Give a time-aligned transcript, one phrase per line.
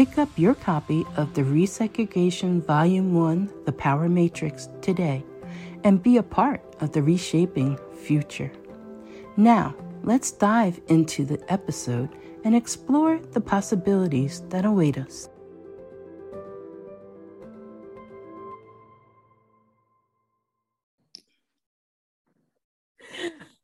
[0.00, 5.22] Pick up your copy of the Resegregation Volume 1 The Power Matrix today
[5.84, 8.50] and be a part of the reshaping future.
[9.36, 12.08] Now, let's dive into the episode
[12.44, 15.28] and explore the possibilities that await us.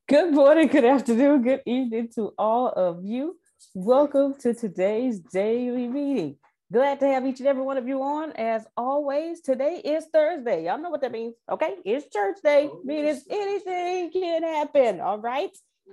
[0.06, 3.38] Good morning, good afternoon, good evening to all of you.
[3.78, 6.38] Welcome to today's daily meeting.
[6.72, 8.32] Glad to have each and every one of you on.
[8.32, 10.64] As always, today is Thursday.
[10.64, 11.34] Y'all know what that means.
[11.52, 12.70] Okay, it's church day.
[12.72, 15.02] Oh, means anything can happen.
[15.02, 15.50] All right,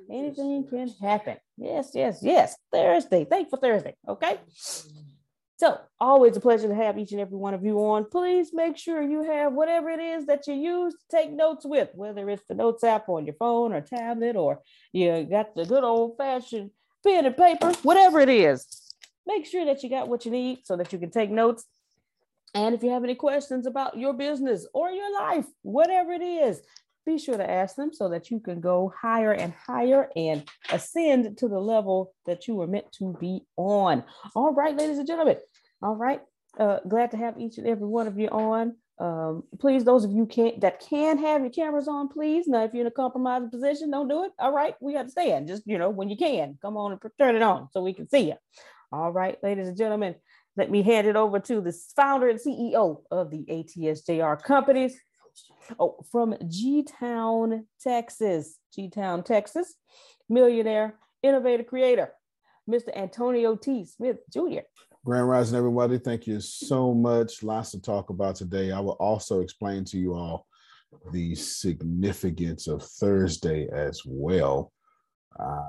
[0.09, 1.35] anything can happen.
[1.57, 2.55] Yes, yes, yes.
[2.71, 3.25] Thursday.
[3.25, 3.97] Thankful Thursday.
[4.07, 4.39] Okay.
[5.57, 8.05] So, always a pleasure to have each and every one of you on.
[8.09, 11.89] Please make sure you have whatever it is that you use to take notes with,
[11.95, 14.61] whether it's the notes app on your phone or tablet, or
[14.93, 16.71] you got the good old fashioned
[17.03, 18.65] pen and paper, whatever it is.
[19.25, 21.65] Make sure that you got what you need so that you can take notes.
[22.55, 26.61] And if you have any questions about your business or your life, whatever it is,
[27.05, 31.37] be sure to ask them so that you can go higher and higher and ascend
[31.37, 34.03] to the level that you were meant to be on.
[34.35, 35.37] All right, ladies and gentlemen.
[35.81, 36.21] All right.
[36.57, 38.75] Uh, glad to have each and every one of you on.
[38.99, 42.47] Um, please, those of you can't that can have your cameras on, please.
[42.47, 44.31] Now, if you're in a compromising position, don't do it.
[44.39, 45.47] All right, we understand.
[45.47, 48.07] Just you know, when you can, come on and turn it on so we can
[48.07, 48.35] see you.
[48.91, 50.15] All right, ladies and gentlemen,
[50.55, 54.95] let me hand it over to the founder and CEO of the ATSJR companies.
[55.79, 58.57] Oh, from G Town, Texas.
[58.75, 59.73] G Town, Texas.
[60.29, 62.11] Millionaire, innovator, creator,
[62.69, 62.95] Mr.
[62.95, 63.85] Antonio T.
[63.85, 64.61] Smith Jr.
[65.05, 65.97] Grand Rising, everybody.
[65.97, 67.43] Thank you so much.
[67.43, 68.71] Lots to talk about today.
[68.71, 70.47] I will also explain to you all
[71.11, 74.71] the significance of Thursday as well.
[75.37, 75.59] I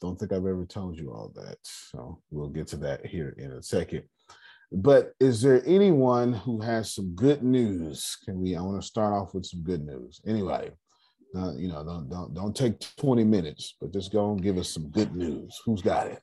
[0.00, 1.58] don't think I've ever told you all that.
[1.62, 4.04] So we'll get to that here in a second.
[4.72, 8.16] But is there anyone who has some good news?
[8.24, 8.56] Can we?
[8.56, 10.22] I want to start off with some good news.
[10.26, 10.70] Anyway,
[11.36, 14.70] uh, you know, don't don't don't take 20 minutes, but just go and give us
[14.70, 15.60] some good news.
[15.66, 16.22] Who's got it?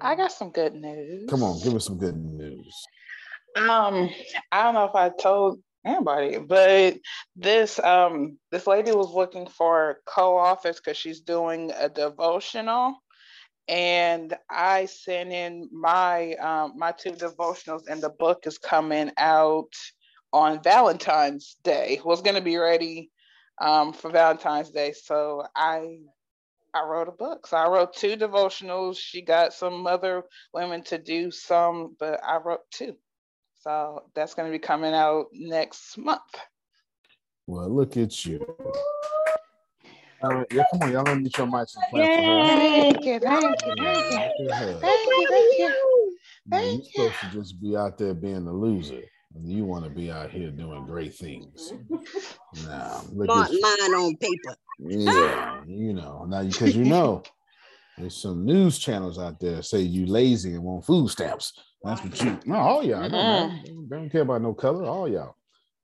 [0.00, 1.28] I got some good news.
[1.28, 2.74] Come on, give us some good news.
[3.56, 4.10] Um,
[4.52, 6.98] I don't know if I told anybody, but
[7.36, 12.94] this um this lady was looking for co-authors because she's doing a devotional.
[13.68, 19.72] And I sent in my um, my two devotionals, and the book is coming out
[20.32, 22.00] on Valentine's Day.
[22.04, 23.10] Was going to be ready
[23.60, 25.98] um, for Valentine's Day, so I
[26.74, 27.46] I wrote a book.
[27.46, 28.96] So I wrote two devotionals.
[28.98, 30.22] She got some other
[30.54, 32.96] women to do some, but I wrote two.
[33.58, 36.20] So that's going to be coming out next month.
[37.46, 38.46] Well, look at you.
[40.22, 42.46] All right, yeah, come on, y'all gonna meet your mics and clap for her.
[42.46, 46.16] Thank you, thank you, thank you, Look at thank you, thank you.
[46.46, 49.00] Now, You're supposed to just be out there being a loser.
[49.38, 51.72] You want to be out here doing great things.
[52.66, 54.56] Now, look at mine on paper.
[54.80, 57.22] Yeah, you know, now because you know
[57.96, 61.52] there's some news channels out there say you lazy and want food stamps.
[61.84, 63.04] That's what you no, all y'all.
[63.04, 63.88] I don't.
[63.88, 64.84] They don't care about no color.
[64.84, 65.36] All y'all.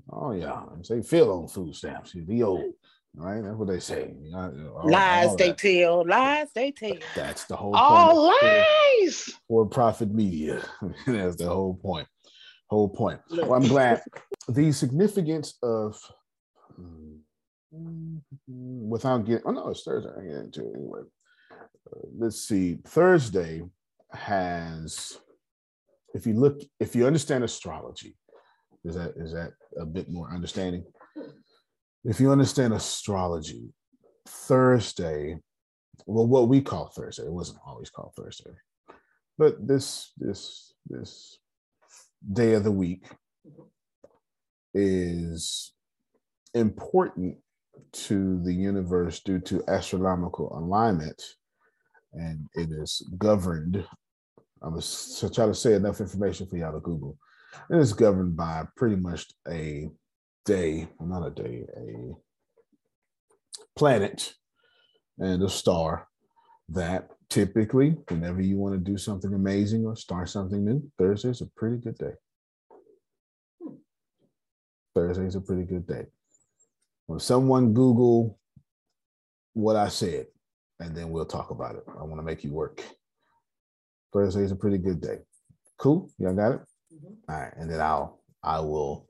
[0.08, 0.82] All y'all.
[0.82, 2.14] Say feel on food stamps.
[2.14, 2.72] You the old.
[3.14, 3.42] Right?
[3.42, 4.14] That's what they say.
[4.34, 5.58] All- Lies all they that.
[5.58, 6.98] tell, lies they tell.
[7.14, 9.30] That's the whole All lies.
[9.48, 10.62] For profit media.
[11.06, 12.06] That's the whole point.
[12.68, 13.20] Whole point.
[13.30, 14.02] Well, I'm glad
[14.48, 15.98] the significance of
[16.80, 20.10] mm, without getting oh no, it's Thursday.
[20.18, 21.00] I get into it anyway.
[21.52, 22.78] Uh, let's see.
[22.84, 23.62] Thursday
[24.12, 25.18] has
[26.16, 28.16] if you look, if you understand astrology,
[28.84, 30.84] is that is that a bit more understanding?
[32.04, 33.68] If you understand astrology,
[34.26, 35.38] Thursday,
[36.06, 38.52] well, what we call Thursday, it wasn't always called Thursday,
[39.36, 41.38] but this this this
[42.32, 43.04] day of the week
[44.74, 45.72] is
[46.54, 47.36] important
[47.92, 51.22] to the universe due to astronomical alignment
[52.12, 53.84] and it is governed
[54.62, 57.16] i'm going to try to say enough information for y'all to google.
[57.70, 59.88] It is governed by pretty much a
[60.44, 62.14] day not a day a
[63.78, 64.34] planet
[65.18, 66.08] and a star
[66.70, 71.40] that typically whenever you want to do something amazing or start something new thursday is
[71.40, 72.12] a pretty good day.
[74.94, 76.06] Thursday is a pretty good day.
[77.06, 78.38] When someone google
[79.52, 80.26] what i said
[80.80, 81.84] and then we'll talk about it.
[81.88, 82.82] I want to make you work.
[84.12, 85.18] Thursday is a pretty good day.
[85.78, 86.10] Cool?
[86.18, 86.60] Y'all got it?
[86.94, 87.32] Mm-hmm.
[87.32, 89.08] All right and then i'll i will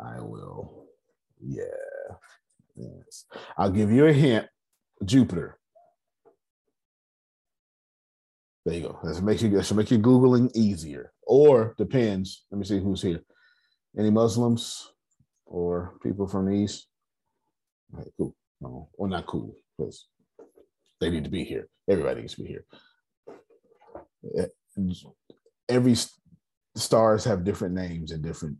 [0.00, 0.86] i will
[1.46, 1.64] yeah
[2.76, 3.26] yes.
[3.56, 4.46] I'll give you a hint.
[5.04, 5.58] Jupiter
[8.64, 8.98] there you go.
[9.02, 11.12] That should make you that should make your googling easier.
[11.22, 12.44] Or depends.
[12.50, 13.20] Let me see who's here.
[13.98, 14.92] Any Muslims
[15.46, 16.88] or people from the east?
[17.92, 18.34] All right, cool.
[18.60, 20.08] No, or not cool because
[21.00, 21.68] they need to be here.
[21.88, 22.64] Everybody needs to be here.
[24.38, 24.46] Eh,
[25.68, 25.96] Every
[26.76, 28.56] stars have different names in different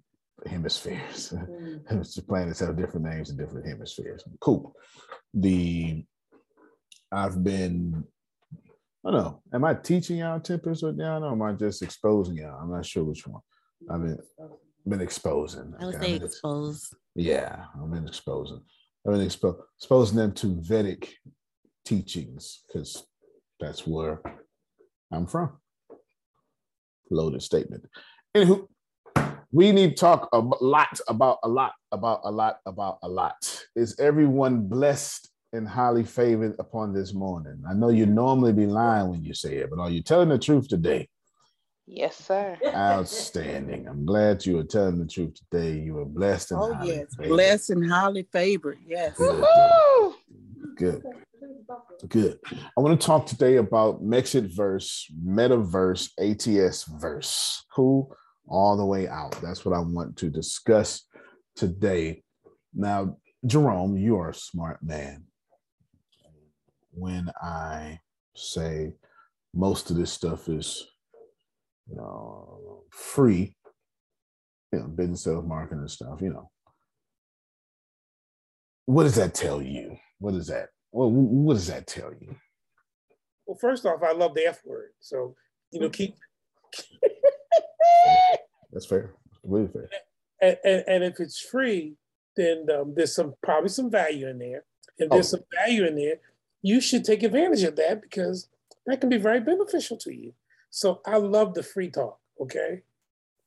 [0.47, 1.31] hemispheres.
[1.31, 4.25] the planets have different names in different hemispheres.
[4.41, 4.75] Cool.
[5.33, 6.05] The
[7.13, 8.05] I've been
[9.07, 9.43] I don't know.
[9.53, 12.59] Am I teaching y'all tempers are down or am I just exposing y'all?
[12.61, 13.43] I'm not sure which one.
[13.91, 14.19] I've been
[14.87, 15.75] been exposing.
[15.79, 16.29] I would Okay, say I've been
[16.71, 18.63] ex- yeah, I've been exposing.
[19.07, 21.15] I've been expo- exposing them to Vedic
[21.85, 23.07] teachings because
[23.61, 24.23] that's where
[25.13, 25.53] I'm from.
[27.11, 27.85] Loaded statement.
[28.35, 28.67] Anywho,
[29.53, 33.67] we need to talk a lot about a lot about a lot about a lot.
[33.77, 37.63] Is everyone blessed and highly favored upon this morning?
[37.69, 40.39] I know you normally be lying when you say it, but are you telling the
[40.39, 41.09] truth today?
[41.87, 42.59] Yes, sir.
[42.67, 43.87] Outstanding.
[43.87, 45.79] I'm glad you are telling the truth today.
[45.79, 47.15] You were blessed and Oh, highly yes.
[47.15, 47.29] favored.
[47.29, 48.79] Blessed and highly favored.
[48.87, 49.17] Yes.
[49.17, 49.45] Good.
[50.77, 51.03] Good.
[52.09, 52.39] Good.
[52.77, 57.65] I want to talk today about Mexit verse, metaverse, ATS verse.
[57.75, 58.15] Cool.
[58.49, 59.33] All the way out.
[59.43, 61.07] That's what I want to discuss
[61.55, 62.23] today.
[62.75, 65.25] Now, Jerome, you are a smart man.
[66.95, 68.01] When I
[68.37, 68.95] say
[69.53, 70.87] most of this stuff is,
[71.89, 73.57] you know, free,
[74.73, 76.51] you know, business sales, marketing and stuff, you know.
[78.87, 79.97] What does that tell you?
[80.19, 80.69] What does that?
[80.93, 82.37] Well, what does that tell you?
[83.47, 84.91] Well, first off, I love the F word.
[85.01, 85.35] So,
[85.71, 86.15] you know, keep
[88.73, 89.15] That's fair.
[89.43, 89.89] Really fair.
[90.41, 91.97] and, and, and if it's free,
[92.37, 94.65] then um, there's some probably some value in there.
[94.99, 95.39] If there's Oh.
[95.39, 96.17] some value in there,
[96.65, 98.49] you should take advantage of that because
[98.87, 100.33] that can be very beneficial to you.
[100.71, 102.19] So I love the free talk.
[102.41, 102.83] Okay.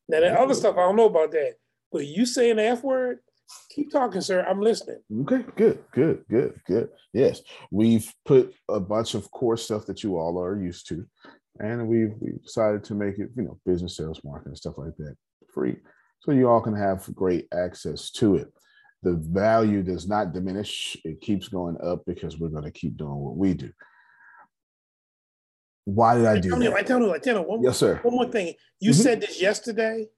[0.08, 0.54] Now the other mm-hmm.
[0.54, 1.56] stuff I don't know about that,
[1.92, 3.20] but you saying the F word,
[3.72, 4.46] keep talking, sir.
[4.48, 5.00] I'm listening.
[5.22, 6.90] Okay, good, good, good, good.
[7.12, 11.04] Yes, we've put a bunch of core stuff that you all are used to,
[11.60, 15.16] and we've, we've decided to make it, you know, business sales, marketing, stuff like that,
[15.54, 15.78] free,
[16.20, 18.54] so you all can have great access to it.
[19.04, 23.16] The value does not diminish; it keeps going up because we're going to keep doing
[23.16, 23.72] what we do.
[25.86, 26.80] Why did I do Antonio, that?
[26.80, 28.00] Antonio, Antonio, one, Yes, sir.
[28.04, 28.56] one more thing.
[28.80, 28.96] You Mhm.
[29.04, 30.10] said this yesterday,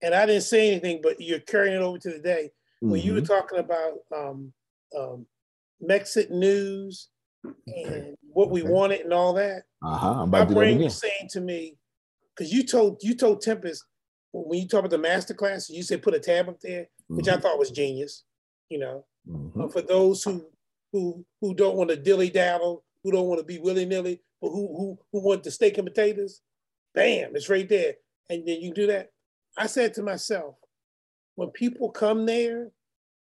[0.00, 2.50] and I didn't say anything, but you're carrying it over to today.
[2.80, 3.26] when you were Mhm.
[3.26, 4.52] talking about um,
[4.94, 5.26] um,
[5.82, 7.08] Mexit News
[7.66, 8.70] and what we Okay.
[8.70, 9.64] wanted and all that.
[9.82, 10.12] Uh huh.
[10.22, 11.78] I'm My about to do brain was saying to me,
[12.36, 13.82] because you told you told Tempest
[14.32, 17.28] when you talk about the master class, you said put a tab up there, which
[17.28, 18.24] I thought was genius.
[18.68, 19.64] You know, Mhm.
[19.64, 20.46] Uh, for those who
[20.92, 24.50] who who don't want to dilly daddle, who don't want to be willy nilly, but
[24.50, 26.40] who who who want the steak and potatoes,
[26.94, 27.94] bam, it's right there,
[28.30, 29.12] and then you do that.
[29.56, 30.56] I said to myself,
[31.36, 32.70] when people come there,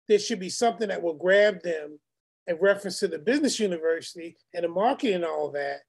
[0.08, 2.00] there should be something that will grab them
[2.46, 5.82] in reference to the business university and the marketing and all that.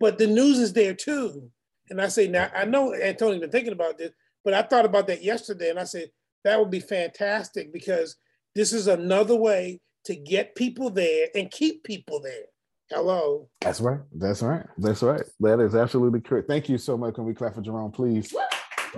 [0.00, 1.50] But the news is there too.
[1.90, 4.12] And I say, now I know Antonio's been thinking about this,
[4.44, 6.10] but I thought about that yesterday and I said,
[6.46, 8.16] that would be fantastic because
[8.54, 12.44] this is another way to get people there and keep people there.
[12.88, 13.48] Hello.
[13.60, 13.98] That's right.
[14.14, 14.64] That's right.
[14.78, 15.22] That's right.
[15.40, 16.46] That is absolutely correct.
[16.46, 17.16] Thank you so much.
[17.16, 18.32] Can we clap for Jerome, please?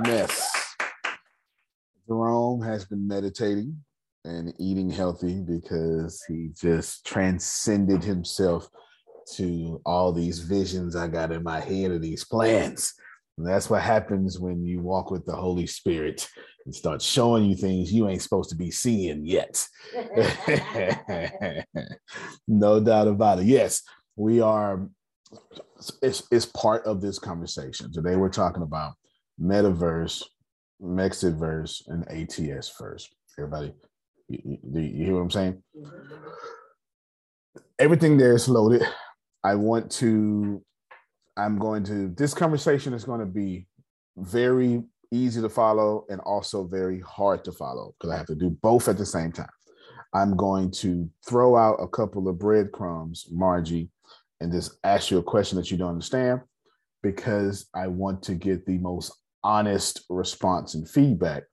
[0.05, 0.76] Yes.
[2.07, 3.83] Jerome has been meditating
[4.26, 8.69] and eating healthy because he just transcended himself
[9.37, 12.93] to all these visions I got in my head of these plans.
[13.38, 16.28] And that's what happens when you walk with the Holy Spirit
[16.69, 19.67] and start showing you things you ain't supposed to be seeing yet.
[22.47, 23.47] no doubt about it.
[23.47, 23.83] Yes,
[24.17, 24.87] we are.
[26.03, 27.91] It's, it's part of this conversation.
[27.91, 28.93] Today we're talking about
[29.41, 30.23] metaverse,
[30.83, 33.09] Mexitverse, and ATS verse.
[33.39, 33.73] Everybody,
[34.29, 35.63] you, you- you hear what I'm saying?
[35.75, 36.29] Mm-hmm.
[37.79, 38.83] Everything there is loaded.
[39.43, 40.63] I want to,
[41.35, 43.69] I'm going to, this conversation is going to be
[44.19, 48.50] very easy to follow and also very hard to follow because I have to do
[48.50, 49.49] both at the same time.
[50.15, 53.91] I'm going to throw out a couple of breadcrumbs, Margie,
[54.41, 56.41] and just ask you a question that you don't understand
[57.03, 59.12] because I want to get the most
[59.45, 61.45] honest response and feedback.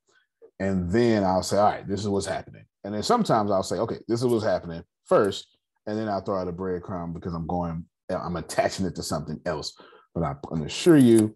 [0.60, 2.66] And then I'll say, all right, this is what's happening.
[2.84, 5.58] And then sometimes I'll say, okay, this is what's happening first.
[5.86, 9.40] And then I'll throw out a breadcrumb because I'm going, I'm attaching it to something
[9.46, 9.78] else.
[10.14, 11.36] But I can assure you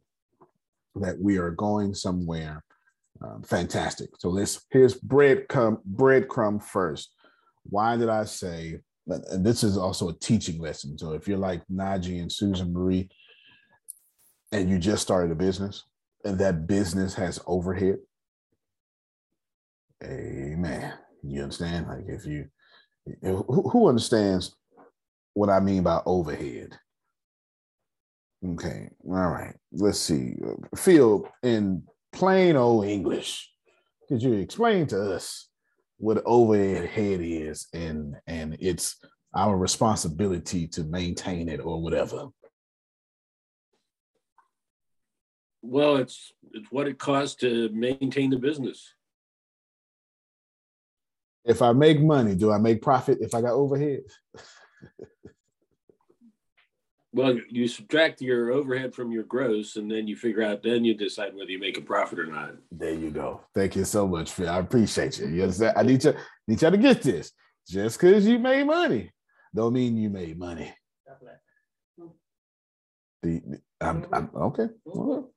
[1.01, 2.63] that we are going somewhere
[3.21, 4.11] um, fantastic.
[4.17, 7.13] So let's here's breadcrumb breadcrumb first.
[7.63, 8.79] Why did I say?
[9.07, 10.97] And this is also a teaching lesson.
[10.97, 13.09] So if you're like Najee and Susan Marie,
[14.51, 15.83] and you just started a business,
[16.23, 17.97] and that business has overhead,
[20.03, 20.93] amen.
[21.23, 21.87] You understand?
[21.87, 22.45] Like if you,
[23.21, 24.55] who understands
[25.33, 26.77] what I mean by overhead?
[28.45, 29.55] Okay, all right.
[29.73, 30.35] Let's see.
[30.75, 33.51] Phil, in plain old English,
[34.07, 35.49] could you explain to us
[35.97, 38.95] what overhead is and and it's
[39.35, 42.27] our responsibility to maintain it or whatever?
[45.61, 48.93] Well, it's it's what it costs to maintain the business.
[51.43, 54.03] If I make money, do I make profit if I got overhead?
[57.11, 60.61] Well, you subtract your overhead from your gross, and then you figure out.
[60.61, 62.51] Then you decide whether you make a profit or not.
[62.71, 63.41] There you go.
[63.55, 64.47] Thank you so much, Phil.
[64.47, 65.27] I appreciate you.
[65.27, 65.73] You understand?
[65.75, 66.13] I need you
[66.47, 67.31] need y'all to get this.
[67.67, 69.11] Just because you made money,
[69.55, 70.73] don't mean you made money.
[73.23, 73.41] The,
[73.81, 74.67] I'm, I'm okay.
[74.87, 75.27] okay.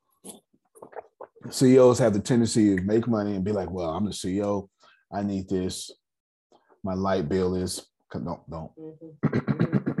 [1.49, 4.69] CEOs have the tendency to make money and be like, "Well, I'm the CEO.
[5.11, 5.91] I need this.
[6.83, 9.27] My light bill is don't don't." Mm-hmm.
[9.27, 9.92] Mm-hmm.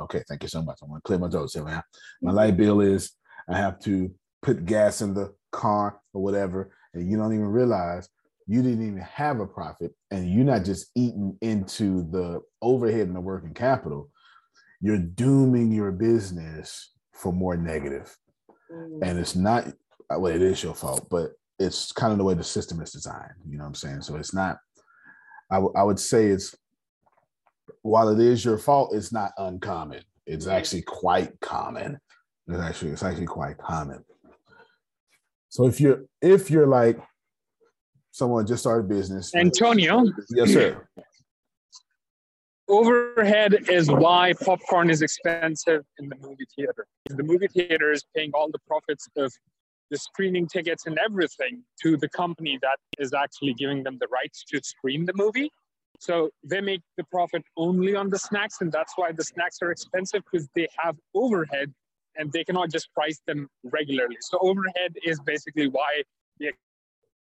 [0.00, 0.78] Okay, thank you so much.
[0.82, 1.82] I'm gonna clear my throat, here, man.
[2.22, 2.36] My mm-hmm.
[2.36, 3.12] light bill is
[3.48, 4.10] I have to
[4.42, 8.08] put gas in the car or whatever, and you don't even realize
[8.46, 13.16] you didn't even have a profit, and you're not just eating into the overhead and
[13.16, 14.10] the working capital.
[14.80, 18.14] You're dooming your business for more negative,
[18.70, 18.98] mm.
[19.02, 19.72] and it's not
[20.10, 20.26] well.
[20.26, 23.32] It is your fault, but it's kind of the way the system is designed.
[23.48, 24.02] You know what I'm saying?
[24.02, 24.58] So it's not.
[25.50, 26.54] I, w- I would say it's
[27.82, 30.02] while it is your fault, it's not uncommon.
[30.26, 31.98] It's actually quite common.
[32.48, 34.04] It's actually it's actually quite common.
[35.48, 36.98] So if you're if you're like
[38.10, 40.86] someone just started business, Antonio, yes sir.
[42.68, 46.86] overhead is why popcorn is expensive in the movie theater.
[47.08, 49.32] The movie theater is paying all the profits of
[49.90, 54.44] the screening tickets and everything to the company that is actually giving them the rights
[54.44, 55.50] to screen the movie.
[56.00, 59.70] So they make the profit only on the snacks, and that's why the snacks are
[59.70, 61.72] expensive because they have overhead
[62.16, 64.16] and they cannot just price them regularly.
[64.20, 66.02] So overhead is basically why
[66.38, 66.52] the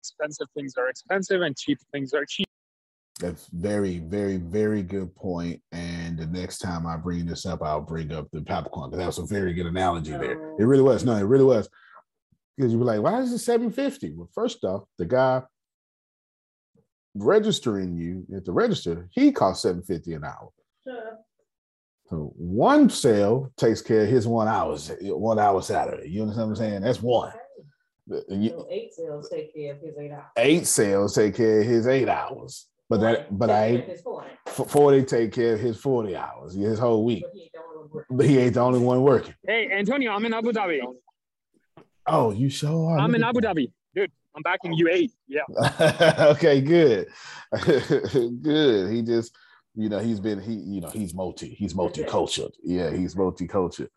[0.01, 2.48] expensive things are expensive and cheap things are cheap.
[3.20, 5.62] That's very, very, very good point.
[5.72, 9.22] And the next time I bring this up, I'll bring up the popcorn because that
[9.22, 10.55] was a very good analogy there.
[10.60, 11.05] It really was.
[11.05, 11.70] No, it really was.
[12.58, 14.13] Because you were like, why is it 750?
[14.15, 15.43] Well, first off, the guy
[17.15, 20.50] registering you at the register, he costs 750 an hour.
[20.84, 21.17] Sure.
[22.10, 26.10] So one sale takes care of his one hours, one hour Saturday.
[26.10, 26.82] You understand what I'm saying?
[26.82, 27.32] That's one.
[28.29, 30.25] You- So eight sales take care of his eight hours.
[30.38, 32.67] eight sales take care of his eight hours.
[32.89, 34.29] But that, but I Take care ain't of his forty,
[34.70, 37.24] 40 take care of his 40 hours, his whole week.
[37.24, 38.05] but he don't wanna work.
[38.10, 39.34] But he ain't the only one working.
[39.48, 40.82] Hey, Antonio, I'm in Abu Dhabi.
[42.05, 43.00] Oh, you sure are.
[43.00, 43.72] I'm Look in Abu Dhabi.
[44.35, 45.11] I'm back in UAE.
[45.27, 45.43] Yeah.
[46.31, 47.07] okay, good.
[48.41, 48.91] good.
[48.91, 49.35] He just,
[49.75, 52.51] you know, he's been he, you know, he's multi, he's multicultural.
[52.63, 53.89] Yeah, he's multicultural.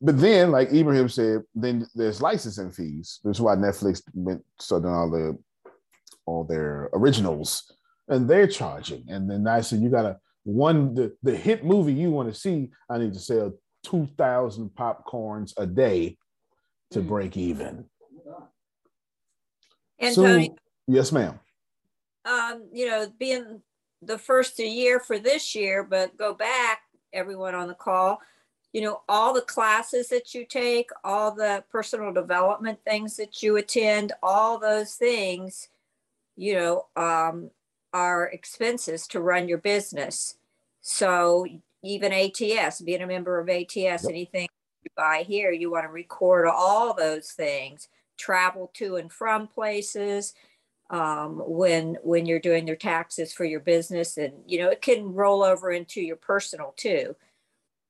[0.00, 3.20] But then, like Ibrahim said, then there's licensing fees.
[3.24, 5.38] That's why Netflix went started all the
[6.26, 7.72] all their originals,
[8.08, 9.04] and they're charging.
[9.08, 12.70] And then I said, you gotta one the, the hit movie you want to see.
[12.90, 13.52] I need to sell
[13.84, 16.18] two thousand popcorns a day
[16.92, 17.08] to Mm.
[17.08, 17.86] break even.
[20.00, 21.38] Antonio, So, yes, ma'am.
[22.24, 23.62] um, you know, being
[24.02, 28.20] the first year for this year, but go back, everyone on the call,
[28.72, 33.56] you know, all the classes that you take, all the personal development things that you
[33.56, 35.68] attend, all those things,
[36.36, 37.50] you know, um,
[37.94, 40.36] are expenses to run your business.
[40.82, 41.46] So
[41.82, 44.10] even ATS, being a member of ATS, Yep.
[44.10, 44.48] anything
[44.84, 50.34] you buy here, you want to record all those things, travel to and from places,
[50.90, 55.12] um, when when you're doing your taxes for your business and you know it can
[55.12, 57.16] roll over into your personal too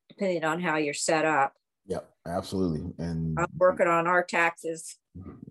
[0.08, 1.54] depending on how you're set up
[1.88, 2.92] Yep, absolutely.
[2.98, 4.96] And i'm working on our taxes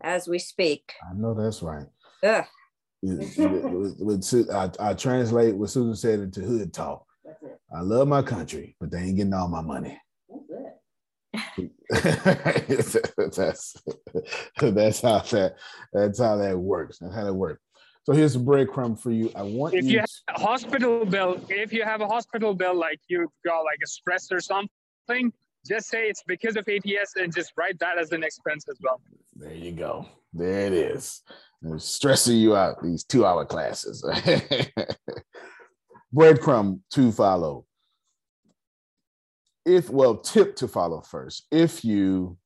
[0.02, 1.86] as we speak I know that's right.
[2.24, 2.46] Ugh.
[4.52, 7.06] I, I translate what Susan said into hood talk.
[7.76, 10.00] I love my country, but they ain't getting all my money.
[11.90, 12.94] That's
[14.58, 15.56] that's how that
[15.94, 16.98] that's how that works.
[17.00, 17.62] That's how that works.
[18.04, 19.32] So here's a breadcrumb for you.
[19.36, 19.92] I want If you.
[19.94, 23.80] you have a hospital bill, if you have a hospital bill, like you've got like
[23.84, 25.34] a stress or something,
[25.66, 29.02] just say it's because of ATS and just write that as an expense as well.
[29.36, 30.06] there you go.
[30.34, 31.24] There it is.
[31.64, 32.84] They're stressing you out.
[32.84, 34.04] These two-hour classes.
[36.16, 37.66] breadcrumb to follow.
[39.66, 41.48] If well, tip to follow first.
[41.52, 42.38] If you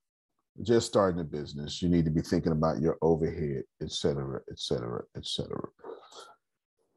[0.63, 4.60] just starting a business, you need to be thinking about your overhead, et cetera, et
[4.60, 5.67] cetera, et cetera.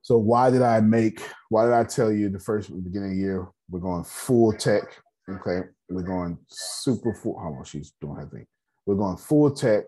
[0.03, 1.23] So why did I make?
[1.49, 4.83] Why did I tell you the first beginning of the year we're going full tech?
[5.29, 7.39] Okay, we're going super full.
[7.41, 8.47] Hold on, she's doing her thing.
[8.85, 9.85] We're going full tech,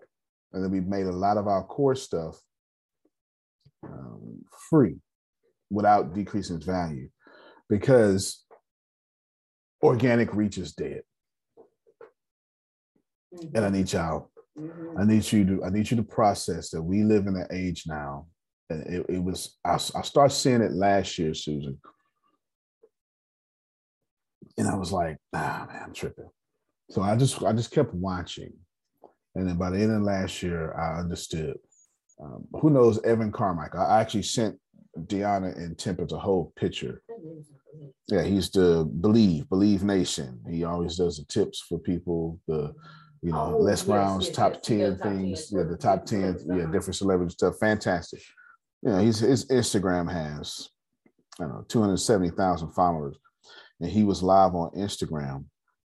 [0.53, 2.39] and then we made a lot of our core stuff
[3.83, 4.95] um, free
[5.69, 7.09] without decreasing value
[7.67, 8.44] because
[9.81, 11.01] organic reach is dead.
[13.53, 14.99] And I need y'all, Mhm.
[14.99, 17.83] I need you to, I need you to process that we live in an age
[17.87, 18.27] now.
[18.69, 21.77] And it, it was, I, I started seeing it last year, Susan.
[24.57, 26.29] And I was like, ah, man, I'm tripping.
[26.89, 28.53] So I just, I just kept watching.
[29.35, 31.57] And then by the end of last year, I understood.
[32.23, 33.81] Um, who knows Evan Carmichael?
[33.81, 34.57] I actually sent
[34.97, 37.01] Deanna and Tempest a whole picture
[38.07, 40.39] yeah, he's the Believe, Believe Nation.
[40.49, 42.73] He always does the tips for people, the
[43.21, 44.67] you know, Oh, Les Brown's yes, top yes.
[44.67, 45.49] He 10 does top 10 things.
[45.49, 47.55] for Yeah, the top 10, yeah, different celebrity stuff.
[47.59, 48.21] Fantastic.
[48.83, 50.69] You know, he's his Instagram has
[51.39, 53.17] I don't know 270,000 followers.
[53.81, 55.45] And he was live on Instagram.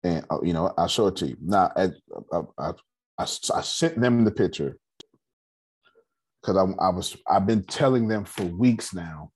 [0.03, 1.37] And uh, you know, I'll show it to you.
[1.41, 1.91] Now I,
[2.33, 2.73] I, I,
[3.19, 4.79] I sent them the picture
[6.41, 9.33] because I, I was I've been telling them for weeks now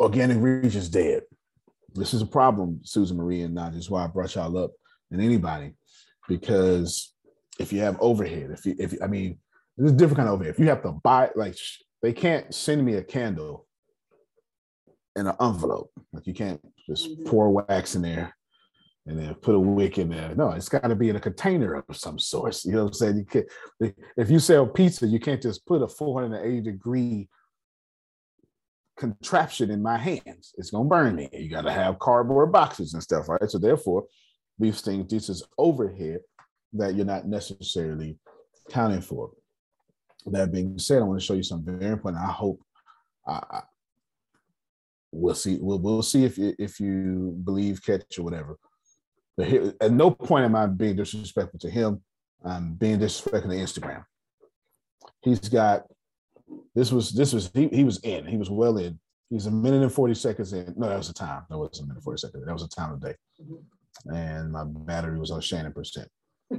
[0.00, 1.22] organic reach is dead.
[1.94, 4.72] This is a problem, Susan Marie, and not just why I brought y'all up
[5.10, 5.74] and anybody,
[6.28, 7.12] because
[7.58, 9.38] if you have overhead, if you, if you, I mean,
[9.76, 10.54] there's a different kind of overhead.
[10.54, 11.56] If you have to buy, like,
[12.02, 13.66] they can't send me a candle
[15.16, 15.90] in an envelope.
[16.12, 17.26] Like, you can't just Mhm.
[17.26, 18.34] pour wax in there
[19.06, 20.34] and then put a wick in there.
[20.34, 22.64] No, it's got to be in a container of some sort.
[22.64, 23.18] You know what I'm saying?
[23.18, 27.28] You can't, if you sell pizza, you can't just put a 480 degree
[29.00, 30.52] contraption in my hands.
[30.58, 31.28] It's gonna burn me.
[31.32, 33.50] You got to have cardboard boxes and stuff, right?
[33.50, 34.04] So therefore,
[34.58, 36.20] we think this is overhead
[36.74, 38.18] that you're not necessarily
[38.68, 39.30] counting for.
[40.26, 42.22] That being said, I want to show you something very important.
[42.22, 42.60] I hope
[43.26, 43.62] I
[45.12, 45.58] we'll see.
[45.60, 48.58] We'll, we'll see if you, if you believe catch or whatever.
[49.36, 52.02] But here, at no point am I being disrespectful to him.
[52.44, 54.04] I'm being disrespectful to Instagram.
[55.22, 55.84] He's got
[56.74, 58.26] this was this was he, he was in.
[58.26, 58.98] He was well in.
[59.28, 60.74] He's a minute and 40 seconds in.
[60.76, 61.44] No, that was a time.
[61.48, 62.44] That wasn't a minute and 40 seconds.
[62.44, 63.14] That was a time of day.
[64.06, 66.08] And my battery was on Shannon percent.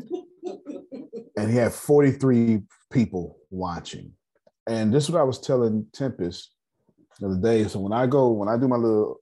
[1.38, 4.12] And he had 43 people watching.
[4.67, 6.54] And this is what I was telling Tempest
[7.19, 7.67] the other day.
[7.67, 9.17] So when I go, when I do my little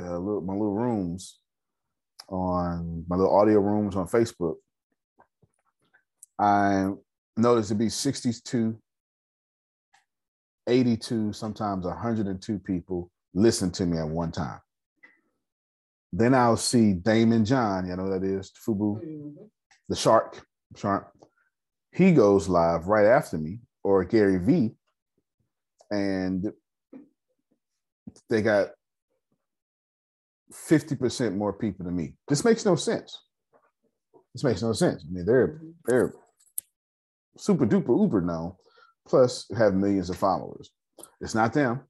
[0.00, 1.38] uh, little, my little rooms
[2.28, 4.56] on my little audio rooms on Facebook,
[6.38, 6.90] I
[7.36, 8.76] noticed to be 62,
[10.66, 14.60] 82, sometimes 102 people listen to me at one time.
[16.12, 19.44] Then I'll see Daymond John, you know that is, Fubu, Mm-hmm.
[19.88, 20.46] the shark,
[20.76, 21.12] shark.
[21.92, 24.70] He goes live right after me, or Gary V.
[25.90, 26.52] And
[28.30, 28.68] they got
[30.52, 32.14] 50% more people than me.
[32.28, 33.22] This makes no sense.
[34.32, 35.04] This makes no sense.
[35.08, 36.14] I mean, they're they're
[37.36, 38.54] super duper uber known,
[39.06, 40.70] plus have millions of followers.
[41.20, 41.80] It's not them.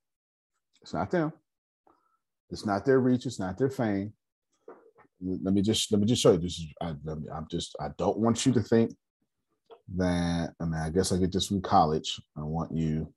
[0.82, 1.32] It's not them.
[2.50, 3.26] It's not their reach.
[3.26, 4.12] It's not their fame.
[5.20, 6.38] Let me just let me just show you.
[6.38, 6.88] This is I,
[7.34, 8.94] I'm just I don't want you to think
[9.96, 10.52] that.
[10.60, 12.20] I mean, I guess I get this from college.
[12.36, 13.12] I want you.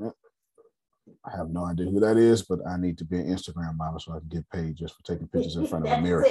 [0.00, 4.00] I have no idea who that is, but I need to be an Instagram model
[4.00, 6.24] so I can get paid just for taking pictures in front of a mirror.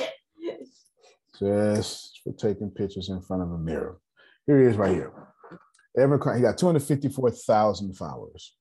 [1.38, 4.00] Just for taking pictures in front of a mirror.
[4.48, 5.12] Here he is right here.
[5.98, 8.56] Evan, he got 254,000 followers.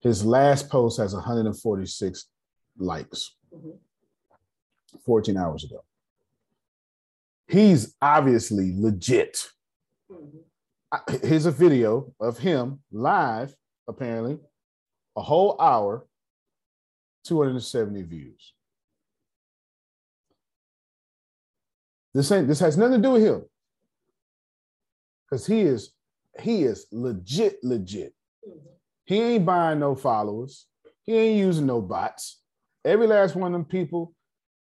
[0.00, 2.28] His last post has 146
[2.78, 3.34] likes
[5.04, 5.84] 14 hours ago.
[7.48, 9.38] He's obviously legit.
[11.22, 13.54] Here's a video of him live,
[13.88, 14.38] apparently,
[15.16, 16.06] a whole hour,
[17.24, 18.52] 270 views.
[22.14, 23.44] This ain't this has nothing to do with him.
[25.28, 25.92] Because he is
[26.40, 28.14] he is legit, legit.
[29.04, 30.66] He ain't buying no followers.
[31.04, 32.40] He ain't using no bots.
[32.84, 34.14] Every last one of them people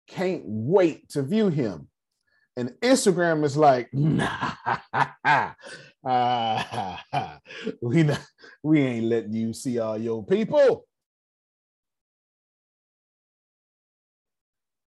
[0.08, 1.88] can't wait to view him.
[2.56, 4.52] And Instagram is like, nah,
[6.04, 7.00] ah,
[7.80, 8.20] we not,
[8.62, 10.86] we ain't letting you see all your people.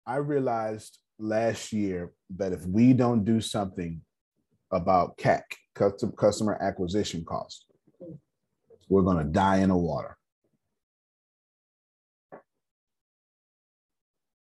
[0.06, 4.02] I realized last year that if we don't do something
[4.74, 5.42] about CAC,
[5.74, 7.66] custom customer acquisition cost,
[8.88, 10.16] we're going to die in the water.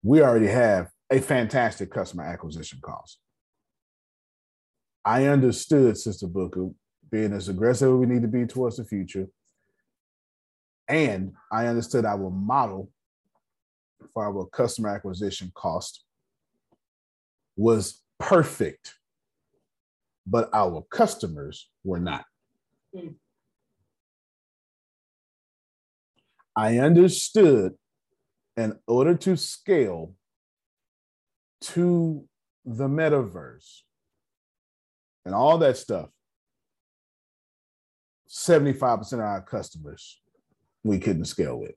[0.01, 3.19] We already have a fantastic customer acquisition cost.
[5.05, 6.69] I understood, Sister Booker,
[7.09, 9.27] being as aggressive as we need to be towards the future.
[10.87, 12.89] And I understood our model
[14.13, 16.03] for our customer acquisition cost
[17.55, 18.95] was perfect,
[20.25, 22.25] but our customers were not.
[22.95, 23.09] Hmm.
[26.55, 27.73] I understood
[28.55, 30.13] in order to scale
[31.61, 32.25] to
[32.65, 33.81] the metaverse
[35.25, 36.09] and all that stuff,
[38.29, 40.21] 75% of our customers
[40.83, 41.75] we couldn't scale with.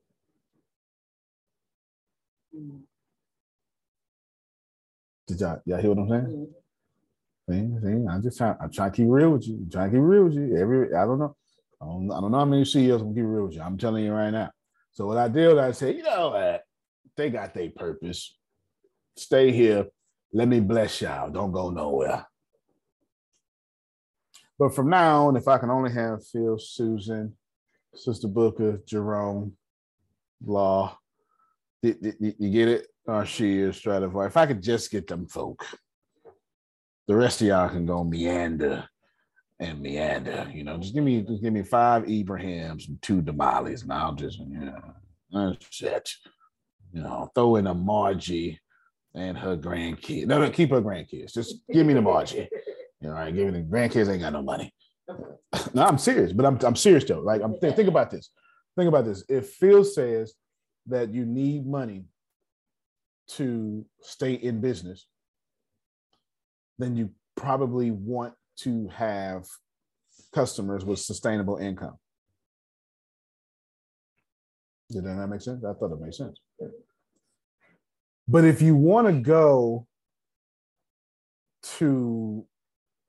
[2.53, 2.77] Hmm.
[5.27, 6.25] Did y'all, y'all hear what I'm saying?
[6.25, 6.66] Hmm.
[7.49, 9.55] See, see, I'm just trying, I'm trying to keep real with you.
[9.55, 10.57] I'm trying to keep real with you.
[10.57, 11.35] Every I don't know.
[11.81, 13.61] I don't, I don't know how many CEOs will keep real with you.
[13.61, 14.51] I'm telling you right now.
[14.91, 16.63] So what I did, I said, you know what?
[17.15, 18.35] They got their purpose.
[19.15, 19.85] Stay here.
[20.33, 21.29] Let me bless y'all.
[21.29, 22.25] Don't go nowhere.
[24.59, 27.35] But from now on, if I can only have Phil, Susan,
[27.93, 29.53] Sister Booker, Jerome,
[30.43, 30.97] Law,
[31.81, 31.93] you,
[32.51, 32.87] get it?
[33.07, 34.27] Uh, she is Stradivari.
[34.27, 35.65] If I could just get them folk,
[37.07, 38.87] the rest of y'all can go meander
[39.59, 40.49] and meander.
[40.53, 44.13] You know, just give me just give me five Ibrahim's and two Damalis, and I'll
[44.13, 44.71] just you
[45.31, 45.55] know.
[46.93, 48.59] You know, throw in a Margie
[49.13, 50.25] and her grandkids.
[50.25, 51.33] No, no, keep her grandkids.
[51.33, 52.47] Just give me the Margie.
[53.01, 54.73] You know, I give me the grandkids ain't got no money.
[55.73, 57.19] no, I'm serious, but I'm I'm serious though.
[57.19, 58.29] Like I'm think, think about this.
[58.77, 59.23] Think about this.
[59.27, 60.33] If Phil says
[60.87, 62.05] that you need money
[63.29, 65.07] to stay in business,
[66.77, 69.45] then you probably want to have
[70.33, 71.97] customers with sustainable income.
[74.89, 75.63] Did that make sense?
[75.63, 76.39] I thought it made sense.
[78.27, 79.87] But if you want to go
[81.77, 82.45] to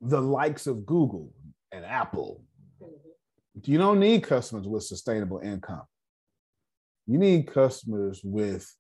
[0.01, 1.33] the likes of Google
[1.73, 2.45] and Apple,
[3.65, 5.83] you don't need customers with sustainable income.
[7.07, 8.73] You need customers with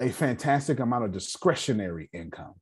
[0.00, 2.54] a fantastic amount of discretionary income.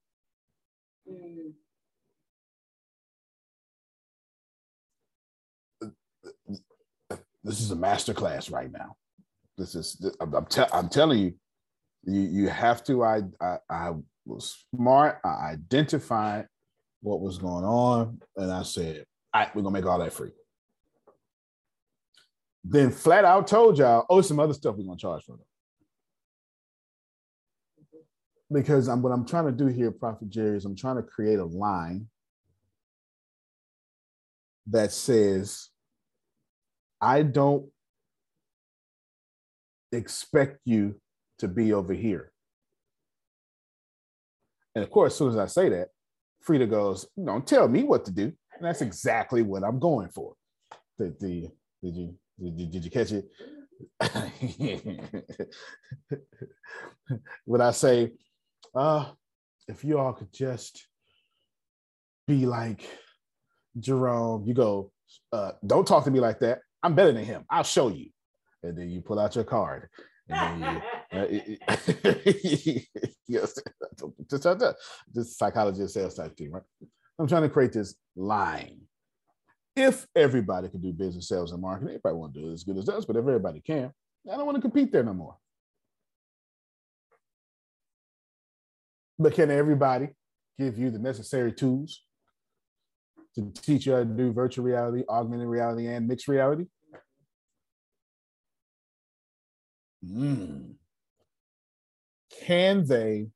[7.42, 8.96] This is a master class right now.
[9.56, 11.34] This is I'm, I'm, te- I'm telling you,
[12.04, 13.02] you you have to.
[13.02, 13.92] I, I I
[14.26, 15.18] was smart.
[15.24, 16.46] I identified
[17.00, 20.30] what was going on, and I said, "All right, we're gonna make all that free."
[22.64, 25.46] then flat out told y'all, oh, some other stuff we're gonna charge for them.
[28.52, 31.38] Because I'm what I'm trying to do here, Prophet Jerry, is I'm trying to create
[31.38, 32.08] a line
[34.66, 35.68] that says,
[37.00, 37.66] I don't
[39.92, 41.00] expect you
[41.38, 42.32] to be over here.
[44.74, 45.88] And of course, as soon as I say that,
[46.42, 48.24] Frida goes, Don't tell me what to do.
[48.24, 50.34] And that's exactly what I'm going for.
[50.98, 51.48] The, the,
[51.82, 53.26] did you did, did you catch it?
[57.44, 58.12] when I say,
[58.74, 59.06] uh,
[59.68, 60.86] if you all could just
[62.26, 62.86] be like
[63.78, 64.92] Jerome, you go,
[65.32, 66.60] uh, don't talk to me like that.
[66.82, 67.44] I'm better than him.
[67.50, 68.10] I'll show you.
[68.62, 69.88] And then you pull out your card.
[70.28, 72.14] And then you, uh,
[73.28, 73.58] yes,
[74.30, 74.46] just,
[75.14, 76.62] just psychology and sales type thing, right?
[77.18, 78.80] I'm trying to create this line.
[79.76, 82.88] If everybody could do business, sales, and marketing, everybody won't do it as good as
[82.88, 83.92] us, but if everybody can,
[84.30, 85.36] I don't want to compete there no more.
[89.20, 90.08] But can everybody
[90.58, 92.02] give you the necessary tools
[93.34, 96.64] to teach you how to do virtual reality, augmented reality, and mixed reality?
[100.02, 100.76] Mm.
[102.46, 103.28] Can they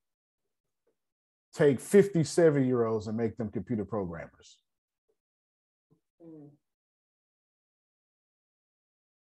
[1.55, 4.57] take 57 year olds and make them computer programmers?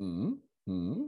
[0.02, 1.04] Mm-hmm.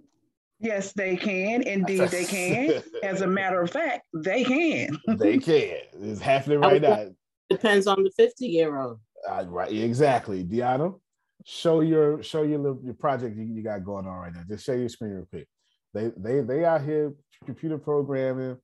[0.60, 1.62] Yes, they can.
[1.64, 2.82] Indeed, they can.
[3.04, 4.98] As a matter of fact, they can.
[5.18, 5.78] they can.
[6.02, 7.08] It's happening right now.
[7.50, 9.00] Depends on the 50 year old.
[9.30, 10.44] Uh, right, exactly.
[10.44, 11.00] Deanna,
[11.46, 14.42] show your show your little your project you, you got going on right now.
[14.48, 15.48] Just show your screen real quick.
[15.94, 17.14] They they they out here
[17.46, 18.58] computer programming,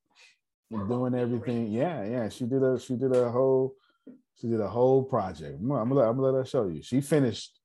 [0.70, 1.70] doing everything.
[1.70, 2.28] Yeah, yeah.
[2.28, 3.74] She did a she did a whole
[4.40, 5.58] she did a whole project.
[5.60, 6.82] I'm gonna, I'm gonna, I'm gonna let her show you.
[6.82, 7.58] She finished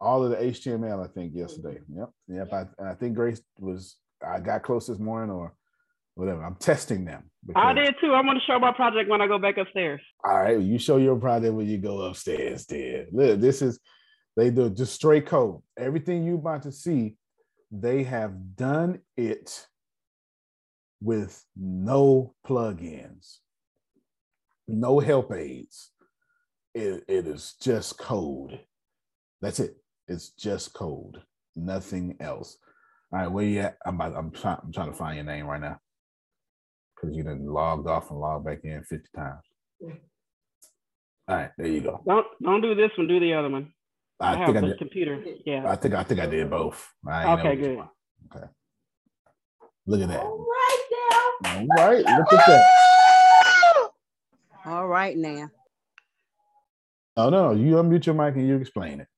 [0.00, 1.78] all of the HTML, I think, yesterday.
[1.90, 1.98] Mm-hmm.
[1.98, 2.10] Yep.
[2.50, 2.52] Yep.
[2.52, 5.54] I, I think Grace was I got close this morning or
[6.14, 6.44] whatever.
[6.44, 7.30] I'm testing them.
[7.54, 8.14] I did too.
[8.14, 10.00] I'm gonna show my project when I go back upstairs.
[10.24, 12.64] All right, you show your project when you go upstairs.
[12.66, 13.78] Then look, this is
[14.36, 15.60] they do just straight code.
[15.78, 17.16] Everything you about to see,
[17.70, 19.66] they have done it
[21.00, 23.38] with no plugins,
[24.66, 25.90] no help aids.
[26.74, 28.58] It, it is just code.
[29.40, 29.76] That's it.
[30.08, 31.22] It's just code,
[31.56, 32.58] nothing else.
[33.12, 33.76] All right, where you at?
[33.86, 35.78] I'm about, I'm trying I'm trying to find your name right now
[36.94, 39.40] because you done logged off and logged back in 50 times.
[39.82, 39.98] Mm.
[41.28, 42.02] All right, there you go.
[42.06, 43.08] Don't don't do this one.
[43.08, 43.72] Do the other one.
[44.20, 44.78] I, I think I did.
[44.78, 45.24] Computer.
[45.46, 45.70] Yeah.
[45.70, 46.86] I think I think I did both.
[47.06, 47.76] I okay, good.
[47.78, 47.88] One.
[48.34, 48.46] Okay.
[49.86, 50.20] Look at that.
[50.22, 50.82] All right
[51.42, 51.50] now.
[51.60, 53.90] All right, look at that.
[54.66, 55.50] All right now.
[57.16, 59.08] Oh no, you unmute your mic and you explain it.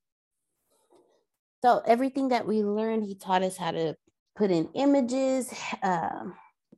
[1.62, 3.96] So everything that we learned, he taught us how to
[4.36, 6.34] put in images, um,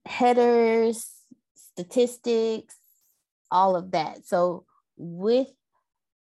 [0.06, 1.10] headers,
[1.54, 2.76] statistics,
[3.50, 4.26] all of that.
[4.26, 4.64] So
[4.96, 5.48] with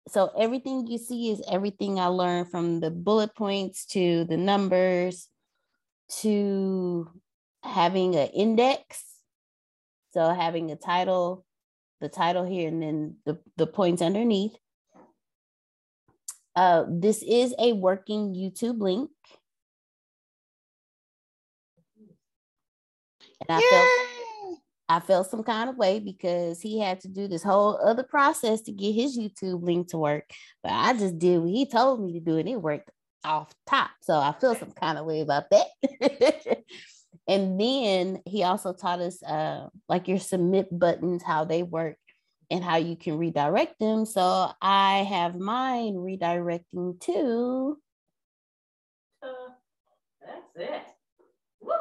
[0.08, 5.28] so everything you see is everything I learned from the bullet points to the numbers
[6.20, 7.10] to
[7.64, 9.04] having an index.
[10.12, 11.44] So having a title,
[12.00, 14.56] the title here, and then the, the points underneath.
[16.56, 19.10] Uh, this is a working YouTube link.
[23.46, 23.88] And I felt
[24.88, 28.62] I felt some kind of way because he had to do this whole other process
[28.62, 30.24] to get his YouTube link to work.
[30.62, 32.90] But I just did what he told me to do, and it worked
[33.24, 33.90] off top.
[34.00, 35.66] So I feel some kind of way about that.
[37.28, 41.96] and then he also taught us uh, like your submit buttons, how they work
[42.50, 44.06] and how you can redirect them.
[44.06, 47.78] So I have mine redirecting to.
[49.22, 49.28] Uh,
[50.24, 50.82] that's it.
[51.60, 51.72] Woo!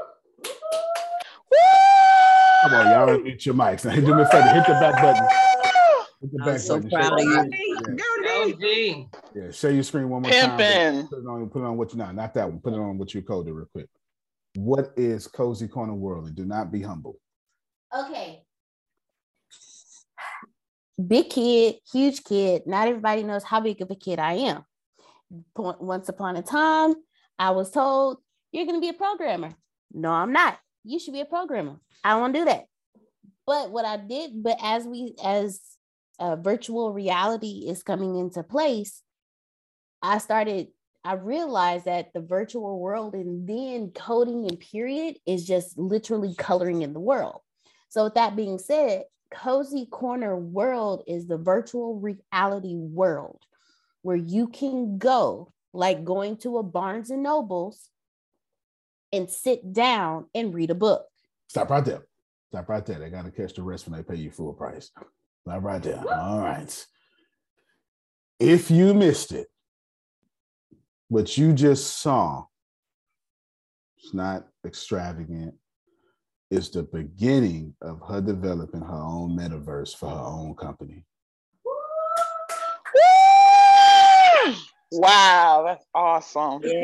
[2.63, 3.85] Come on, y'all unmute your mics.
[3.85, 5.27] Now, do me a favor, hit the back button.
[6.21, 6.89] Hit the I'm back so button.
[6.89, 7.49] proud of you.
[7.51, 7.95] Yeah.
[7.95, 9.07] Go, D.
[9.35, 10.57] Yeah, share your screen one more time.
[11.07, 12.59] Put it on, put it on what you not, not that one.
[12.59, 13.87] Put it on what you coded real quick.
[14.55, 16.27] What is Cozy Corner World?
[16.27, 17.17] And do not be humble.
[17.97, 18.44] Okay.
[21.03, 22.63] Big kid, huge kid.
[22.65, 24.65] Not everybody knows how big of a kid I am.
[25.57, 26.95] Once upon a time,
[27.37, 28.19] I was told,
[28.51, 29.51] You're going to be a programmer.
[29.91, 30.57] No, I'm not.
[30.83, 31.77] You should be a programmer.
[32.03, 32.65] I don't do that.
[33.45, 35.59] But what I did, but as we, as
[36.19, 39.01] uh, virtual reality is coming into place,
[40.01, 40.67] I started,
[41.03, 46.81] I realized that the virtual world and then coding and period is just literally coloring
[46.83, 47.41] in the world.
[47.89, 49.03] So, with that being said,
[49.35, 53.41] Cozy Corner World is the virtual reality world
[54.01, 57.89] where you can go, like going to a Barnes and Nobles
[59.11, 61.05] and sit down and read a book.
[61.47, 62.05] Stop right there.
[62.49, 62.99] Stop right there.
[62.99, 64.91] They got to catch the rest when they pay you full price.
[65.41, 66.03] Stop right there.
[66.11, 66.85] All right.
[68.39, 69.47] If you missed it,
[71.07, 72.45] what you just saw,
[73.97, 75.55] it's not extravagant.
[76.55, 81.03] It's the beginning of her developing her own metaverse for her own company.
[84.93, 86.61] Wow, that's awesome.
[86.63, 86.83] Yeah.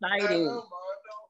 [0.00, 0.62] exciting.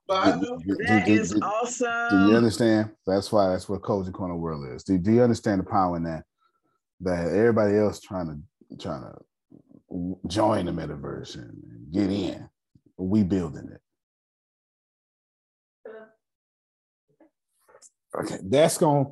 [0.08, 2.10] Do- do- That do- is awesome.
[2.10, 2.90] Do you understand?
[3.06, 4.84] That's why that's what Cozy Corner World is.
[4.84, 6.24] Do, do you understand the power in that?
[7.00, 11.56] That everybody else trying to trying to join the metaverse and
[11.92, 12.46] get in.
[12.98, 13.80] We building it.
[18.18, 19.06] Okay, that's going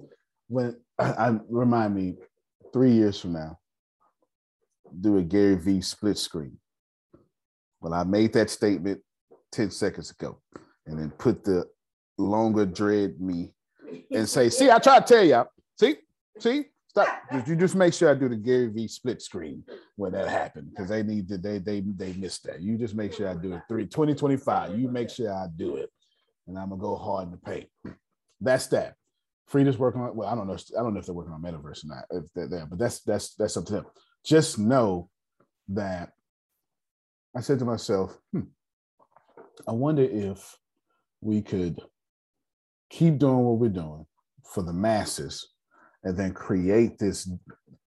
[0.48, 2.16] when I, remind me
[2.72, 3.58] three years from now,
[5.00, 6.58] do a Gary V split screen.
[7.80, 9.00] Well, I made that statement
[9.52, 10.40] 10 seconds ago
[10.86, 11.68] and then put the
[12.18, 13.52] longer dread me
[14.10, 15.48] and say, see, I try to tell y'all.
[15.78, 15.96] See,
[16.38, 17.08] see, stop.
[17.46, 19.64] You just make sure I do the Gary V split screen
[19.96, 20.70] when that happened?
[20.70, 22.62] Because they need to, they they they missed that.
[22.62, 23.62] You just make sure I do it.
[23.68, 24.78] Three 2025.
[24.78, 25.90] You make sure I do it.
[26.46, 27.68] And I'm gonna go hard in the paint.
[28.40, 28.94] That's that.
[29.46, 30.56] Frida's working on well, I don't know.
[30.78, 33.00] I don't know if they're working on metaverse or not, if they're there, but that's
[33.00, 33.86] that's that's up to them.
[34.24, 35.10] Just know
[35.68, 36.10] that
[37.36, 38.40] I said to myself, hmm,
[39.68, 40.56] I wonder if
[41.20, 41.78] we could
[42.90, 44.06] keep doing what we're doing
[44.44, 45.48] for the masses
[46.04, 47.30] and then create this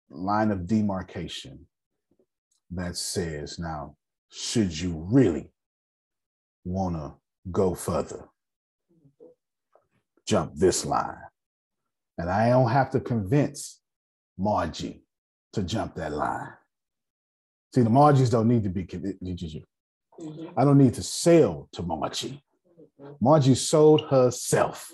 [0.09, 1.65] line of demarcation
[2.71, 3.95] that says, now,
[4.29, 5.49] should you really
[6.65, 7.13] want to
[7.51, 8.25] go further,
[10.27, 11.17] jump this line?
[12.17, 13.79] And I don't have to convince
[14.37, 15.03] Margie
[15.53, 16.49] to jump that line.
[17.73, 19.21] See, the Margies don't need to be convinced.
[19.23, 20.47] Mm-hmm.
[20.57, 22.43] I don't need to sell to Margie.
[23.21, 24.91] Margie sold herself.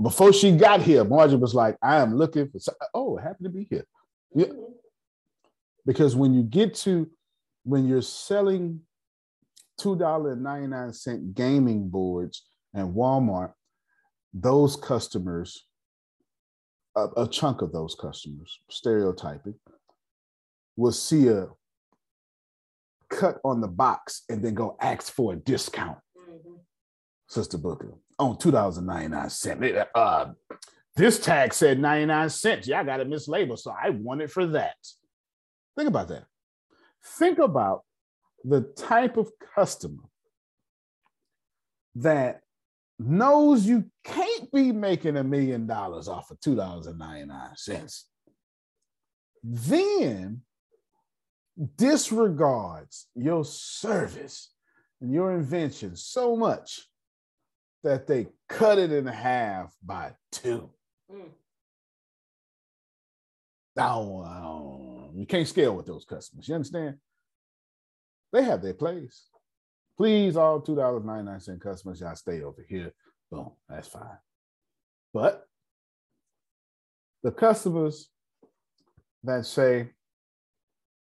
[0.00, 2.58] Before she got here, Margie was like, I am looking for,
[2.92, 3.86] oh, happy to be here.
[4.34, 4.46] Yeah.
[4.46, 4.72] Mm-hmm.
[5.86, 7.10] Because when you get to,
[7.64, 8.80] when you're selling
[9.82, 12.42] $2.99 gaming boards
[12.74, 13.52] and Walmart,
[14.32, 15.66] those customers,
[16.96, 19.54] a, a chunk of those customers, stereotyping,
[20.76, 21.48] will see a
[23.10, 25.98] cut on the box and then go ask for a discount.
[27.28, 29.86] Sister Booker, on $2.99.
[29.94, 30.26] Uh,
[30.96, 32.68] this tag said 99 cents.
[32.68, 34.76] Yeah, I got it mislabeled, so I want it for that.
[35.76, 36.24] Think about that.
[37.18, 37.84] Think about
[38.44, 40.04] the type of customer
[41.94, 42.40] that
[42.98, 48.04] knows you can't be making a million dollars off of $2.99.
[49.44, 50.42] Then
[51.76, 54.52] disregards your service
[55.00, 56.86] and your invention so much
[57.82, 60.70] that they cut it in half by two.
[61.12, 61.30] Mm.
[63.76, 66.46] I don't, um, you can't scale with those customers.
[66.46, 66.96] You understand?
[68.32, 69.28] They have their place.
[69.96, 72.92] Please, all $2.99 customers, y'all stay over here.
[73.30, 74.18] Boom, that's fine.
[75.12, 75.46] But
[77.22, 78.08] the customers
[79.24, 79.90] that say,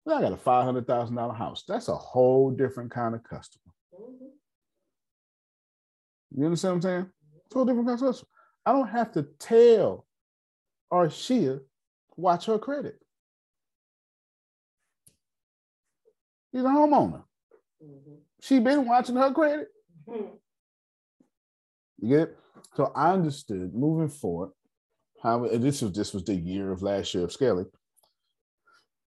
[0.04, 3.72] well, I got a $500,000 house, that's a whole different kind of customer.
[6.30, 7.06] You understand what I'm saying?
[7.46, 8.28] It's a whole different kind of customer.
[8.64, 10.06] I don't have to tell
[10.92, 11.60] Arshia
[12.16, 13.00] watch her credit.
[16.52, 17.22] She's a homeowner.
[17.82, 18.14] Mm-hmm.
[18.40, 19.68] She been watching her credit.
[20.08, 20.34] Mm-hmm.
[22.00, 22.38] You get it?
[22.74, 24.50] So I understood moving forward
[25.22, 27.66] how this was this was the year of last year of scaling.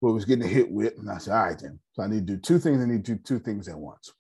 [0.02, 1.80] What was getting hit with, and I said, all right then.
[1.94, 2.82] So I need to do two things.
[2.82, 4.12] I need to do two things at once.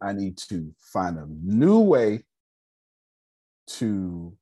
[0.00, 2.24] I need to find a new way
[3.66, 4.36] to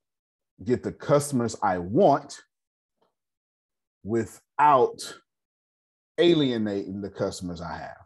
[0.65, 2.41] get the customers I want
[4.03, 4.99] without
[6.19, 7.97] alienating the customers I have.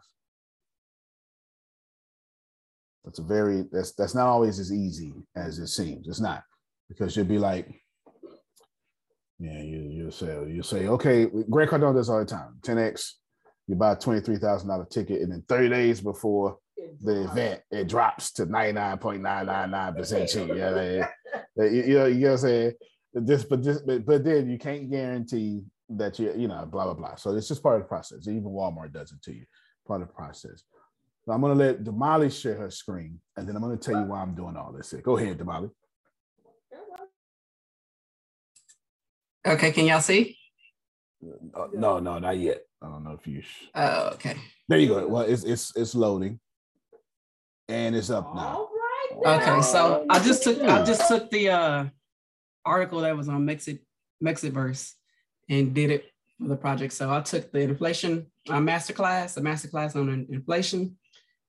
[3.03, 6.07] That's a very that's that's not always as easy as it seems.
[6.07, 6.43] It's not
[6.89, 7.67] because you'll be like,
[9.39, 12.55] yeah, you you say you say, okay, Grant Cardone does all the time.
[12.61, 13.11] 10x,
[13.67, 16.57] you buy a twenty-three thousand dollar ticket, and then 30 days before
[17.03, 20.49] the event, it drops to 99.999% cheap.
[20.49, 21.07] Yeah, yeah,
[21.57, 21.65] yeah.
[21.65, 22.73] you, you know, you know what I'm saying?
[23.17, 26.93] This, but this, but, but then you can't guarantee that you, you know, blah blah
[26.93, 27.15] blah.
[27.15, 28.27] So it's just part of the process.
[28.27, 29.45] Even Walmart does it to you,
[29.87, 30.63] part of the process.
[31.25, 34.21] So I'm gonna let Damali share her screen, and then I'm gonna tell you why
[34.21, 34.93] I'm doing all this.
[35.03, 35.69] Go ahead, Damali.
[39.47, 40.37] Okay, can y'all see?
[41.53, 42.61] Uh, no, no, not yet.
[42.81, 43.43] I don't know if you.
[43.75, 44.35] Oh, okay.
[44.67, 45.07] There you go.
[45.07, 46.39] Well, it's it's it's loading,
[47.67, 48.69] and it's up now.
[49.25, 51.85] Okay, so I just took I just took the uh
[52.65, 53.79] article that was on Mexit
[54.23, 54.93] Mexitverse
[55.49, 56.05] and did it
[56.39, 56.93] for the project.
[56.93, 60.97] So I took the inflation uh, masterclass, a masterclass on inflation,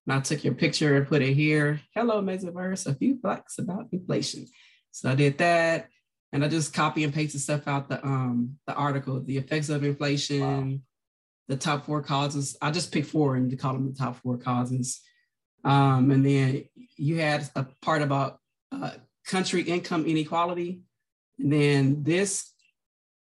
[0.06, 1.80] and I took your picture and put it here.
[1.94, 4.46] Hello, Mexitverse, a few facts about inflation.
[4.92, 5.88] So I did that,
[6.32, 9.84] and I just copy and pasted stuff out the um the article, the effects of
[9.84, 10.78] inflation, wow.
[11.48, 12.56] the top four causes.
[12.62, 15.00] I just picked four and call them the top four causes.
[15.64, 16.64] Um, and then
[16.96, 18.38] you had a part about
[18.70, 18.92] uh,
[19.26, 20.82] country income inequality.
[21.38, 22.52] And then this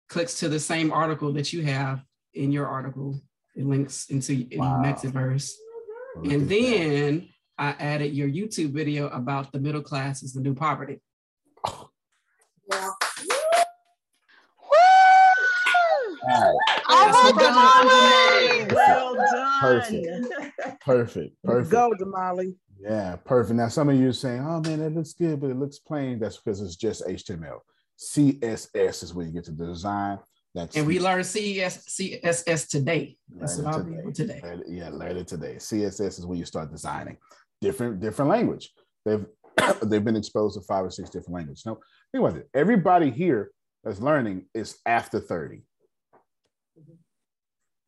[0.08, 2.02] clicks to the same article that you have
[2.34, 3.20] in your article.
[3.54, 4.82] It links into wow.
[4.84, 5.52] Mexitverse.
[6.24, 7.28] And then
[7.58, 11.00] I added your YouTube video about the middle class is the new poverty.
[12.70, 12.90] Yeah.
[16.88, 17.32] Oh,
[18.72, 19.58] well done.
[19.60, 20.06] Perfect.
[20.80, 21.36] Perfect.
[21.42, 21.70] Perfect.
[21.70, 22.56] Go, Damali.
[22.78, 23.56] Yeah, perfect.
[23.56, 26.18] Now, some of you are saying, oh man, it looks good, but it looks plain.
[26.18, 27.60] That's because it's just HTML.
[27.98, 30.18] CSS is where you get to design.
[30.54, 33.16] That's and we learned CES, CSS today.
[33.28, 34.10] That's what today.
[34.12, 34.40] today.
[34.42, 35.56] Learn yeah, learn it today.
[35.56, 37.18] CSS is when you start designing
[37.60, 38.72] different different language.
[39.04, 39.26] They've
[39.82, 41.64] they've been exposed to five or six different languages.
[41.66, 41.78] No,
[42.12, 42.48] think about it.
[42.54, 43.50] Everybody here
[43.84, 45.62] that's learning is after 30.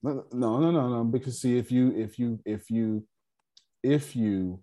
[0.00, 1.04] No, no, no, no, no.
[1.04, 3.04] Because see, if you, if you, if you,
[3.82, 4.62] if you,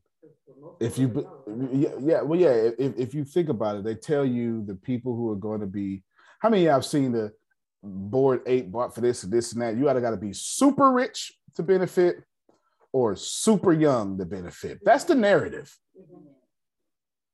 [0.80, 1.28] if you,
[1.72, 2.72] yeah, yeah well, yeah.
[2.78, 5.68] If, if you think about it, they tell you the people who are going to
[5.68, 6.04] be.
[6.40, 7.32] How many I've seen the
[7.84, 9.78] board eight bought for this and this and that?
[9.78, 12.24] You either got to be super rich to benefit,
[12.92, 14.80] or super young to benefit.
[14.84, 15.76] That's the narrative.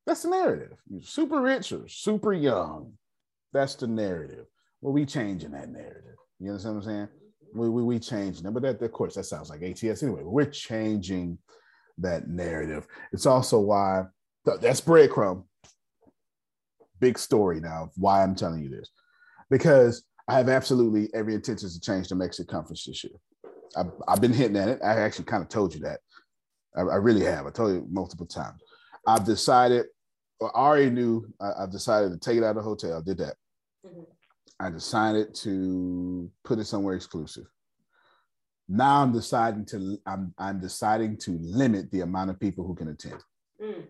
[0.08, 0.78] That's the narrative.
[0.90, 2.94] You're super rich or super young.
[3.54, 4.46] That's the narrative.
[4.82, 6.16] Well, we changing that narrative.
[6.40, 7.08] You understand what I'm saying?
[7.54, 10.22] we, we, we changing it, but that, of course, that sounds like ATS anyway.
[10.24, 11.38] We're changing
[12.02, 12.88] that narrative.
[13.12, 14.04] It's also why
[14.46, 15.44] that's breadcrumb.
[17.00, 17.90] Big story now.
[17.96, 18.90] Why I'm telling you this,
[19.50, 23.14] because I have absolutely every intention to change the Mexit conference this year.
[23.76, 24.80] I've, I've been hitting at it.
[24.84, 26.00] I actually kind of told you that.
[26.76, 27.46] I, I really have.
[27.46, 28.62] I told you multiple times.
[29.08, 29.88] I've decided,
[30.42, 31.28] I already knew.
[31.42, 32.98] I, have decided to take it out of the hotel.
[32.98, 33.36] I did that.
[33.86, 34.02] Mm-hmm.
[34.60, 37.46] I decided to put it somewhere exclusive.
[38.74, 42.88] Now I'm deciding to I'm I'm deciding to limit the amount of people who can
[42.88, 43.22] attend.
[43.62, 43.84] Mm.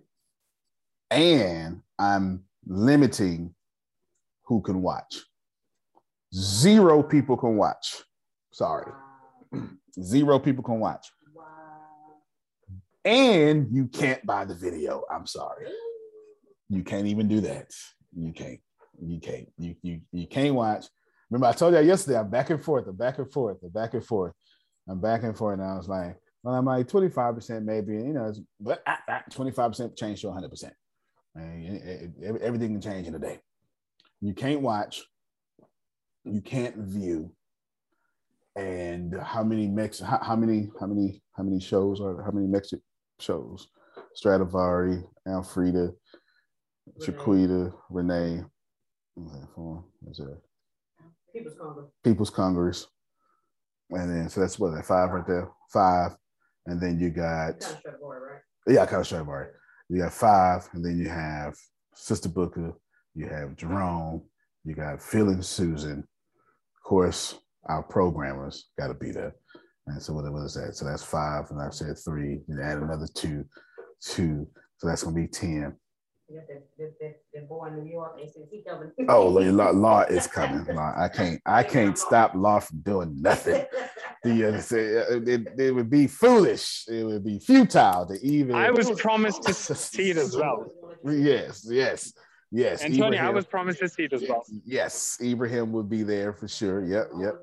[1.11, 3.53] And I'm limiting
[4.45, 5.19] who can watch.
[6.33, 8.01] Zero people can watch.
[8.51, 8.91] Sorry.
[9.51, 9.67] Wow.
[10.01, 11.05] Zero people can watch.
[11.35, 11.43] Wow.
[13.05, 15.03] And you can't buy the video.
[15.11, 15.67] I'm sorry.
[16.69, 17.71] You can't even do that.
[18.17, 18.59] You can't
[18.99, 20.87] you can't you you you can't watch.
[21.29, 22.17] Remember, I told you yesterday.
[22.17, 22.87] I'm back and forth.
[22.87, 23.57] I'm back and forth.
[23.63, 24.33] I'm back and forth.
[24.91, 25.59] I'm back and forth.
[25.59, 27.93] And I was like, well, I'm like 25 percent maybe.
[27.93, 28.83] You know, but
[29.31, 30.73] 25 percent change to 100 percent.
[31.37, 33.39] Everything can change in a day.
[34.19, 35.03] You can't watch.
[36.25, 37.31] You can't view.
[38.57, 39.99] And how many Mex?
[39.99, 40.69] How, how many?
[40.79, 41.21] How many?
[41.31, 42.21] How many shows are?
[42.21, 42.81] How many Mexit
[43.19, 43.69] shows?
[44.13, 45.93] Stradivari, Alfreda,
[47.01, 48.43] Chiquita, Renee,
[49.55, 49.85] for?
[50.01, 50.37] What's that?
[51.33, 51.87] People's Congress.
[52.03, 52.87] People's Congress.
[53.91, 55.49] And then so that's what that five right there.
[55.71, 56.11] Five.
[56.65, 58.41] And then you got kind of right?
[58.67, 59.47] Yeah, kind of Stradivari.
[59.89, 61.55] You got five, and then you have
[61.95, 62.73] Sister Booker,
[63.15, 64.23] you have Jerome,
[64.63, 65.99] you got Phil and Susan.
[65.99, 69.35] Of course, our programmers got to be there.
[69.87, 70.75] And so what, what is that?
[70.75, 72.41] So that's five, and I said three.
[72.47, 73.43] You add another two,
[74.01, 74.47] two.
[74.77, 75.75] So that's gonna be ten.
[79.09, 80.65] Oh, law, law is coming.
[80.75, 81.41] Law, I can't.
[81.45, 83.65] I can't stop law from doing nothing.
[84.23, 86.85] The, uh, it, it would be foolish.
[86.87, 88.55] It would be futile to even.
[88.55, 90.71] I was promised to succeed as well.
[91.03, 92.13] Yes, yes,
[92.51, 92.83] yes.
[92.83, 94.43] And Tony, I was promised to see it as well.
[94.65, 96.83] Yes, Ibrahim would be there for sure.
[96.85, 97.35] Yep, yep.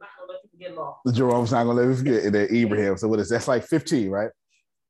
[1.05, 2.97] The Jerome's not gonna let me forget that Ibrahim.
[2.97, 4.30] So what is that's like 15, right?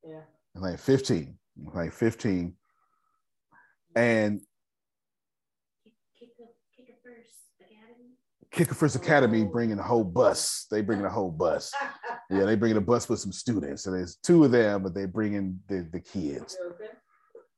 [0.05, 0.21] Yeah.
[0.55, 1.35] Like 15.
[1.75, 2.55] Like 15
[3.99, 4.41] and
[8.53, 10.67] Kicker First Academy bringing a whole bus.
[10.71, 11.73] They bringing a whole bus.
[12.31, 13.85] Yeah, they bringing a bus with some students.
[13.85, 16.59] So there's two of them, but they bringing the, the kids.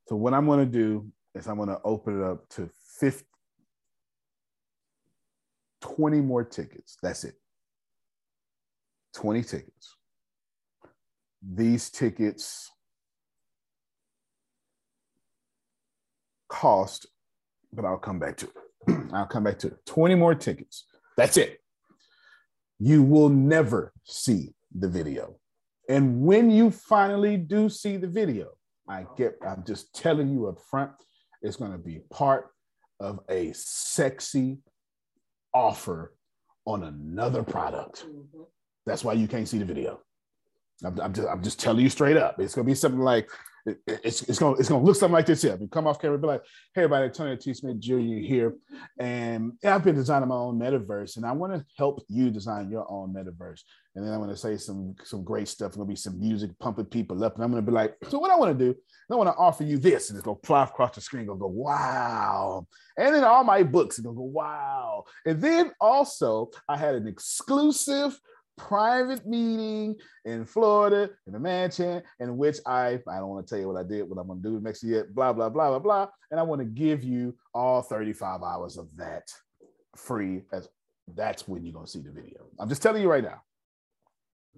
[0.07, 2.69] So what I'm going to do is I'm going to open it up to
[3.01, 3.25] 50,
[5.81, 6.95] 20 more tickets.
[7.03, 7.35] That's it.
[9.15, 9.97] 20 tickets.
[11.41, 12.71] These tickets
[16.51, 17.07] cost,
[17.71, 18.97] but I'll come back to it.
[19.13, 19.85] I'll come back to it.
[19.85, 20.85] 20 more tickets.
[21.17, 21.59] That's it.
[22.79, 25.35] you will never see the video.
[25.87, 28.49] And when you finally do see the video,
[28.89, 30.91] I get, I'm just telling you up front,
[31.41, 32.49] it's going to be part
[32.99, 34.59] of a sexy
[35.53, 36.13] offer
[36.65, 38.05] on another product.
[38.05, 38.43] Mm-hmm.
[38.85, 39.99] That's why you can't see the video.
[40.83, 42.39] I'm, I'm, just, I'm just telling you straight up.
[42.39, 43.29] It's going to be something like,
[43.65, 45.53] it, it's, it's going to it's gonna look something like this here.
[45.53, 46.43] I mean, come off camera, be like,
[46.73, 47.53] hey, everybody, Tony T.
[47.53, 47.97] Smith Jr.
[47.97, 48.55] here.
[48.99, 52.89] And I've been designing my own metaverse, and I want to help you design your
[52.91, 53.61] own metaverse.
[53.95, 55.73] And then I'm going to say some, some great stuff.
[55.73, 57.35] To be some music pumping people up.
[57.35, 58.75] And I'm going to be like, so what I want to do,
[59.11, 60.09] I want to offer you this.
[60.09, 62.65] And it's going to fly across the screen, to go, wow.
[62.97, 65.03] And then all my books, are to go, wow.
[65.25, 68.17] And then also, I had an exclusive
[68.57, 69.95] private meeting
[70.25, 73.79] in Florida in a mansion in which I I don't want to tell you what
[73.79, 76.39] I did, what I'm going to do next year, blah blah blah blah blah, and
[76.39, 79.31] I want to give you all 35 hours of that
[79.95, 80.43] free.
[80.51, 80.69] As
[81.15, 82.45] that's when you're going to see the video.
[82.59, 83.41] I'm just telling you right now.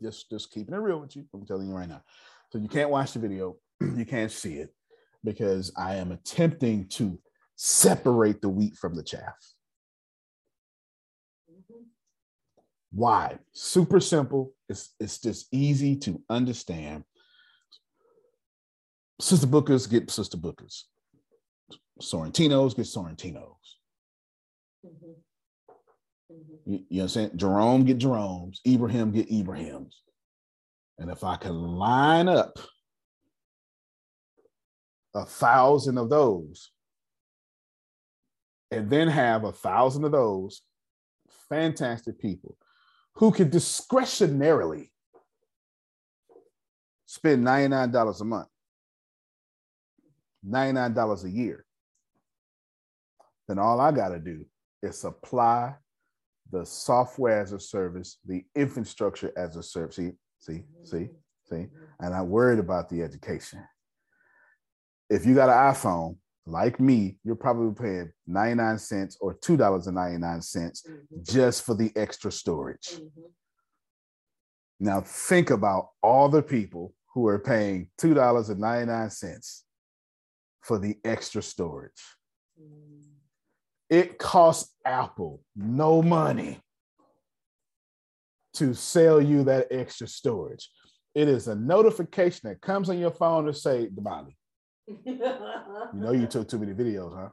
[0.01, 1.25] Just just keeping it real with you.
[1.33, 2.03] I'm telling you right now.
[2.51, 4.73] So you can't watch the video, you can't see it
[5.23, 7.19] because I am attempting to
[7.55, 9.35] separate the wheat from the chaff.
[11.51, 11.83] Mm-hmm.
[12.93, 13.39] Why?
[13.53, 14.53] Super simple.
[14.69, 17.03] It's, it's just easy to understand.
[19.19, 20.83] Sister Bookers get Sister Bookers.
[21.99, 23.55] Sorrentinos get Sorrentinos.
[24.85, 25.11] Mm-hmm.
[26.31, 26.71] Mm-hmm.
[26.71, 27.31] You, you understand?
[27.35, 28.61] Jerome get Jerome's.
[28.67, 30.01] Ibrahim get Ibrahim's.
[30.99, 32.59] And if I can line up
[35.15, 36.69] a thousand of those
[38.69, 40.61] and then have a thousand of those
[41.49, 42.55] fantastic people
[43.15, 44.89] who could discretionarily
[47.05, 48.47] spend $99 a month,
[50.47, 51.65] $99 a year,
[53.47, 54.45] then all I got to do
[54.81, 55.75] is supply
[56.51, 59.95] the software as a service, the infrastructure as a service.
[59.95, 61.09] See, see, see,
[61.49, 61.67] see.
[61.99, 63.63] And I'm worried about the education.
[65.09, 70.97] If you got an iPhone, like me, you're probably paying 99 cents or $2.99 mm-hmm.
[71.23, 72.89] just for the extra storage.
[72.93, 73.21] Mm-hmm.
[74.79, 79.61] Now, think about all the people who are paying $2.99
[80.61, 82.01] for the extra storage.
[82.59, 83.03] Mm.
[83.89, 86.59] It costs Apple no money
[88.55, 90.69] to sell you that extra storage.
[91.15, 94.35] It is a notification that comes on your phone to say, Damali,
[94.87, 95.19] you
[95.93, 97.29] know you took too many videos, huh?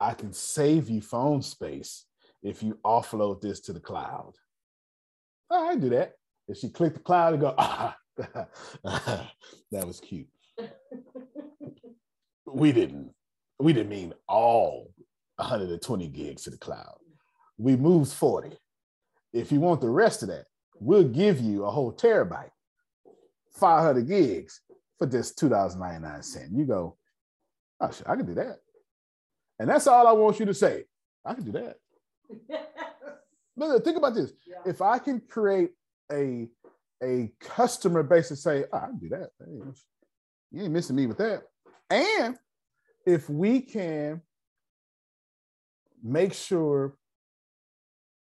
[0.00, 2.06] I can save you phone space
[2.42, 4.34] if you offload this to the cloud.
[5.50, 6.12] Oh, I do that.
[6.46, 7.96] If she click the cloud and go, ah,
[8.84, 10.28] that was cute.
[12.46, 13.12] we didn't,
[13.58, 14.92] we didn't mean all
[15.36, 16.96] 120 gigs to the cloud.
[17.56, 18.56] We moved 40.
[19.32, 20.44] If you want the rest of that,
[20.80, 22.50] we'll give you a whole terabyte,
[23.52, 24.60] 500 gigs
[24.98, 26.48] for just $2.99.
[26.56, 26.96] You go,
[27.80, 28.58] oh, shit, I can do that.
[29.58, 30.84] And that's all I want you to say.
[31.24, 31.76] I can do that.
[33.56, 34.32] Look, think about this.
[34.46, 34.70] Yeah.
[34.70, 35.70] If I can create
[36.12, 36.48] a,
[37.02, 39.30] a customer base to say, oh, I can do that.
[39.38, 39.72] Hey,
[40.52, 41.42] you ain't missing me with that.
[41.90, 42.36] And
[43.04, 44.22] if we can
[46.02, 46.96] make sure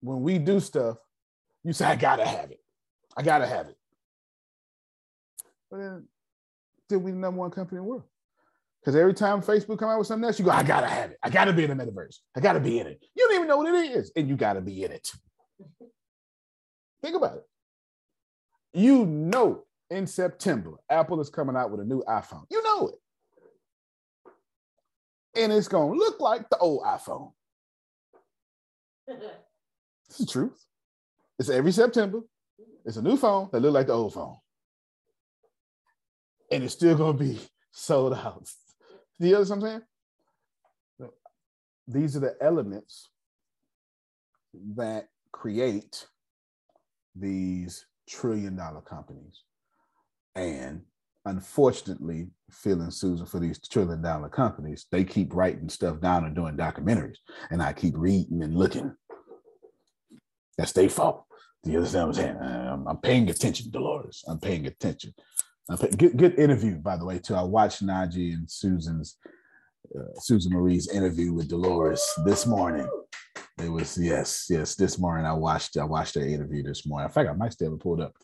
[0.02, 0.98] when we do stuff,
[1.64, 2.60] you say, I gotta have it.
[3.16, 3.78] I gotta have it.
[5.72, 6.08] But then
[6.88, 8.04] still we the number one company in the world.
[8.82, 11.18] Because every time Facebook come out with something else, you go, I gotta have it.
[11.24, 12.18] I gotta be in the metaverse.
[12.36, 13.02] I gotta be in it.
[13.16, 15.10] You don't even know what it is, and you gotta be in it.
[17.02, 17.46] Think about it.
[18.74, 22.44] You know, in September, Apple is coming out with a new iPhone.
[22.50, 22.96] You know it.
[25.42, 27.32] And it's gonna look like the old iPhone.
[30.10, 30.64] It's the truth.
[31.40, 32.22] It's every September.
[32.86, 34.38] It's a new phone that look like the old phone
[36.54, 37.40] and it's still gonna be
[37.72, 38.48] sold out.
[39.20, 39.82] Do you understand what I'm
[41.00, 41.12] saying?
[41.88, 43.10] These are the elements
[44.76, 46.06] that create
[47.16, 49.42] these trillion dollar companies.
[50.36, 50.84] And
[51.26, 56.56] unfortunately, feeling Susan for these trillion dollar companies, they keep writing stuff down and doing
[56.56, 57.18] documentaries.
[57.50, 58.96] And I keep reading and looking.
[60.58, 61.26] That's their fault.
[61.64, 62.84] Do you understand what I'm saying?
[62.88, 64.24] I'm paying attention, Dolores.
[64.28, 65.14] I'm paying attention.
[65.98, 67.36] Good, good interview, by the way, too.
[67.36, 69.18] I watched Najee and Susan's
[69.98, 72.88] uh, Susan Marie's interview with Dolores this morning.
[73.62, 74.76] It was yes, yes.
[74.76, 77.08] This morning I watched I watched their interview this morning.
[77.08, 78.16] In fact, I might still have pulled up.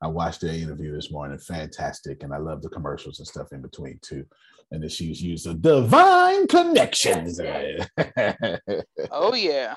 [0.00, 1.38] I watched their interview this morning.
[1.38, 4.24] Fantastic, and I love the commercials and stuff in between too.
[4.70, 7.40] And then she's used the divine connections.
[9.10, 9.74] oh yeah,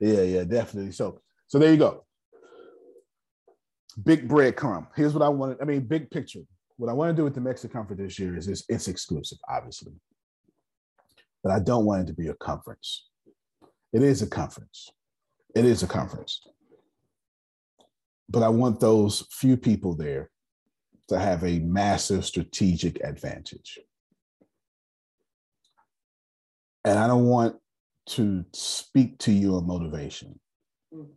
[0.00, 0.92] yeah, yeah, definitely.
[0.92, 2.04] So, so there you go.
[4.04, 4.86] Big breadcrumb.
[4.94, 5.58] Here's what I wanted.
[5.60, 6.40] I mean, big picture.
[6.76, 9.38] What I want to do with the Mexit conference this year is it's, it's exclusive,
[9.48, 9.92] obviously,
[11.42, 13.08] but I don't want it to be a conference.
[13.92, 14.90] It is a conference.
[15.56, 16.40] It is a conference.
[18.28, 20.30] But I want those few people there
[21.08, 23.78] to have a massive strategic advantage.
[26.84, 27.56] And I don't want
[28.10, 30.38] to speak to your motivation.
[30.94, 31.08] Mm.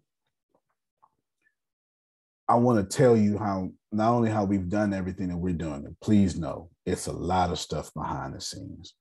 [2.52, 5.84] I want to tell you how not only how we've done everything that we're doing,
[5.84, 8.94] but please know it's a lot of stuff behind the scenes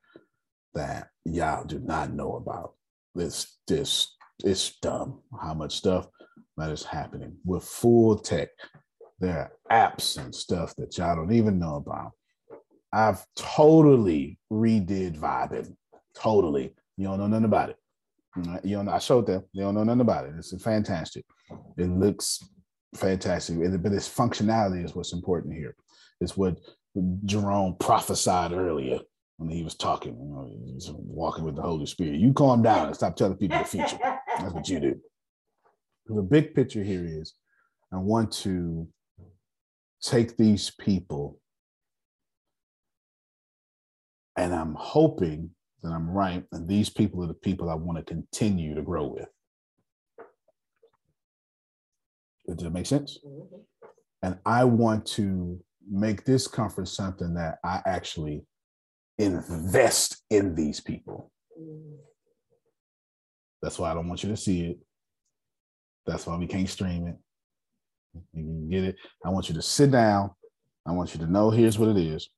[0.75, 2.75] that y'all do not know about.
[3.17, 6.07] It's this it's dumb how much stuff
[6.59, 8.51] that is happening with full tech.
[9.19, 12.13] There are apps and stuff that y'all don't even know about.
[12.93, 15.75] I've totally redid vibing.
[16.15, 16.73] Totally.
[16.97, 17.77] You don't know nothing about it.
[18.63, 19.43] You know, I showed them.
[19.53, 20.35] They don't know nothing about it.
[20.39, 21.25] It's fantastic.
[21.77, 22.45] It looks
[22.95, 23.59] fantastic.
[23.83, 25.75] But this functionality is what's important here.
[26.21, 26.59] It's what
[27.25, 29.01] Jerome prophesied earlier
[29.37, 30.51] when he was talking, you know,
[30.99, 32.21] walking with the Holy Spirit.
[32.21, 33.99] You calm down and stop telling people the future.
[34.03, 35.01] That's what you do.
[36.07, 37.35] The big picture here is
[37.93, 38.89] I want to
[40.03, 41.39] take these people,
[44.37, 45.51] and I'm hoping
[45.83, 49.07] that I'm right, and these people are the people I want to continue to grow
[49.07, 49.29] with.
[52.57, 53.19] Does that make sense?
[53.27, 53.57] Mm-hmm.
[54.23, 55.59] And I want to
[55.91, 58.45] make this conference something that I actually
[59.19, 61.31] invest in these people.
[63.63, 64.79] That's why I don't want you to see it.
[66.07, 67.17] That's why we can't stream it.
[68.35, 68.97] You can get it.
[69.25, 70.31] I want you to sit down.
[70.87, 72.29] I want you to know here's what it is.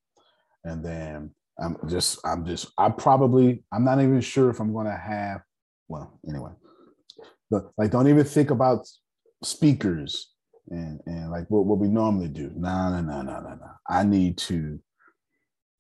[0.65, 4.87] And then I'm just, I'm just, I probably, I'm not even sure if I'm going
[4.87, 5.43] to have,
[5.89, 6.51] well, anyway,
[7.51, 8.87] but like, don't even think about
[9.43, 10.33] speakers
[10.69, 12.51] and and like what, what we normally do.
[12.55, 13.71] No, no, no, no, no, no.
[13.89, 14.79] I need to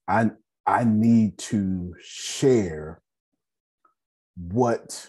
[0.08, 0.30] I
[0.66, 3.00] I need to share
[4.36, 5.08] what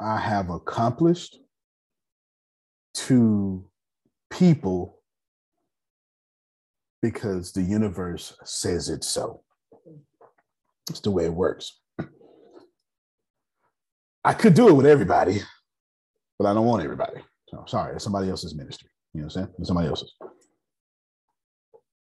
[0.00, 1.38] I have accomplished
[2.94, 3.64] to
[4.30, 5.00] people
[7.00, 9.42] because the universe says it so.
[10.90, 11.78] It's the way it works.
[14.24, 15.40] I could do it with everybody,
[16.38, 17.22] but I don't want everybody.
[17.52, 18.90] So sorry, it's somebody else's ministry.
[19.12, 19.54] You know what I'm saying?
[19.58, 20.14] It's somebody else's.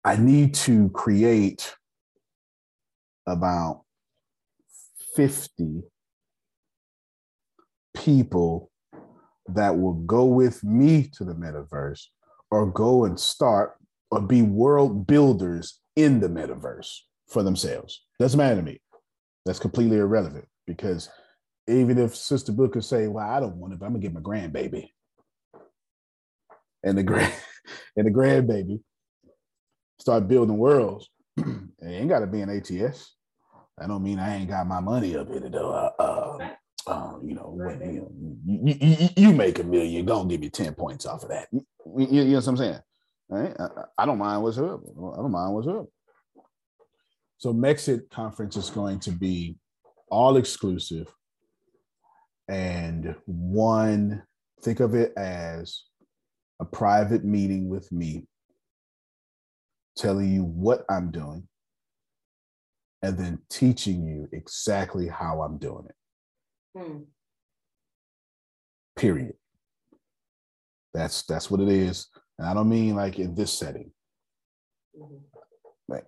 [0.03, 1.73] I need to create
[3.27, 3.83] about
[5.15, 5.83] 50
[7.95, 8.71] people
[9.47, 12.05] that will go with me to the metaverse
[12.51, 13.77] or go and start
[14.11, 18.05] or be world builders in the metaverse for themselves.
[18.19, 18.81] Doesn't matter to me.
[19.45, 21.09] That's completely irrelevant because
[21.67, 24.21] even if Sister Booker say, "Well, I don't want it, but I'm gonna get my
[24.21, 24.89] grandbaby,"
[26.83, 27.33] and the grand
[27.95, 28.81] and the grandbaby
[29.99, 31.09] start building worlds.
[31.37, 31.45] it
[31.81, 33.15] ain't got to be an ATS.
[33.79, 35.71] I don't mean I ain't got my money up in it though.
[35.71, 36.49] Uh, uh,
[36.87, 38.11] uh, you know, when, you, know
[38.65, 41.47] you, you, you, make a million, don't give me 10 points off of that.
[41.51, 41.63] You,
[41.97, 42.79] you know what I'm saying?
[43.29, 43.55] Right?
[43.59, 43.67] I,
[43.99, 44.81] I, don't mind what's up.
[44.87, 45.85] I don't mind what's up.
[47.37, 49.57] So Mexit conference is going to be
[50.09, 51.13] all exclusive
[52.49, 54.23] and one,
[54.63, 55.83] think of it as
[56.59, 58.27] a private meeting with me,
[59.97, 61.47] telling you what I'm doing,
[63.01, 66.79] and then teaching you exactly how I'm doing it.
[66.79, 66.97] Hmm.
[68.97, 69.35] Period.
[70.93, 72.07] That's that's what it is.
[72.37, 73.91] And I don't mean like in this setting.
[74.99, 75.15] Mm-hmm.
[75.87, 76.05] Like,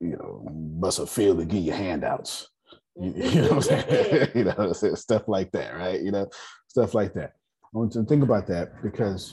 [0.00, 2.48] you know, bust a field to give you handouts.
[3.00, 4.28] You, you know what I'm saying?
[4.34, 6.00] you know, stuff like that, right?
[6.00, 6.28] You know,
[6.66, 7.34] stuff like that.
[7.62, 9.32] I want to think about that because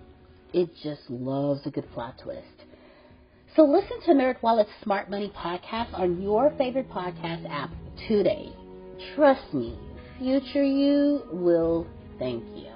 [0.53, 2.65] it just loves a good plot twist.
[3.55, 7.69] So listen to NerdWallet's Smart Money podcast on your favorite podcast app
[8.07, 8.51] today.
[9.15, 9.77] Trust me,
[10.19, 11.87] future you will
[12.17, 12.67] thank you.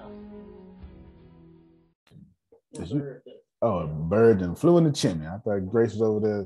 [2.84, 3.22] You,
[3.62, 5.28] oh, a bird and flew in the chimney.
[5.28, 6.46] I thought Grace was over there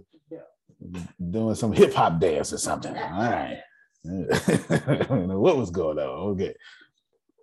[1.32, 2.96] doing some hip hop dance or something.
[2.96, 3.62] All right.
[4.04, 6.34] what was going on?
[6.34, 6.54] Okay.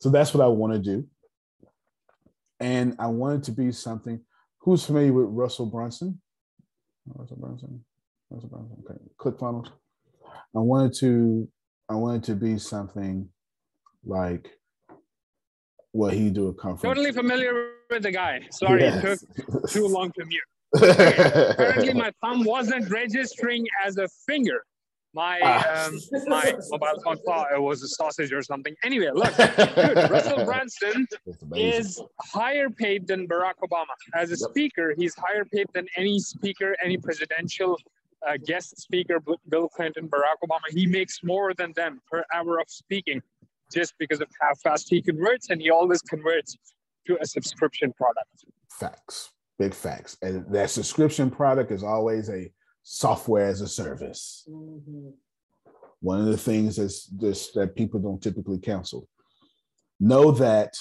[0.00, 1.06] So that's what I want to do.
[2.60, 4.20] And I wanted to be something.
[4.60, 6.20] Who's familiar with Russell Brunson?
[7.06, 7.84] Russell Brunson.
[8.30, 8.82] Russell Brunson.
[8.84, 8.98] Okay.
[9.18, 9.68] ClickFunnels.
[10.54, 11.48] I wanted to.
[11.88, 13.28] I wanted to be something
[14.04, 14.50] like
[15.92, 16.82] what he do at conference.
[16.82, 18.40] Totally familiar with the guy.
[18.50, 19.22] Sorry, yes.
[19.22, 20.42] it took too long to mute.
[20.74, 24.64] Apparently, my thumb wasn't registering as a finger.
[25.16, 25.86] My ah.
[25.86, 28.76] um, my mobile phone thought it was a sausage or something.
[28.84, 31.08] Anyway, look, dude, Russell Brunson
[31.54, 33.94] is higher paid than Barack Obama.
[34.14, 37.78] As a speaker, he's higher paid than any speaker, any presidential
[38.28, 40.68] uh, guest speaker, Bill Clinton, Barack Obama.
[40.68, 43.22] He makes more than them per hour of speaking
[43.72, 46.58] just because of how fast he converts, and he always converts
[47.06, 48.44] to a subscription product.
[48.68, 50.18] Facts, big facts.
[50.20, 52.50] And that subscription product is always a
[52.88, 54.44] software as a service.
[54.48, 55.08] Mm-hmm.
[56.00, 59.08] One of the things that's this that people don't typically counsel.
[59.98, 60.74] Know that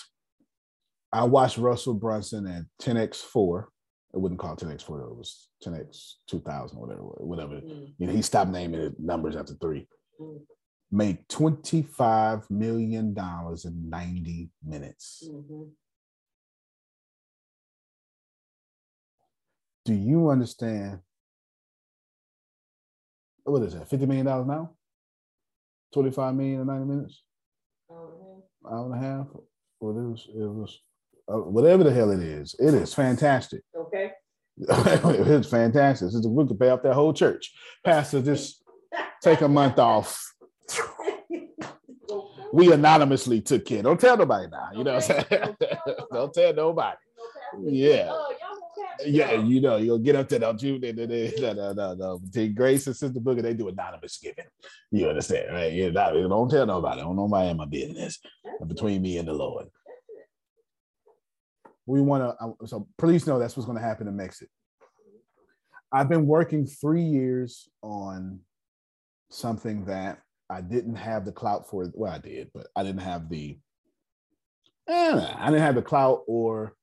[1.11, 3.65] I watched Russell Brunson at 10x4.
[4.13, 7.55] I wouldn't call it 10x4, it was 10x 2000, whatever, whatever.
[7.55, 7.85] Mm-hmm.
[7.97, 9.87] You know, he stopped naming it numbers after 3
[10.21, 10.37] mm-hmm.
[10.91, 15.27] Make $25 million in 90 minutes.
[15.27, 15.63] Mm-hmm.
[19.85, 20.99] Do you understand?
[23.45, 23.89] What is that?
[23.89, 24.71] $50 million now?
[25.93, 27.23] 25 million in 90 minutes?
[27.89, 29.27] Hour and a half?
[29.79, 30.81] Well, it was, it was
[31.31, 32.55] uh, whatever the hell it is.
[32.59, 33.61] It is fantastic.
[33.77, 34.11] Okay.
[34.57, 36.07] it's fantastic.
[36.07, 37.53] It's, we could pay off that whole church.
[37.83, 38.63] Pastor, just
[39.21, 40.33] take a month off.
[42.53, 43.83] we anonymously took care.
[43.83, 44.69] Don't tell nobody now.
[44.73, 45.55] You know what I'm saying?
[46.11, 46.97] Don't tell nobody.
[47.63, 48.09] Yeah.
[48.09, 48.34] Oh,
[49.05, 50.79] yeah, you know, you'll get up to don't you?
[50.79, 52.21] No, no, no, no.
[52.31, 54.45] Take Grace and Sister Booker, they do anonymous giving.
[54.91, 55.73] You understand, right?
[55.73, 57.01] Yeah, don't tell nobody.
[57.01, 58.19] I don't nobody in my business.
[58.67, 59.67] Between me and the Lord.
[61.85, 64.49] We want to, so please know that's what's going to happen in Mexico.
[65.91, 68.39] I've been working three years on
[69.29, 70.19] something that
[70.49, 71.91] I didn't have the clout for.
[71.93, 73.57] Well, I did, but I didn't have the,
[74.87, 76.75] eh, I didn't have the clout or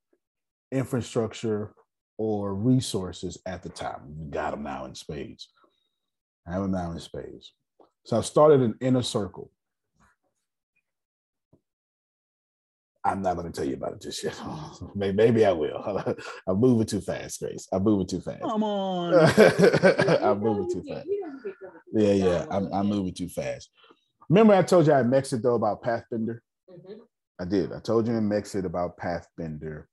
[0.70, 1.74] infrastructure
[2.22, 4.00] or resources at the time.
[4.16, 5.48] We got them now in spades.
[6.46, 7.52] I have them now in spades.
[8.04, 9.50] So I started an inner circle.
[13.04, 14.40] I'm not going to tell you about it just yet.
[14.94, 16.14] maybe, maybe, I will.
[16.46, 17.66] I'm moving too fast, Grace.
[17.72, 18.42] I'm moving too fast.
[18.42, 19.14] Come on.
[20.22, 21.08] I'm moving too fast.
[21.92, 22.46] Yeah, yeah.
[22.52, 23.68] I'm, I'm moving too fast.
[24.28, 26.38] Remember, I told you I mexed though about Pathbender?
[26.70, 27.00] Mm-hmm.
[27.40, 27.72] I did.
[27.72, 29.86] I told you in Mexit about Pathbender,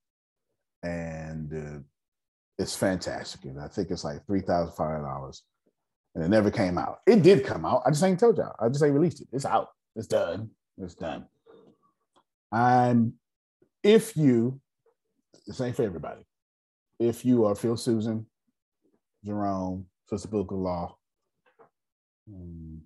[0.84, 1.80] and uh,
[2.60, 3.46] it's fantastic.
[3.46, 5.44] And I think it's like three thousand five hundred dollars,
[6.14, 7.00] and it never came out.
[7.08, 7.84] It did come out.
[7.86, 8.54] I just ain't told y'all.
[8.60, 9.30] I just ain't released it.
[9.32, 9.70] It's out.
[9.96, 10.52] It's done.
[10.78, 11.26] It's done.
[12.52, 13.14] And
[13.82, 14.60] if you,
[15.48, 16.26] this ain't for everybody.
[17.00, 18.26] If you are Phil Susan,
[19.24, 20.98] Jerome, Sister of Law,
[22.28, 22.82] um,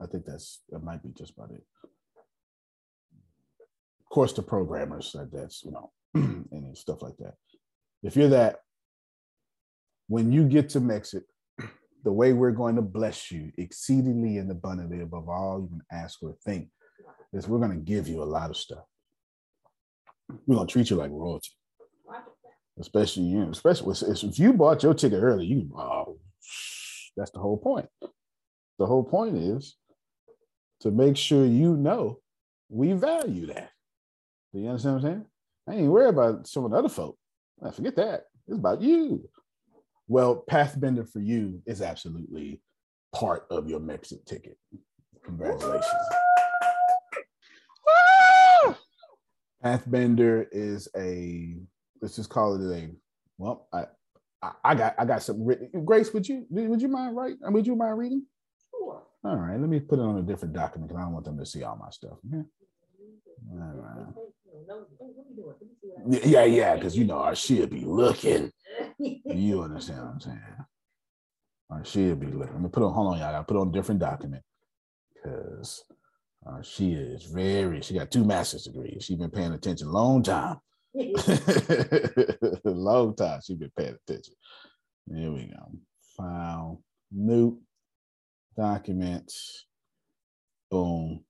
[0.00, 1.62] I think that's that might be just about it.
[4.00, 5.92] Of course, the programmers that that's you know
[6.52, 7.34] and stuff like that.
[8.02, 8.60] If you're that,
[10.08, 11.26] when you get to Mexico,
[12.04, 16.22] the way we're going to bless you exceedingly and abundantly above all you can ask
[16.22, 16.68] or think
[17.32, 18.84] is we're going to give you a lot of stuff.
[20.46, 21.50] We're going to treat you like royalty.
[22.78, 26.18] Especially you, especially if you bought your ticket early, you oh,
[27.16, 27.88] that's the whole point.
[28.78, 29.76] The whole point is
[30.80, 32.18] to make sure you know
[32.68, 33.70] we value that.
[34.52, 35.26] Do you understand what I'm saying?
[35.68, 37.18] I ain't worried about some of the other folk.
[37.64, 38.24] I forget that.
[38.46, 39.28] It's about you.
[40.08, 42.60] Well, Pathbender for you is absolutely
[43.12, 44.56] part of your Mexit ticket.
[45.24, 45.84] Congratulations.
[49.64, 51.56] Pathbender is a
[52.00, 52.90] let's just call it a
[53.38, 53.86] well, I
[54.64, 55.84] I got I got some written.
[55.84, 57.38] Grace, would you would you mind writing?
[57.46, 58.24] Uh, would you mind reading?
[58.70, 59.02] Sure.
[59.24, 61.38] All right, let me put it on a different document because I don't want them
[61.38, 62.18] to see all my stuff.
[62.28, 62.44] Okay?
[63.52, 64.25] All right.
[66.06, 68.52] Yeah, yeah, because you know I she'll be looking.
[68.98, 70.40] You understand what I'm saying?
[71.70, 72.54] Our she'll be looking.
[72.54, 72.92] Let me put on.
[72.92, 73.34] Hold on, y'all.
[73.34, 74.42] I put on a different document
[75.14, 75.84] because
[76.46, 77.80] uh, she is very.
[77.82, 79.04] She got two master's degrees.
[79.04, 80.58] She's been paying attention a long time.
[82.64, 84.34] Long time she been paying attention.
[85.14, 85.72] Here we go.
[86.16, 86.82] File,
[87.12, 87.60] new
[88.56, 89.66] documents,
[90.70, 91.24] boom,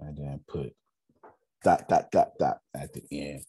[0.00, 0.72] and then put
[1.64, 3.44] dot dot dot dot at the end.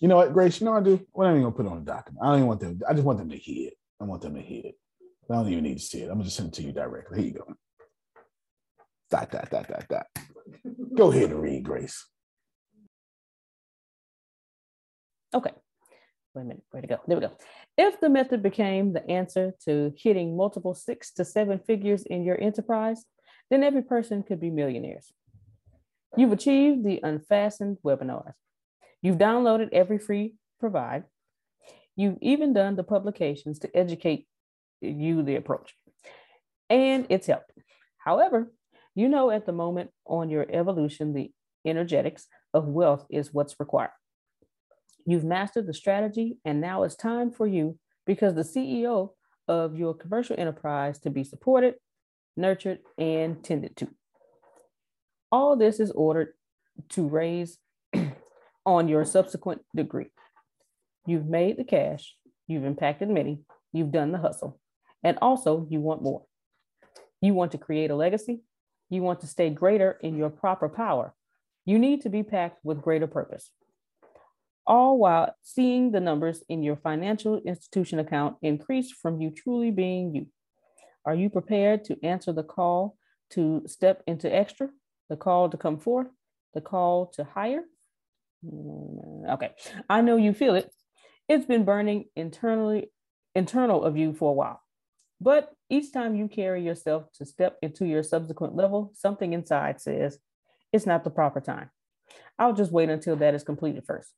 [0.00, 0.60] You know what, Grace?
[0.60, 1.06] You know what I do?
[1.16, 2.20] Am I gonna put it on the document?
[2.22, 2.80] I don't even want them.
[2.88, 3.74] I just want them to hear it.
[4.00, 4.74] I want them to hear it.
[5.30, 6.06] I don't even need to see it.
[6.06, 7.18] I'm gonna just send it to you directly.
[7.22, 7.54] Here you go.
[9.10, 10.06] Dot dot dot dot dot.
[10.94, 12.06] Go ahead and read, Grace.
[15.32, 15.52] Okay.
[16.34, 16.64] Wait a minute.
[16.70, 16.98] Where to go?
[17.06, 17.32] There we go.
[17.78, 22.40] If the method became the answer to hitting multiple six to seven figures in your
[22.40, 23.04] enterprise,
[23.50, 25.12] then every person could be millionaires.
[26.16, 28.34] You've achieved the unfastened webinars.
[29.02, 31.04] You've downloaded every free provide.
[31.96, 34.26] You've even done the publications to educate
[34.80, 35.74] you the approach.
[36.70, 37.52] And it's helped.
[37.98, 38.52] However,
[38.94, 41.32] you know at the moment on your evolution, the
[41.66, 43.90] energetics of wealth is what's required.
[45.06, 49.10] You've mastered the strategy, and now it's time for you, because the CEO
[49.48, 51.74] of your commercial enterprise, to be supported,
[52.36, 53.88] nurtured, and tended to.
[55.34, 56.34] All this is ordered
[56.90, 57.58] to raise
[58.64, 60.12] on your subsequent degree.
[61.08, 62.14] You've made the cash,
[62.46, 63.40] you've impacted many,
[63.72, 64.60] you've done the hustle,
[65.02, 66.22] and also you want more.
[67.20, 68.42] You want to create a legacy,
[68.90, 71.14] you want to stay greater in your proper power.
[71.64, 73.50] You need to be packed with greater purpose.
[74.68, 80.14] All while seeing the numbers in your financial institution account increase from you truly being
[80.14, 80.28] you.
[81.04, 82.96] Are you prepared to answer the call
[83.30, 84.68] to step into extra,
[85.14, 86.08] the call to come forth,
[86.54, 87.62] the call to hire?
[88.44, 89.52] Mm, Okay,
[89.88, 90.70] I know you feel it.
[91.28, 92.90] It's been burning internally,
[93.34, 94.60] internal of you for a while.
[95.20, 100.18] But each time you carry yourself to step into your subsequent level, something inside says,
[100.72, 101.70] it's not the proper time.
[102.38, 104.12] I'll just wait until that is completed first.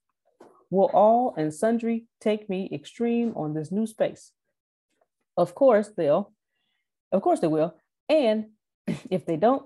[0.70, 4.32] Will all and sundry take me extreme on this new space?
[5.36, 6.32] Of course they'll,
[7.12, 7.76] of course they will.
[8.08, 8.46] And
[9.10, 9.62] if they don't,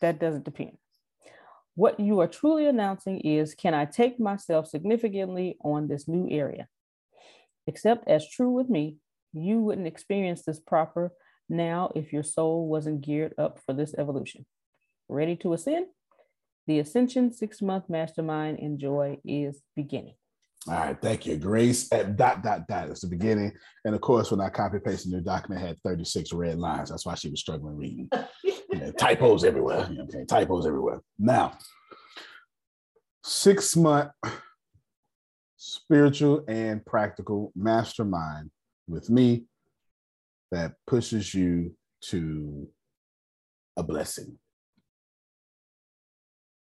[0.00, 0.78] that doesn't depend.
[1.74, 6.68] What you are truly announcing is can I take myself significantly on this new area?
[7.66, 8.96] Except as true with me,
[9.32, 11.12] you wouldn't experience this proper
[11.48, 14.46] now if your soul wasn't geared up for this evolution.
[15.08, 15.86] Ready to ascend?
[16.66, 20.14] The Ascension six month mastermind in Joy is beginning.
[20.68, 21.92] All right, thank you, Grace.
[21.92, 22.88] At dot dot dot.
[22.88, 23.52] It's the beginning,
[23.84, 26.90] and of course, when I copy pasted your document, it had thirty six red lines.
[26.90, 28.10] That's why she was struggling reading.
[28.68, 29.88] Yeah, typos everywhere.
[30.00, 31.00] Okay, typos everywhere.
[31.18, 31.56] Now,
[33.24, 34.10] six month
[35.56, 38.50] spiritual and practical mastermind
[38.86, 39.46] with me
[40.52, 42.68] that pushes you to
[43.76, 44.38] a blessing.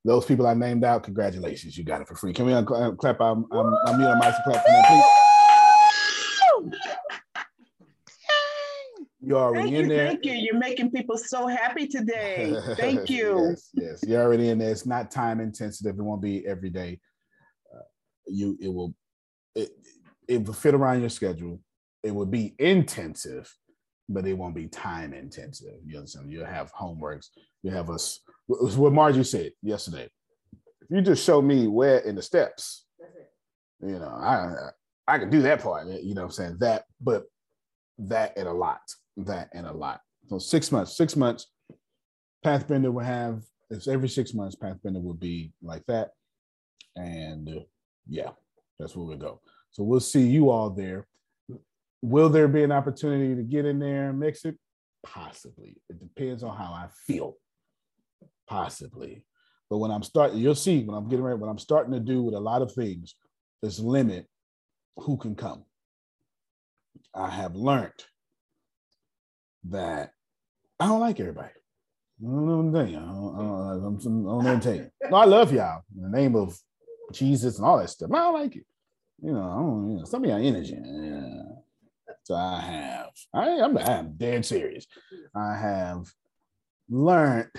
[0.04, 2.32] Those people I named out, congratulations, you got it for free.
[2.32, 3.20] Can we un- uh, clap?
[3.20, 5.04] I'm, I'm, I'm mute on to clap for them, please.
[9.22, 10.06] You're already Thank in you, there.
[10.06, 10.32] thank you.
[10.32, 12.56] You're making people so happy today.
[12.76, 13.50] Thank you.
[13.50, 14.70] yes, yes, you're already in there.
[14.70, 15.98] It's not time intensive.
[15.98, 16.98] It won't be every day.
[17.72, 17.82] Uh,
[18.26, 18.94] you, it will,
[19.54, 19.70] it,
[20.26, 21.60] it will fit around your schedule.
[22.02, 23.54] It will be intensive,
[24.08, 25.74] but it won't be time intensive.
[25.84, 26.32] You understand?
[26.32, 27.26] You'll have homeworks.
[27.62, 28.20] You have us.
[28.50, 30.08] What Margie said yesterday.
[30.82, 32.84] If you just show me where in the steps,
[33.80, 34.70] you know, I
[35.06, 35.86] I can do that part.
[35.86, 37.24] You know, what I'm saying that, but
[37.98, 38.80] that and a lot,
[39.18, 40.00] that and a lot.
[40.28, 41.46] So six months, six months.
[42.44, 44.56] Pathbender will have it's every six months.
[44.56, 46.10] Pathbender will be like that,
[46.96, 47.60] and uh,
[48.08, 48.30] yeah,
[48.78, 49.40] that's where we go.
[49.70, 51.06] So we'll see you all there.
[52.02, 54.56] Will there be an opportunity to get in there and mix it?
[55.04, 55.76] Possibly.
[55.88, 57.36] It depends on how I feel.
[58.46, 59.24] Possibly.
[59.68, 62.22] But when I'm starting, you'll see when I'm getting ready, what I'm starting to do
[62.22, 63.14] with a lot of things
[63.62, 64.26] is limit
[64.96, 65.64] who can come.
[67.14, 67.92] I have learned
[69.64, 70.12] that
[70.78, 71.48] I don't like everybody.
[71.48, 72.80] I don't know.
[72.80, 75.10] I don't, know what.
[75.10, 76.58] No, I love y'all in the name of
[77.12, 78.10] Jesus and all that stuff.
[78.12, 78.66] I don't like it.
[79.22, 80.76] You know, I don't, you know, some of y'all energy.
[80.82, 81.42] Yeah.
[82.24, 84.86] So I have, I, I'm, I'm dead serious.
[85.34, 86.12] I have
[86.88, 87.50] learned.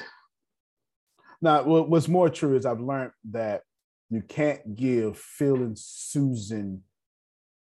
[1.41, 3.63] Now, what's more true is I've learned that
[4.09, 6.83] you can't give Phil and Susan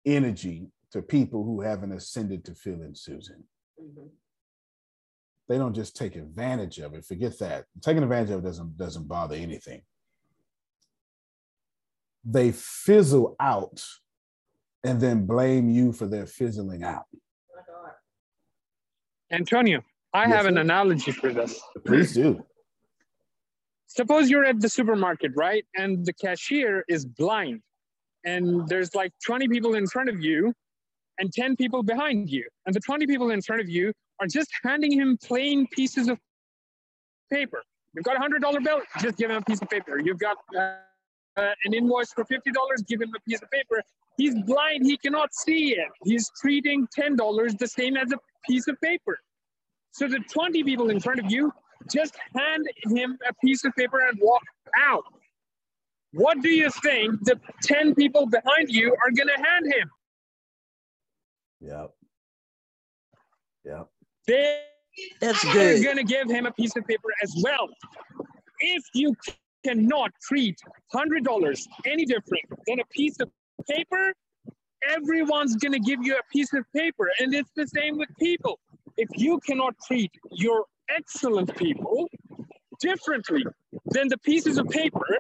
[0.05, 3.45] energy to people who haven't ascended to Phil and Susan.
[5.49, 7.05] They don't just take advantage of it.
[7.05, 7.67] Forget that.
[7.81, 9.83] Taking advantage of it doesn't doesn't bother anything.
[12.25, 13.85] They fizzle out
[14.85, 17.05] and then blame you for their fizzling out.
[19.33, 20.61] Antonio, I Yes, have an sir.
[20.61, 21.61] analogy for this.
[21.87, 22.45] Please do.
[23.91, 25.65] Suppose you're at the supermarket, right?
[25.77, 27.61] And the cashier is blind,
[28.25, 30.55] and there's like 20 people in front of you
[31.19, 32.47] and 10 people behind you.
[32.67, 36.19] And the 20 people in front of you are just handing him plain pieces of
[37.33, 37.63] paper.
[37.95, 39.99] You've got a $100 bill, just give him a piece of paper.
[39.99, 40.77] You've got uh,
[41.37, 42.41] uh, an invoice for $50,
[42.87, 43.83] give him a piece of paper.
[44.17, 45.89] He's blind, he cannot see it.
[46.05, 48.19] He's treating $10 the same as a
[48.49, 49.19] piece of paper.
[49.93, 51.53] So the 20 people in front of you
[51.91, 54.43] just hand him a piece of paper and walk
[54.79, 55.05] out.
[56.13, 59.91] What do you think the 10 people behind you are going to hand him?
[61.61, 61.91] Yep.
[63.65, 63.89] Yep.
[64.27, 64.61] They
[65.21, 67.69] That's are going to give him a piece of paper as well.
[68.59, 69.15] If you
[69.65, 70.59] cannot treat
[70.95, 73.31] $100 any different than a piece of
[73.69, 74.13] paper,
[74.89, 77.11] everyone's going to give you a piece of paper.
[77.21, 78.59] And it's the same with people.
[78.97, 80.65] If you cannot treat your
[80.97, 82.09] excellent people
[82.81, 83.45] differently
[83.87, 85.19] than the pieces of paper,